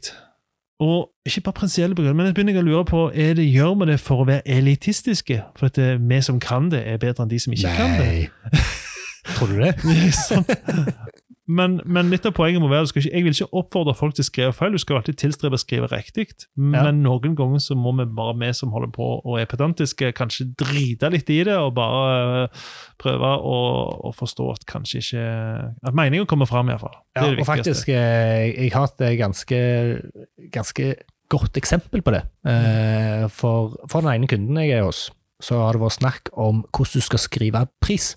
Og 0.85 1.09
ikke 1.27 1.49
bare 1.49 1.59
prinsipielle 1.62 1.96
grunner, 1.96 2.14
men 2.14 2.29
jeg 2.29 2.37
begynner 2.37 2.61
å 2.61 2.66
lure 2.66 2.87
på 2.87 3.05
er 3.11 3.35
det 3.38 3.49
gjør 3.49 3.79
vi 3.81 3.90
det 3.90 4.01
for 4.05 4.22
å 4.22 4.29
være 4.29 4.44
elitistiske? 4.59 5.40
For 5.57 5.70
at 5.70 5.81
det, 5.81 5.94
vi 6.05 6.20
som 6.22 6.38
kan 6.42 6.68
det, 6.70 6.85
er 6.87 7.01
bedre 7.03 7.25
enn 7.25 7.33
de 7.33 7.40
som 7.42 7.57
ikke 7.57 7.75
kan 7.75 7.96
det? 7.99 8.29
Tror 9.37 9.53
du 9.53 9.61
det? 9.61 9.75
Det 9.87 10.57
er. 10.66 11.12
Men, 11.46 11.77
men 11.87 12.09
litt 12.11 12.25
av 12.27 12.33
poenget 12.35 12.59
må 12.59 12.66
være 12.66 12.88
ikke, 12.88 13.05
Jeg 13.07 13.22
vil 13.22 13.31
ikke 13.37 13.46
oppfordre 13.55 13.92
folk 13.94 14.16
til 14.16 14.25
å 14.25 14.27
skrive 14.27 14.55
feil, 14.57 14.72
du 14.75 14.81
skal 14.83 14.96
alltid 14.99 15.14
tilstrebe 15.20 15.55
å 15.55 15.62
skrive 15.62 15.87
riktig. 15.92 16.25
Men 16.59 16.75
Ja. 16.88 16.90
noen 16.90 17.37
ganger 17.38 17.62
så 17.62 17.77
må 17.79 17.92
vi 18.01 18.07
bare, 18.18 18.35
vi 18.40 18.49
som 18.57 18.72
holder 18.75 18.90
på 18.90 19.07
og 19.22 19.37
er 19.38 19.46
pedantiske, 19.46 20.11
kanskje 20.18 20.49
drite 20.59 21.11
litt 21.14 21.31
i 21.31 21.38
det 21.46 21.55
og 21.55 21.77
bare 21.79 22.03
øh, 22.49 22.66
prøve 22.99 23.31
å, 23.46 23.55
å 24.11 24.12
forstå 24.18 24.49
at 24.57 24.66
kanskje 24.66 25.05
ikke 25.05 25.27
At 25.87 25.94
meningen 25.94 26.27
kommer 26.27 26.51
fram, 26.51 26.66
iallfall. 26.75 26.99
Det 27.14 27.22
Ja, 27.22 27.29
er 27.31 27.37
det 27.38 27.44
og 27.44 27.46
faktisk, 27.53 27.88
eh, 27.94 28.51
jeg 28.64 28.72
har 28.75 28.90
et 28.90 29.07
eh, 29.07 29.14
ganske, 29.22 29.61
ganske 30.51 30.90
godt 31.31 31.62
eksempel 31.62 32.03
på 32.03 32.11
det. 32.16 32.25
Eh, 32.46 33.29
For, 33.31 33.77
for 33.87 34.03
den 34.03 34.11
ene 34.16 34.27
kunden 34.31 34.59
jeg 34.64 34.81
er 34.81 34.83
hos, 34.90 35.12
så 35.42 35.62
har 35.62 35.79
det 35.79 35.83
vært 35.87 36.01
snakk 36.03 36.35
om 36.35 36.64
hvordan 36.75 36.99
du 36.99 37.07
skal 37.07 37.22
skrive 37.22 37.68
pris. 37.83 38.16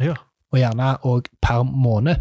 Ja. 0.00 0.12
Og 0.52 0.58
gjerne 0.58 0.96
òg 1.06 1.28
per 1.42 1.62
måned. 1.62 2.16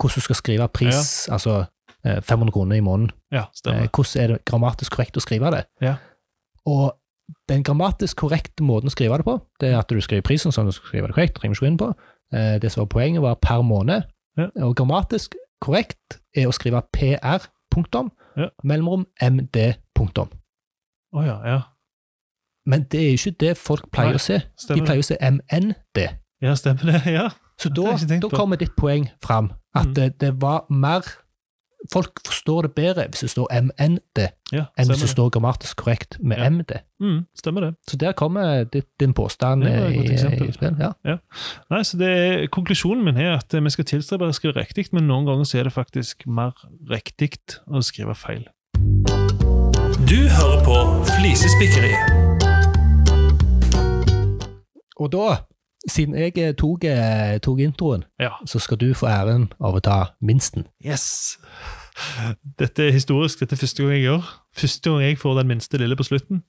Hvordan 0.00 0.14
du 0.14 0.20
skal 0.20 0.34
skrive 0.36 0.68
pris, 0.68 1.28
altså 1.32 1.64
eh, 2.04 2.20
500 2.20 2.52
kroner 2.52 2.76
i 2.76 2.80
måneden. 2.84 3.10
ja, 3.32 3.38
Eh, 3.38 3.54
stemmer. 3.54 3.88
Hvordan 3.88 4.22
er 4.22 4.26
det 4.34 4.44
grammatisk 4.44 4.92
korrekt 4.92 5.16
å 5.16 5.20
skrive 5.24 5.50
det? 5.50 5.64
Ja. 5.80 5.94
Og 6.66 6.92
den 7.48 7.62
grammatisk 7.64 8.16
korrekte 8.16 8.62
måten 8.62 8.88
å 8.88 8.92
skrive 8.92 9.16
det 9.18 9.24
på, 9.24 9.40
det 9.60 9.70
er 9.72 9.78
at 9.78 9.88
du 9.88 10.00
skriver 10.00 10.22
prisen 10.22 10.52
sånn 10.52 10.66
du 10.66 10.72
skal 10.72 10.88
skrive 10.88 11.06
det 11.08 11.14
korrekt. 11.16 11.34
trenger 11.40 11.56
ikke 11.56 11.66
inn 11.66 11.78
på. 11.78 11.94
Eh, 12.32 12.58
Det 12.58 12.72
som 12.72 12.80
var 12.84 12.86
poenget, 12.92 13.22
var 13.22 13.34
per 13.34 13.62
måned. 13.62 14.02
Ja. 14.36 14.48
Og 14.62 14.76
grammatisk 14.76 15.34
korrekt 15.60 16.20
er 16.36 16.46
å 16.46 16.52
skrive 16.52 16.82
PR, 16.92 17.46
punktum, 17.72 18.10
Ja. 18.36 18.48
mellomrom 18.64 19.06
MD, 19.20 19.74
punktum. 19.94 20.28
Å 21.14 21.24
ja, 21.24 21.40
ja. 21.46 21.60
Men 22.66 22.82
det 22.90 23.00
er 23.00 23.10
jo 23.12 23.16
ikke 23.30 23.38
det 23.38 23.56
folk 23.56 23.90
pleier 23.90 24.08
Nei, 24.10 24.14
å 24.16 24.20
se. 24.20 24.38
De 24.68 24.80
pleier 24.82 24.96
det. 24.96 24.98
å 24.98 25.02
se 25.04 25.16
MND. 25.20 26.18
Ja, 26.42 26.54
stemmer 26.54 26.92
det. 26.92 27.02
Ja. 27.16 27.30
Så 27.58 27.70
da, 27.72 27.96
da 28.20 28.28
kommer 28.28 28.56
ditt 28.60 28.74
poeng 28.76 29.08
fram. 29.24 29.52
At 29.74 29.86
Mm. 29.86 29.94
det, 29.94 30.20
det 30.20 30.34
var 30.42 30.66
mer 30.70 31.02
Folk 31.92 32.18
forstår 32.26 32.62
det 32.62 32.70
bedre 32.74 33.04
hvis 33.12 33.20
det 33.20 33.28
står 33.30 33.46
MND, 33.62 34.18
ja 34.50 34.64
enn 34.80 34.88
hvis 34.88 35.02
det 35.04 35.08
står 35.12 35.28
grammatisk 35.30 35.76
korrekt 35.84 36.16
med 36.20 36.38
Ja. 36.40 36.48
MD. 36.50 36.72
Mm, 37.00 37.26
stemmer 37.36 37.60
det. 37.60 37.74
Så 37.86 37.96
der 37.96 38.12
kommer 38.12 38.64
ditt, 38.64 38.88
din 39.00 39.12
påstand 39.14 39.62
Det 39.62 39.94
i, 39.94 40.00
i 40.48 40.52
spill. 40.52 40.74
Ja. 40.80 41.16
Nei, 41.70 41.82
så 41.84 41.96
det 42.00 42.08
er, 42.08 42.46
Konklusjonen 42.50 43.04
min 43.04 43.16
er 43.16 43.36
at 43.36 43.54
eh, 43.54 43.60
vi 43.62 43.70
skal 43.70 43.84
tilstrebe 43.84 44.26
å 44.26 44.32
skrive 44.34 44.56
riktig, 44.58 44.88
men 44.92 45.06
noen 45.06 45.26
ganger 45.28 45.44
så 45.46 45.58
er 45.60 45.68
det 45.68 45.72
faktisk 45.76 46.26
mer 46.26 46.56
riktig 46.90 47.36
å 47.68 47.82
skrive 47.84 48.14
feil. 48.18 48.48
Du 50.08 50.18
hører 50.26 50.64
på 50.66 50.80
Flisespikkeri. 51.12 51.94
Og 54.96 55.12
da, 55.12 55.36
siden 55.90 56.16
jeg 56.18 56.36
eh, 56.38 56.54
tok, 56.58 56.84
eh, 56.84 57.38
tok 57.42 57.60
introen, 57.62 58.04
Ja. 58.20 58.34
så 58.46 58.58
skal 58.62 58.78
du 58.80 58.92
få 58.94 59.06
æren 59.06 59.48
av 59.60 59.74
å 59.74 59.82
ta 59.82 59.98
minsten. 60.20 60.66
Yes! 60.84 61.38
Dette 62.60 62.88
er 62.88 62.92
historisk. 62.92 63.40
Dette 63.40 63.56
er 63.56 63.62
første 63.62 63.82
gang 63.82 63.94
jeg 63.94 64.02
gjør. 64.04 64.24
Første 64.56 64.90
gang 64.90 65.04
jeg 65.04 65.18
får 65.20 65.38
den 65.38 65.48
minste 65.48 65.78
lille 65.80 65.96
på 65.96 66.04
slutten. 66.04 66.42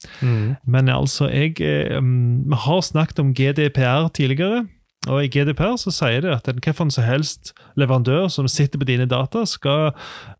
Men 0.67 0.89
altså, 0.91 1.29
jeg 1.31 1.61
eh, 1.61 1.97
um, 1.97 2.43
Vi 2.49 2.57
har 2.65 2.81
snakket 2.81 3.19
om 3.23 3.33
GDPR 3.33 4.09
tidligere. 4.13 4.65
Og 5.07 5.23
I 5.23 5.29
GDPR 5.31 5.77
så 5.79 5.91
sier 5.93 6.19
det 6.25 6.33
at 6.33 6.49
en 6.51 6.59
hvilken 6.59 6.91
som 6.91 7.05
helst 7.07 7.53
leverandør 7.79 8.27
som 8.27 8.47
sitter 8.51 8.81
på 8.81 8.87
dine 8.89 9.05
data, 9.07 9.45
skal 9.47 9.93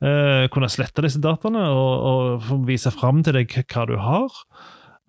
uh, 0.04 0.48
kunne 0.52 0.68
slette 0.68 1.06
disse 1.06 1.22
dataene 1.24 1.62
og, 1.72 2.42
og 2.50 2.68
vise 2.68 2.92
fram 2.92 3.24
til 3.24 3.38
deg 3.40 3.54
hva 3.72 3.86
du 3.88 3.96
har. 4.02 4.42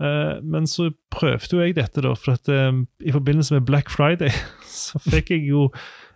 Eh, 0.00 0.38
men 0.46 0.66
så 0.70 0.90
prøvde 1.10 1.56
jo 1.56 1.62
jeg 1.64 1.74
dette, 1.74 2.02
da, 2.04 2.12
for 2.14 2.36
at 2.38 2.48
eh, 2.48 2.72
i 3.04 3.14
forbindelse 3.14 3.54
med 3.56 3.66
Black 3.66 3.90
Friday 3.90 4.30
så 4.68 5.00
fikk 5.02 5.30
jeg 5.34 5.48
jo 5.50 5.68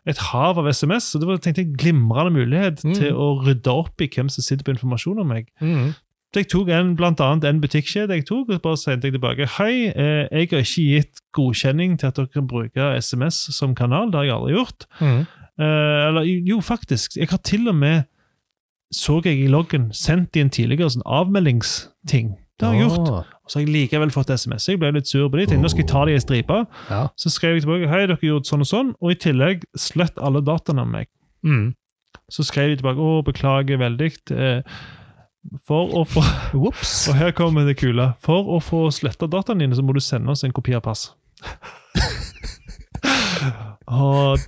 et 0.07 0.19
hav 0.33 0.59
av 0.59 0.67
SMS, 0.71 1.13
og 1.15 1.21
det 1.23 1.29
var 1.29 1.37
tenkte 1.43 1.63
jeg, 1.65 1.77
glimrende 1.79 2.33
mulighet 2.35 2.81
Mm. 2.85 2.95
til 2.99 3.13
å 3.15 3.27
rydde 3.47 3.71
opp 3.71 4.01
i 4.03 4.09
hvem 4.11 4.29
som 4.31 4.43
sitter 4.43 4.65
på 4.67 4.73
informasjon 4.75 5.21
om 5.23 5.29
meg. 5.31 5.47
Så 6.33 6.41
jeg 6.41 6.49
tok 6.49 6.71
en, 6.73 6.95
blant 6.97 7.21
annet 7.21 7.45
en 7.45 7.61
butikkjede 7.61 8.17
jeg 8.17 8.25
tok, 8.27 8.49
og 8.51 8.63
bare 8.65 8.79
sendte 8.81 9.07
jeg 9.11 9.15
tilbake. 9.19 9.47
Hei, 9.59 9.91
eh, 9.93 10.27
jeg 10.33 10.49
har 10.51 10.65
ikke 10.65 10.87
gitt 10.89 11.21
godkjenning 11.37 11.99
til 12.01 12.09
at 12.09 12.17
dere 12.17 12.31
kan 12.33 12.47
bruke 12.49 12.87
SMS 12.99 13.43
som 13.55 13.75
kanal. 13.79 14.09
Det 14.11 14.17
har 14.23 14.25
jeg 14.31 14.35
aldri 14.39 14.55
gjort. 14.57 14.87
Eh, 15.03 16.09
eller 16.09 16.23
jo, 16.49 16.61
faktisk. 16.65 17.17
Jeg 17.21 17.29
har 17.31 17.39
til 17.45 17.69
og 17.69 17.77
med, 17.77 18.05
så 18.93 19.21
jeg 19.25 19.39
i 19.45 19.47
loggen, 19.53 19.91
sendt 19.93 20.35
i 20.37 20.41
en 20.41 20.51
tidligere 20.51 20.91
sånn 20.97 21.05
avmeldingsting. 21.07 22.33
Det 22.63 22.69
har 22.69 22.77
jeg 22.79 22.87
gjort. 22.87 23.09
Og 23.43 23.51
så 23.51 23.59
har 23.59 23.65
jeg 23.65 23.73
likevel 23.75 24.13
fått 24.15 24.31
SMS. 24.31 24.69
Jeg 24.71 24.79
ble 24.79 24.93
litt 24.95 25.11
sur 25.11 25.27
på 25.27 25.41
de. 25.41 25.49
Tenkte, 25.51 25.65
Nå 25.65 25.71
skal 25.73 25.83
jeg 25.83 25.91
ta 25.91 26.05
de 26.07 26.15
i 26.15 26.23
stripe. 26.23 26.59
Ja. 26.93 27.01
Så 27.19 27.33
skrev 27.35 27.57
jeg 27.57 27.65
tilbake 27.65 27.91
hei, 27.91 28.05
dere 28.07 28.15
har 28.21 28.29
gjort 28.29 28.47
sånn 28.47 28.63
og 28.63 28.69
sånn, 28.71 28.93
og 29.03 29.11
i 29.11 29.19
tillegg 29.19 29.67
slett 29.75 30.21
alle 30.23 30.45
dataene 30.47 30.85
om 30.87 30.93
meg. 30.95 31.11
Mm. 31.43 31.73
Så 32.31 32.47
skrev 32.47 32.71
de 32.71 32.79
tilbake 32.79 33.03
å, 33.03 33.19
beklager 33.27 33.83
veldig. 33.83 34.11
Eh, 34.31 34.63
for 35.67 35.91
å 35.99 36.05
få 36.07 36.23
Ops. 36.69 36.95
Og 37.11 37.19
her 37.19 37.35
kommer 37.35 37.67
det 37.67 37.81
kule. 37.81 38.13
For 38.23 38.47
å 38.47 38.61
få 38.63 38.85
sletta 38.95 39.27
dataene 39.27 39.67
dine, 39.67 39.75
så 39.75 39.83
må 39.83 39.97
du 39.97 40.03
sende 40.05 40.31
oss 40.31 40.47
en 40.47 40.55
kopi 40.55 40.79
av 40.79 40.85
pass. 40.87 41.09
og 43.91 44.39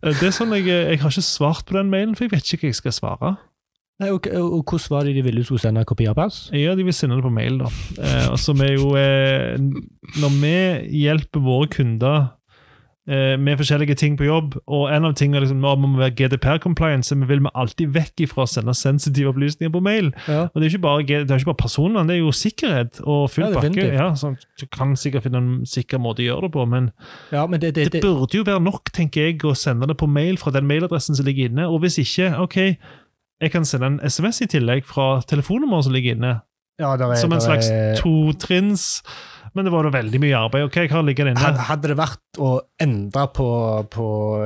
det 0.00 0.28
er 0.28 0.32
sånn 0.32 0.54
jeg, 0.54 0.68
jeg 0.70 1.00
har 1.02 1.10
ikke 1.10 1.24
svart 1.26 1.66
på 1.66 1.74
den 1.74 1.90
mailen, 1.90 2.14
for 2.14 2.28
jeg 2.28 2.32
vet 2.36 2.46
ikke 2.46 2.68
hva 2.68 2.70
jeg 2.70 2.78
skal 2.78 2.94
svare. 2.94 3.32
Nei, 4.00 4.08
og, 4.14 4.26
og, 4.32 4.64
hvordan 4.64 4.90
var 4.94 5.04
det 5.04 5.14
de 5.18 5.22
ville 5.26 5.42
du 5.42 5.46
skulle 5.46 5.60
sende 5.60 5.84
kopi 5.84 6.08
av 6.08 6.16
pass? 6.16 6.46
Ja, 6.56 6.72
de 6.76 6.86
vil 6.86 6.96
sende 6.96 7.18
det 7.18 7.26
på 7.26 7.32
mail, 7.36 7.60
da. 7.60 7.70
Eh, 8.00 8.28
som 8.40 8.60
er 8.64 8.76
jo 8.78 8.94
eh, 8.96 9.60
Når 10.20 10.36
vi 10.40 10.52
hjelper 11.02 11.42
våre 11.44 11.68
kunder 11.68 12.16
eh, 13.04 13.34
med 13.36 13.58
forskjellige 13.60 13.98
ting 14.00 14.16
på 14.16 14.24
jobb, 14.24 14.56
og 14.64 14.86
en 14.94 15.04
av 15.04 15.18
tingene 15.20 15.42
liksom, 15.44 15.60
må 15.60 15.74
vi 15.82 16.00
være 16.00 16.14
GDPR-compliance, 16.16 17.12
så 17.12 17.28
vil 17.28 17.42
vi 17.44 17.52
alltid 17.52 17.92
vekk 17.98 18.24
ifra 18.24 18.46
å 18.46 18.48
sende 18.48 18.72
sensitive 18.78 19.34
opplysninger 19.34 19.74
på 19.74 19.82
mail. 19.84 20.08
Ja. 20.24 20.46
Og 20.48 20.56
det 20.56 20.70
er 20.70 20.72
ikke 20.72 20.86
bare, 20.86 21.04
det 21.04 21.20
er 21.20 21.42
ikke 21.42 21.50
bare 21.50 21.60
personvern, 21.66 22.08
det 22.08 22.16
er 22.16 22.22
jo 22.22 22.32
sikkerhet 22.32 23.02
og 23.04 23.26
full 23.34 23.50
Ja, 23.50 23.52
pakke. 23.58 23.86
Ja, 23.98 24.08
så 24.16 24.32
du 24.32 24.64
kan 24.72 24.96
sikkert 24.96 25.28
finne 25.28 25.44
en 25.44 25.52
sikker 25.68 26.00
måte 26.00 26.24
å 26.24 26.30
gjøre 26.30 26.48
det 26.48 26.54
på, 26.56 26.64
men 26.72 26.88
ja, 27.34 27.44
men 27.44 27.60
det, 27.60 27.74
det, 27.76 27.90
det 27.90 28.00
det, 28.00 28.02
burde 28.08 28.40
jo 28.40 28.48
være 28.48 28.64
nok, 28.64 28.88
tenker 28.96 29.28
jeg, 29.28 29.42
å 29.44 29.52
sende 29.52 29.92
det 29.92 30.00
på 30.00 30.08
mail 30.08 30.40
fra 30.40 30.56
den 30.56 30.64
mailadressen 30.72 31.20
som 31.20 31.28
ligger 31.28 31.52
inne. 31.52 31.68
Og 31.68 31.84
hvis 31.84 32.00
ikke, 32.00 32.32
ok, 32.40 32.60
jeg 33.40 33.50
kan 33.52 33.64
sende 33.64 33.86
en 33.86 34.00
SMS 34.04 34.40
i 34.44 34.46
tillegg 34.46 34.84
fra 34.84 35.20
telefonnummeret 35.26 35.84
som 35.84 35.92
ligger 35.96 36.16
inne, 36.18 36.40
ja, 36.80 36.94
er, 36.96 37.14
som 37.20 37.32
en 37.32 37.40
slags 37.40 37.68
er- 37.70 37.96
totrinns. 38.00 39.02
Men 39.52 39.64
det 39.66 39.72
var 39.74 39.82
da 39.82 39.90
veldig 39.90 40.20
mye 40.22 40.36
arbeid. 40.38 40.62
Ok, 40.68 40.76
hva 40.92 41.00
ligger 41.02 41.26
det 41.26 41.32
inne? 41.34 41.62
Hadde 41.66 41.88
det 41.90 41.96
vært 41.98 42.38
å 42.38 42.60
endre 42.78 43.24
på, 43.34 43.46
på 43.90 44.04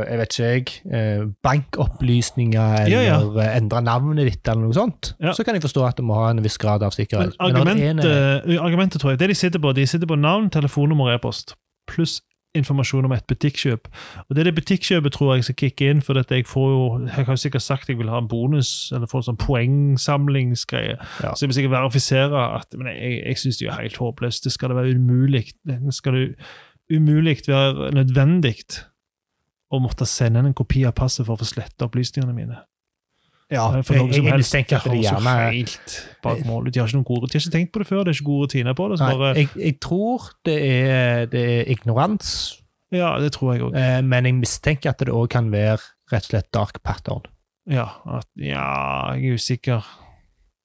jeg 0.08 0.16
vet 0.22 0.32
ikke 0.32 0.46
jeg, 0.48 0.70
eh, 0.96 1.26
bankopplysninger 1.44 2.76
eller 2.86 2.88
Ja, 2.90 3.02
ja. 3.02 3.18
eh, 3.42 3.56
endre 3.58 3.82
navnet 3.84 4.24
ditt 4.30 4.48
eller 4.48 4.62
noe 4.64 4.72
sånt, 4.76 5.12
så 5.20 5.44
kan 5.44 5.54
jeg 5.58 5.62
forstå 5.62 5.84
at 5.88 5.96
det 6.00 6.04
må 6.08 6.14
ha 6.16 6.30
en 6.30 6.40
viss 6.42 6.56
grad 6.56 6.82
av 6.82 6.94
Men 6.94 6.96
sikkerhet. 6.96 7.36
Men 7.40 7.52
når 7.52 7.64
det 7.64 7.76
er 7.76 7.90
en- 7.90 7.98
argumentet, 8.00 8.60
argumentet 8.64 9.00
tror 9.00 9.10
jeg, 9.12 9.18
det 9.18 9.28
de 9.28 9.34
sitter 9.34 9.58
på, 9.58 9.74
de 9.74 9.86
sitter 9.86 10.06
på 10.06 10.18
navn, 10.18 10.48
telefonnummer 10.50 11.10
og 11.12 11.14
e-post, 11.20 11.54
pluss 11.86 12.20
informasjon 12.54 13.06
om 13.08 13.12
et 13.16 13.26
butikkjøp. 13.30 13.88
Og 14.24 14.34
det 14.34 14.42
er 14.42 14.50
det 14.50 14.56
butikkjøpet 14.58 15.16
tror 15.16 15.34
jeg 15.34 15.46
skal 15.48 15.58
kicke 15.62 15.90
inn, 15.90 16.02
for 16.04 16.18
dette 16.18 16.38
jeg 16.38 16.48
får 16.48 16.68
jo, 16.70 16.82
jeg 17.08 17.28
har 17.28 17.40
sikkert 17.40 17.66
sagt 17.66 17.90
jeg 17.90 17.98
vil 17.98 18.12
ha 18.12 18.20
en 18.22 18.30
bonus, 18.30 18.92
eller 18.94 19.10
få 19.10 19.22
en 19.22 19.28
sånn 19.30 19.40
poengsamlingsgreie. 19.42 20.98
Ja. 21.24 21.34
Så 21.34 21.44
jeg 21.44 21.52
vil 21.52 21.58
sikkert 21.60 21.76
verifisere 21.76 22.44
at, 22.60 22.78
men 22.78 22.92
jeg, 22.92 23.20
jeg 23.20 23.42
synes 23.42 23.60
det 23.60 23.70
er 23.70 23.80
helt 23.82 24.00
håpløst. 24.02 24.46
Det 24.46 24.54
skal 24.54 24.72
det 24.72 24.80
være 24.80 24.98
umulig, 24.98 25.46
det 25.66 25.80
skal 25.96 26.18
det 26.18 26.26
umulig 26.92 27.38
være 27.48 27.90
nødvendig 27.96 28.56
å 29.74 29.80
måtte 29.82 30.06
sende 30.06 30.44
en 30.44 30.56
kopi 30.56 30.84
av 30.86 30.94
passet 30.98 31.26
for 31.26 31.34
å 31.34 31.42
få 31.42 31.48
slette 31.48 31.86
opplysningene 31.86 32.36
mine. 32.36 32.60
Ja, 33.52 33.82
For 33.82 33.94
jeg, 33.94 34.02
noe 34.04 34.14
som 34.14 34.24
jeg 34.24 34.32
helst. 34.32 34.54
at 34.54 34.68
Det 34.68 34.80
de 34.84 34.90
har 34.90 35.00
gjerne 35.04 35.34
helt 35.52 35.94
bak 36.22 36.44
mål. 36.48 36.70
De 36.72 36.80
har 36.80 36.88
ikke 36.88 36.96
noen 36.96 37.04
gode, 37.08 37.28
de 37.30 37.38
har 37.38 37.44
ikke 37.44 37.56
tenkt 37.58 37.72
på 37.72 37.82
det 37.82 37.86
før, 37.90 38.02
det 38.04 38.14
er 38.14 38.18
ikke 38.18 38.28
gode 38.30 38.46
rutiner 38.48 38.74
på 38.78 38.88
det. 38.90 39.00
Nei, 39.00 39.14
bare, 39.20 39.34
jeg, 39.36 39.48
jeg 39.60 39.78
tror 39.80 40.28
det 40.48 40.56
er, 40.70 41.26
det 41.32 41.44
er 41.58 41.72
ignorans, 41.76 42.30
ja, 42.94 43.18
det 43.20 43.32
tror 43.34 43.52
jeg 43.54 43.62
òg. 43.66 43.74
eh, 43.76 44.00
men 44.06 44.24
jeg 44.28 44.34
mistenker 44.38 44.90
at 44.94 44.98
det 45.02 45.12
òg 45.12 45.28
kan 45.34 45.50
være 45.52 45.78
rett 46.12 46.28
og 46.28 46.30
slett 46.30 46.50
dark 46.54 46.82
pattern. 46.86 47.24
Ja, 47.70 47.88
at, 48.06 48.26
ja, 48.36 49.14
jeg 49.16 49.30
er 49.32 49.38
usikker. 49.40 49.86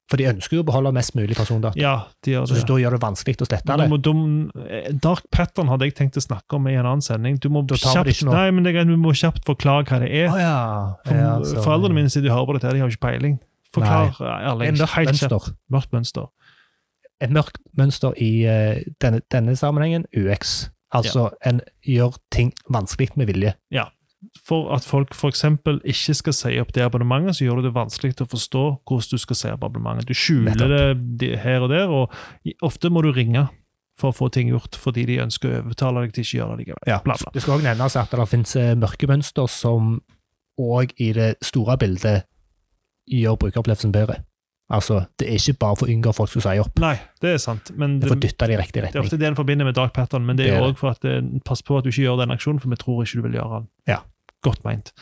For 0.10 0.18
de 0.18 0.26
ønsker 0.26 0.58
jo 0.58 0.64
å 0.64 0.66
beholde 0.66 0.90
mest 0.96 1.14
mulig 1.14 1.36
persondata. 1.38 1.78
Ja, 1.78 2.08
de 2.26 2.32
gjør 2.34 2.48
Så 2.50 2.56
det. 2.58 2.64
da 2.66 2.78
gjør 2.82 2.96
det 2.96 3.02
vanskelig 3.04 3.44
å 3.46 3.48
slette 3.50 3.76
det. 3.78 4.02
du 4.02 4.14
må, 4.18 4.66
eh, 4.66 4.88
dark 4.94 5.28
pattern 5.30 5.70
hadde 5.70 5.86
jeg 5.86 5.96
tenkt 6.00 6.18
å 6.18 6.24
snakke 6.26 6.58
om 6.58 6.66
i 6.68 6.74
en 6.74 6.86
annen 6.86 7.02
sending. 7.06 7.38
Du 7.38 7.50
må 7.54 7.62
kjapt, 7.68 8.24
nei, 8.26 8.50
men 8.50 8.64
det, 8.64 8.74
du 8.90 8.96
må 8.98 9.14
kjapt 9.14 9.46
forklare 9.46 9.86
hva 9.86 10.00
det 10.02 10.10
er. 10.10 10.30
Å 10.34 10.40
ja. 10.40 10.96
For, 11.06 11.14
ja, 11.14 11.38
så- 11.46 11.64
foreldrene 11.64 11.94
mine 11.94 12.10
sitter 12.10 12.32
og 12.32 12.38
hører 12.40 12.50
på 12.50 12.60
dette, 12.60 12.74
de 12.74 12.80
har 12.80 12.90
ikke 12.90 13.06
peiling. 13.06 13.40
Forklar 13.72 14.18
ærlig. 14.18 14.68
Er 14.68 14.72
mørkt 14.82 15.06
mønster. 15.06 15.54
Mørkt 15.70 15.92
mønster. 15.94 16.28
et 17.22 17.30
mørkt 17.30 17.58
mønster 17.78 18.14
i 18.18 18.46
uh, 18.48 18.80
denne, 19.02 19.20
denne 19.30 19.56
sammenhengen, 19.60 20.06
UX. 20.16 20.70
Altså, 20.96 21.30
en 21.46 21.62
gjør 21.86 22.16
ting 22.32 22.54
vanskelig 22.72 23.12
med 23.18 23.28
vilje. 23.28 23.54
For 24.44 24.74
at 24.76 24.84
folk 24.84 25.14
f.eks. 25.16 25.46
ikke 25.88 26.14
skal 26.18 26.36
si 26.36 26.58
opp 26.60 26.74
det 26.76 26.84
abonnementet, 26.84 27.38
så 27.38 27.46
gjør 27.46 27.62
du 27.62 27.70
det 27.70 27.76
vanskelig 27.78 28.18
til 28.18 28.28
å 28.28 28.32
forstå 28.34 28.64
hvordan 28.84 29.16
du 29.16 29.22
skal 29.24 29.40
si 29.40 29.52
opp 29.54 29.64
abonnementet. 29.64 30.10
Du 30.10 30.18
skjuler 30.18 30.98
det 30.98 31.38
her 31.40 31.64
og 31.64 31.72
der, 31.72 31.88
og 31.88 32.60
ofte 32.66 32.92
må 32.92 33.04
du 33.06 33.14
ringe 33.16 33.48
for 34.00 34.12
å 34.12 34.16
få 34.16 34.30
ting 34.32 34.52
gjort, 34.52 34.76
fordi 34.80 35.06
de 35.10 35.20
ønsker 35.24 35.52
å 35.52 35.62
overtale 35.64 36.06
deg 36.06 36.16
til 36.16 36.26
ikke 36.26 36.36
å 36.36 36.40
gjøre 36.40 36.56
det 36.56 36.64
likevel. 36.64 36.84
Ja. 36.88 37.00
Bla, 37.04 37.16
bla. 37.20 37.34
Det 37.36 37.44
skal 37.44 37.58
også 37.58 37.68
nevnes 37.68 38.00
at 38.00 38.16
det 38.16 38.28
finnes 38.32 38.56
mørkemønster 38.56 38.82
mørke 38.84 39.12
mønster 39.12 39.52
som 39.52 39.94
òg 40.60 40.94
i 41.00 41.12
det 41.16 41.30
store 41.46 41.78
bildet 41.80 42.28
gjør 43.10 43.40
brukeropplevelsen 43.40 43.96
bedre. 43.96 44.22
Altså, 44.70 45.00
det 45.18 45.26
er 45.28 45.40
ikke 45.40 45.58
bare 45.64 45.78
for 45.80 45.90
yngre 45.90 46.12
folk 46.14 46.30
som 46.30 46.44
sier 46.46 46.62
opp. 46.62 46.76
Nei, 46.82 46.94
det 47.24 47.32
er 47.34 47.40
sant, 47.42 47.72
men 47.76 47.98
Det 48.00 48.10
det, 48.22 48.36
det 48.38 48.50
i 48.54 48.58
retning. 48.60 48.86
det 48.86 48.96
er 48.96 49.02
ofte 49.02 49.18
det 49.18 49.28
en 49.32 49.38
forbinder 49.40 49.66
med 49.66 49.74
dark 49.74 49.96
pattern, 49.96 50.26
men 50.28 50.38
det 50.38 50.46
Det 50.46 50.54
er 50.60 50.62
òg 50.68 50.78
for 50.78 50.92
at 50.94 51.02
det, 51.02 51.44
pass 51.44 51.64
på 51.66 51.78
at 51.80 51.84
du 51.84 51.90
ikke 51.90 52.06
gjør 52.06 52.22
den 52.22 52.32
aksjonen, 52.36 52.62
for 52.62 52.70
vi 52.70 52.78
tror 52.78 53.02
ikke 53.04 53.18
du 53.18 53.22
vil 53.26 53.40
gjøre 53.40 53.62
den. 53.64 53.68
Ja. 53.90 53.98
Godt 54.46 54.64
meint. 54.64 54.94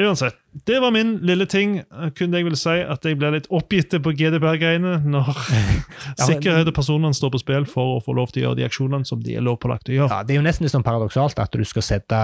Uansett, 0.00 0.34
det 0.66 0.80
var 0.82 0.90
min 0.90 1.18
lille 1.22 1.46
ting. 1.46 1.76
Kunne 2.18 2.38
jeg 2.40 2.44
ville 2.48 2.58
si 2.58 2.80
at 2.82 3.04
jeg 3.06 3.18
ble 3.20 3.30
litt 3.36 3.46
oppgitt 3.54 3.92
på 4.02 4.10
GDPR-greiene 4.16 4.96
når 5.06 5.28
Ja, 5.30 6.24
sikkerhet 6.28 6.66
og 6.66 6.74
personene 6.74 7.14
står 7.14 7.30
på 7.36 7.42
spill 7.44 7.68
for 7.70 7.98
å 7.98 8.00
få 8.02 8.16
lov 8.16 8.32
til 8.32 8.42
å 8.42 8.48
gjøre 8.48 8.58
de 8.62 8.66
aksjonene 8.66 9.06
som 9.06 9.22
de 9.22 9.36
er 9.38 9.44
lovpålagt 9.46 9.92
å 9.92 9.94
gjøre. 9.94 10.10
Ja, 10.10 10.24
det 10.26 10.34
er 10.34 10.40
jo 10.40 10.46
nesten 10.48 10.66
litt 10.66 10.74
sånn 10.74 10.86
paradoksalt 10.86 11.38
at 11.38 11.54
du 11.54 11.62
skal 11.68 11.86
sette 11.86 12.22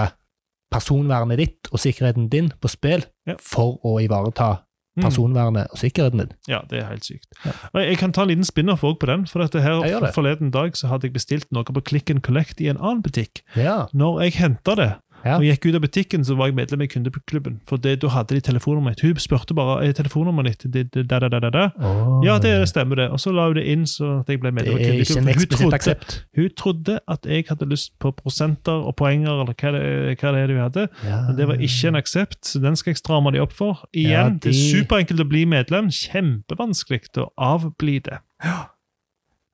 personvernet 0.71 1.39
ditt 1.39 1.71
og 1.71 1.79
sikkerheten 1.83 2.27
din 2.31 2.51
på 2.59 2.71
spill 2.71 3.05
Ja. 3.27 3.35
for 3.39 3.79
å 3.85 3.99
ivareta. 4.03 4.63
Personvernet 4.99 5.71
og 5.71 5.79
sikkerheten 5.79 6.19
din. 6.19 6.33
Ja, 6.49 6.59
det 6.69 6.81
er 6.81 6.89
helt 6.89 7.05
sykt. 7.07 7.29
Ja. 7.45 7.53
Jeg 7.79 7.97
kan 8.01 8.11
ta 8.11 8.25
en 8.25 8.31
liten 8.33 8.47
spin-off 8.47 8.81
på 8.81 9.07
den. 9.07 9.27
for 9.27 9.39
dette 9.39 9.61
her 9.61 9.79
det. 9.83 10.13
Forleden 10.15 10.51
dag 10.51 10.75
så 10.77 10.87
hadde 10.91 11.07
jeg 11.07 11.13
bestilt 11.13 11.47
noe 11.51 11.63
på 11.63 11.81
Click 11.81 12.09
and 12.09 12.21
Collect 12.21 12.59
i 12.61 12.67
en 12.67 12.77
annen 12.77 13.01
butikk. 13.01 13.43
Ja. 13.55 13.85
Når 13.93 14.21
jeg 14.25 14.33
henta 14.41 14.75
det, 14.75 14.91
Ja. 15.25 15.37
jeg 15.39 15.57
gikk 15.59 15.65
ut 15.69 15.75
av 15.75 15.81
butikken, 15.81 16.23
så 16.25 16.35
var 16.35 16.47
jeg 16.47 16.55
medlem 16.55 16.81
i 16.81 16.87
kundeklubben. 16.87 17.59
For 17.67 17.77
det, 17.77 17.99
da 18.01 18.07
hadde 18.09 18.35
de 18.35 18.41
telefonnummeret 18.41 18.97
mitt. 18.97 19.01
Hun 19.01 19.15
spurte 19.21 19.53
bare 19.53 19.85
er 19.85 19.93
telefonnummeret 19.93 20.57
ditt 20.63 20.71
det- 20.73 20.91
det- 20.91 21.07
da, 21.07 21.19
da, 21.19 21.29
da, 21.29 21.49
da, 21.49 21.69
Oh. 21.79 22.21
Ja, 22.25 22.37
det 22.39 22.67
stemmer 22.69 22.95
det. 22.95 23.09
Og 23.11 23.19
så 23.19 23.31
la 23.31 23.45
hun 23.47 23.55
det 23.55 23.65
inn 23.67 23.83
så 23.85 24.19
at 24.21 24.27
jeg 24.29 24.39
ble 24.39 24.51
medlem 24.51 24.77
det 24.77 24.87
er 24.87 24.93
ikke 25.01 25.17
en 25.17 25.27
Hun 25.27 25.45
trodde, 25.45 25.73
aksept. 25.73 26.25
hun 26.35 26.49
trodde 26.57 26.99
at 27.07 27.25
jeg 27.25 27.45
hadde 27.49 27.65
lyst 27.69 27.91
på 27.99 28.11
prosenter 28.15 28.71
og 28.85 28.95
poenger, 28.95 29.29
eller 29.41 29.53
hva 29.53 29.71
det, 29.71 30.17
hva 30.19 30.31
det 30.31 30.41
er 30.41 30.47
hun 30.47 30.61
hadde. 30.71 30.87
Ja. 31.05 31.21
Men 31.27 31.35
det 31.37 31.47
var 31.47 31.55
ikke 31.55 31.87
en 31.87 31.95
aksept, 31.95 32.41
så 32.45 32.59
den 32.61 32.75
skal 32.75 32.91
jeg 32.91 32.97
stramme 32.97 33.31
de 33.31 33.39
opp 33.39 33.53
for. 33.53 33.85
Igjen, 33.93 34.09
Ja, 34.11 34.29
det 34.29 34.45
er 34.45 34.51
de- 34.51 34.83
superenkelt 34.85 35.19
å 35.19 35.27
bli 35.29 35.45
medlem. 35.45 35.87
Kjempevanskelig 35.89 37.01
å 37.17 37.29
avbli 37.37 37.99
det. 38.03 38.19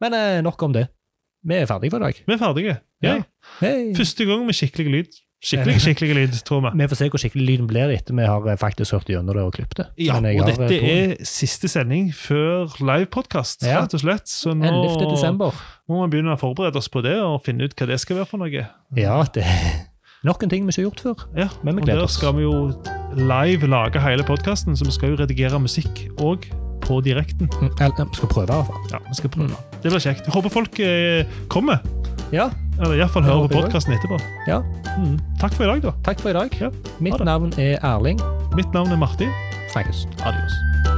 Men 0.01 0.13
eh, 0.13 0.41
nok 0.41 0.61
om 0.63 0.73
det. 0.73 0.87
Vi 1.47 1.55
er 1.55 1.65
ferdige 1.65 1.91
for 1.91 1.97
i 1.97 2.11
dag. 2.11 2.23
Vi 2.27 2.33
er 2.33 2.37
ferdige. 2.37 2.79
Ja. 3.01 3.13
Yay. 3.15 3.23
Hey. 3.61 3.93
Første 3.95 4.25
gang 4.25 4.45
med 4.45 4.55
skikkelig 4.57 4.91
lyd. 4.91 5.17
Skikkelig, 5.37 5.75
skikkelig 5.83 6.13
lyd, 6.17 6.37
tror 6.47 6.63
vi. 6.65 6.69
Vi 6.81 6.87
får 6.89 6.97
se 6.97 7.07
hvor 7.13 7.21
skikkelig 7.21 7.43
lyden 7.45 7.67
blir 7.69 7.91
etter 7.93 8.15
vi 8.17 8.25
har 8.25 8.47
eh, 8.49 8.55
faktisk 8.57 8.95
hørt 8.97 9.11
gjennom 9.11 9.35
det 9.37 9.43
og 9.45 9.51
klippet 9.53 9.77
det. 9.83 9.85
Ja, 10.07 10.15
og 10.17 10.25
eh, 10.25 10.39
dette 10.47 10.69
troen. 10.71 10.87
er 10.89 11.27
siste 11.29 11.69
sending 11.69 12.07
før 12.17 12.73
livepodkast, 12.81 13.61
Ja. 13.67 13.83
rett 13.83 13.93
og 13.93 14.01
slett. 14.01 14.25
Så 14.31 14.55
nå 14.57 14.65
11. 14.65 15.11
desember. 15.13 15.53
må 15.87 16.01
vi 16.05 16.15
begynne 16.17 16.33
å 16.33 16.41
forberede 16.41 16.81
oss 16.81 16.89
på 16.89 17.03
det, 17.05 17.13
og 17.21 17.43
finne 17.45 17.69
ut 17.69 17.75
hva 17.77 17.85
det 17.91 17.99
skal 18.01 18.17
være 18.17 18.31
for 18.31 18.41
noe. 18.41 18.65
Ja, 18.97 19.19
det 19.33 19.45
er 19.45 19.85
nok 20.25 20.41
en 20.43 20.49
ting 20.49 20.65
vi 20.65 20.73
ikke 20.73 20.81
har 20.81 20.89
gjort 20.89 21.05
før. 21.05 21.27
Ja, 21.37 21.49
Men 21.63 21.75
vi 21.77 21.85
og 21.85 21.87
der 21.93 22.07
skal 22.09 22.33
vi 22.33 22.41
jo 22.41 22.73
live 23.15 23.69
lage 23.69 24.01
hele 24.01 24.25
podkasten, 24.25 24.73
så 24.75 24.89
vi 24.89 24.91
skal 24.97 25.13
jo 25.13 25.21
redigere 25.21 25.61
musikk 25.61 26.07
òg 26.17 26.49
på 26.81 26.97
direkten. 27.05 27.45
Mm, 27.61 27.69
Eller, 27.79 28.09
vi 28.09 28.15
skal 28.17 28.29
prøve, 28.33 28.49
i 28.49 28.57
hvert 28.57 28.67
fall. 28.73 28.89
Ja, 28.91 28.99
vi 29.05 29.15
skal 29.21 29.29
prøve. 29.37 29.61
Det 29.83 29.91
blir 29.91 30.01
kjekt. 30.01 30.25
Jeg 30.25 30.33
håper 30.33 30.49
folk 30.49 30.79
eh, 30.81 31.25
kommer, 31.47 31.77
Ja, 32.35 32.49
eller 32.81 32.97
iallfall 32.99 33.23
høre 33.23 33.47
på 33.47 33.61
podkasten 33.61 33.95
etterpå. 33.95 34.19
Ja. 34.49 34.59
Mm. 34.97 35.17
Takk 35.39 35.55
for 35.55 35.63
i 35.63 35.71
dag, 35.71 35.83
da. 35.85 35.93
takk 36.03 36.21
for 36.23 36.33
i 36.33 36.37
dag. 36.37 36.57
Ja, 36.61 36.71
Mitt 36.99 37.23
navn 37.23 37.53
er 37.57 37.77
Erling. 37.85 38.19
Mitt 38.57 38.73
navn 38.75 38.91
er 38.91 38.99
Martin. 38.99 39.31
Snakkes. 39.71 40.07
Adios. 40.25 40.96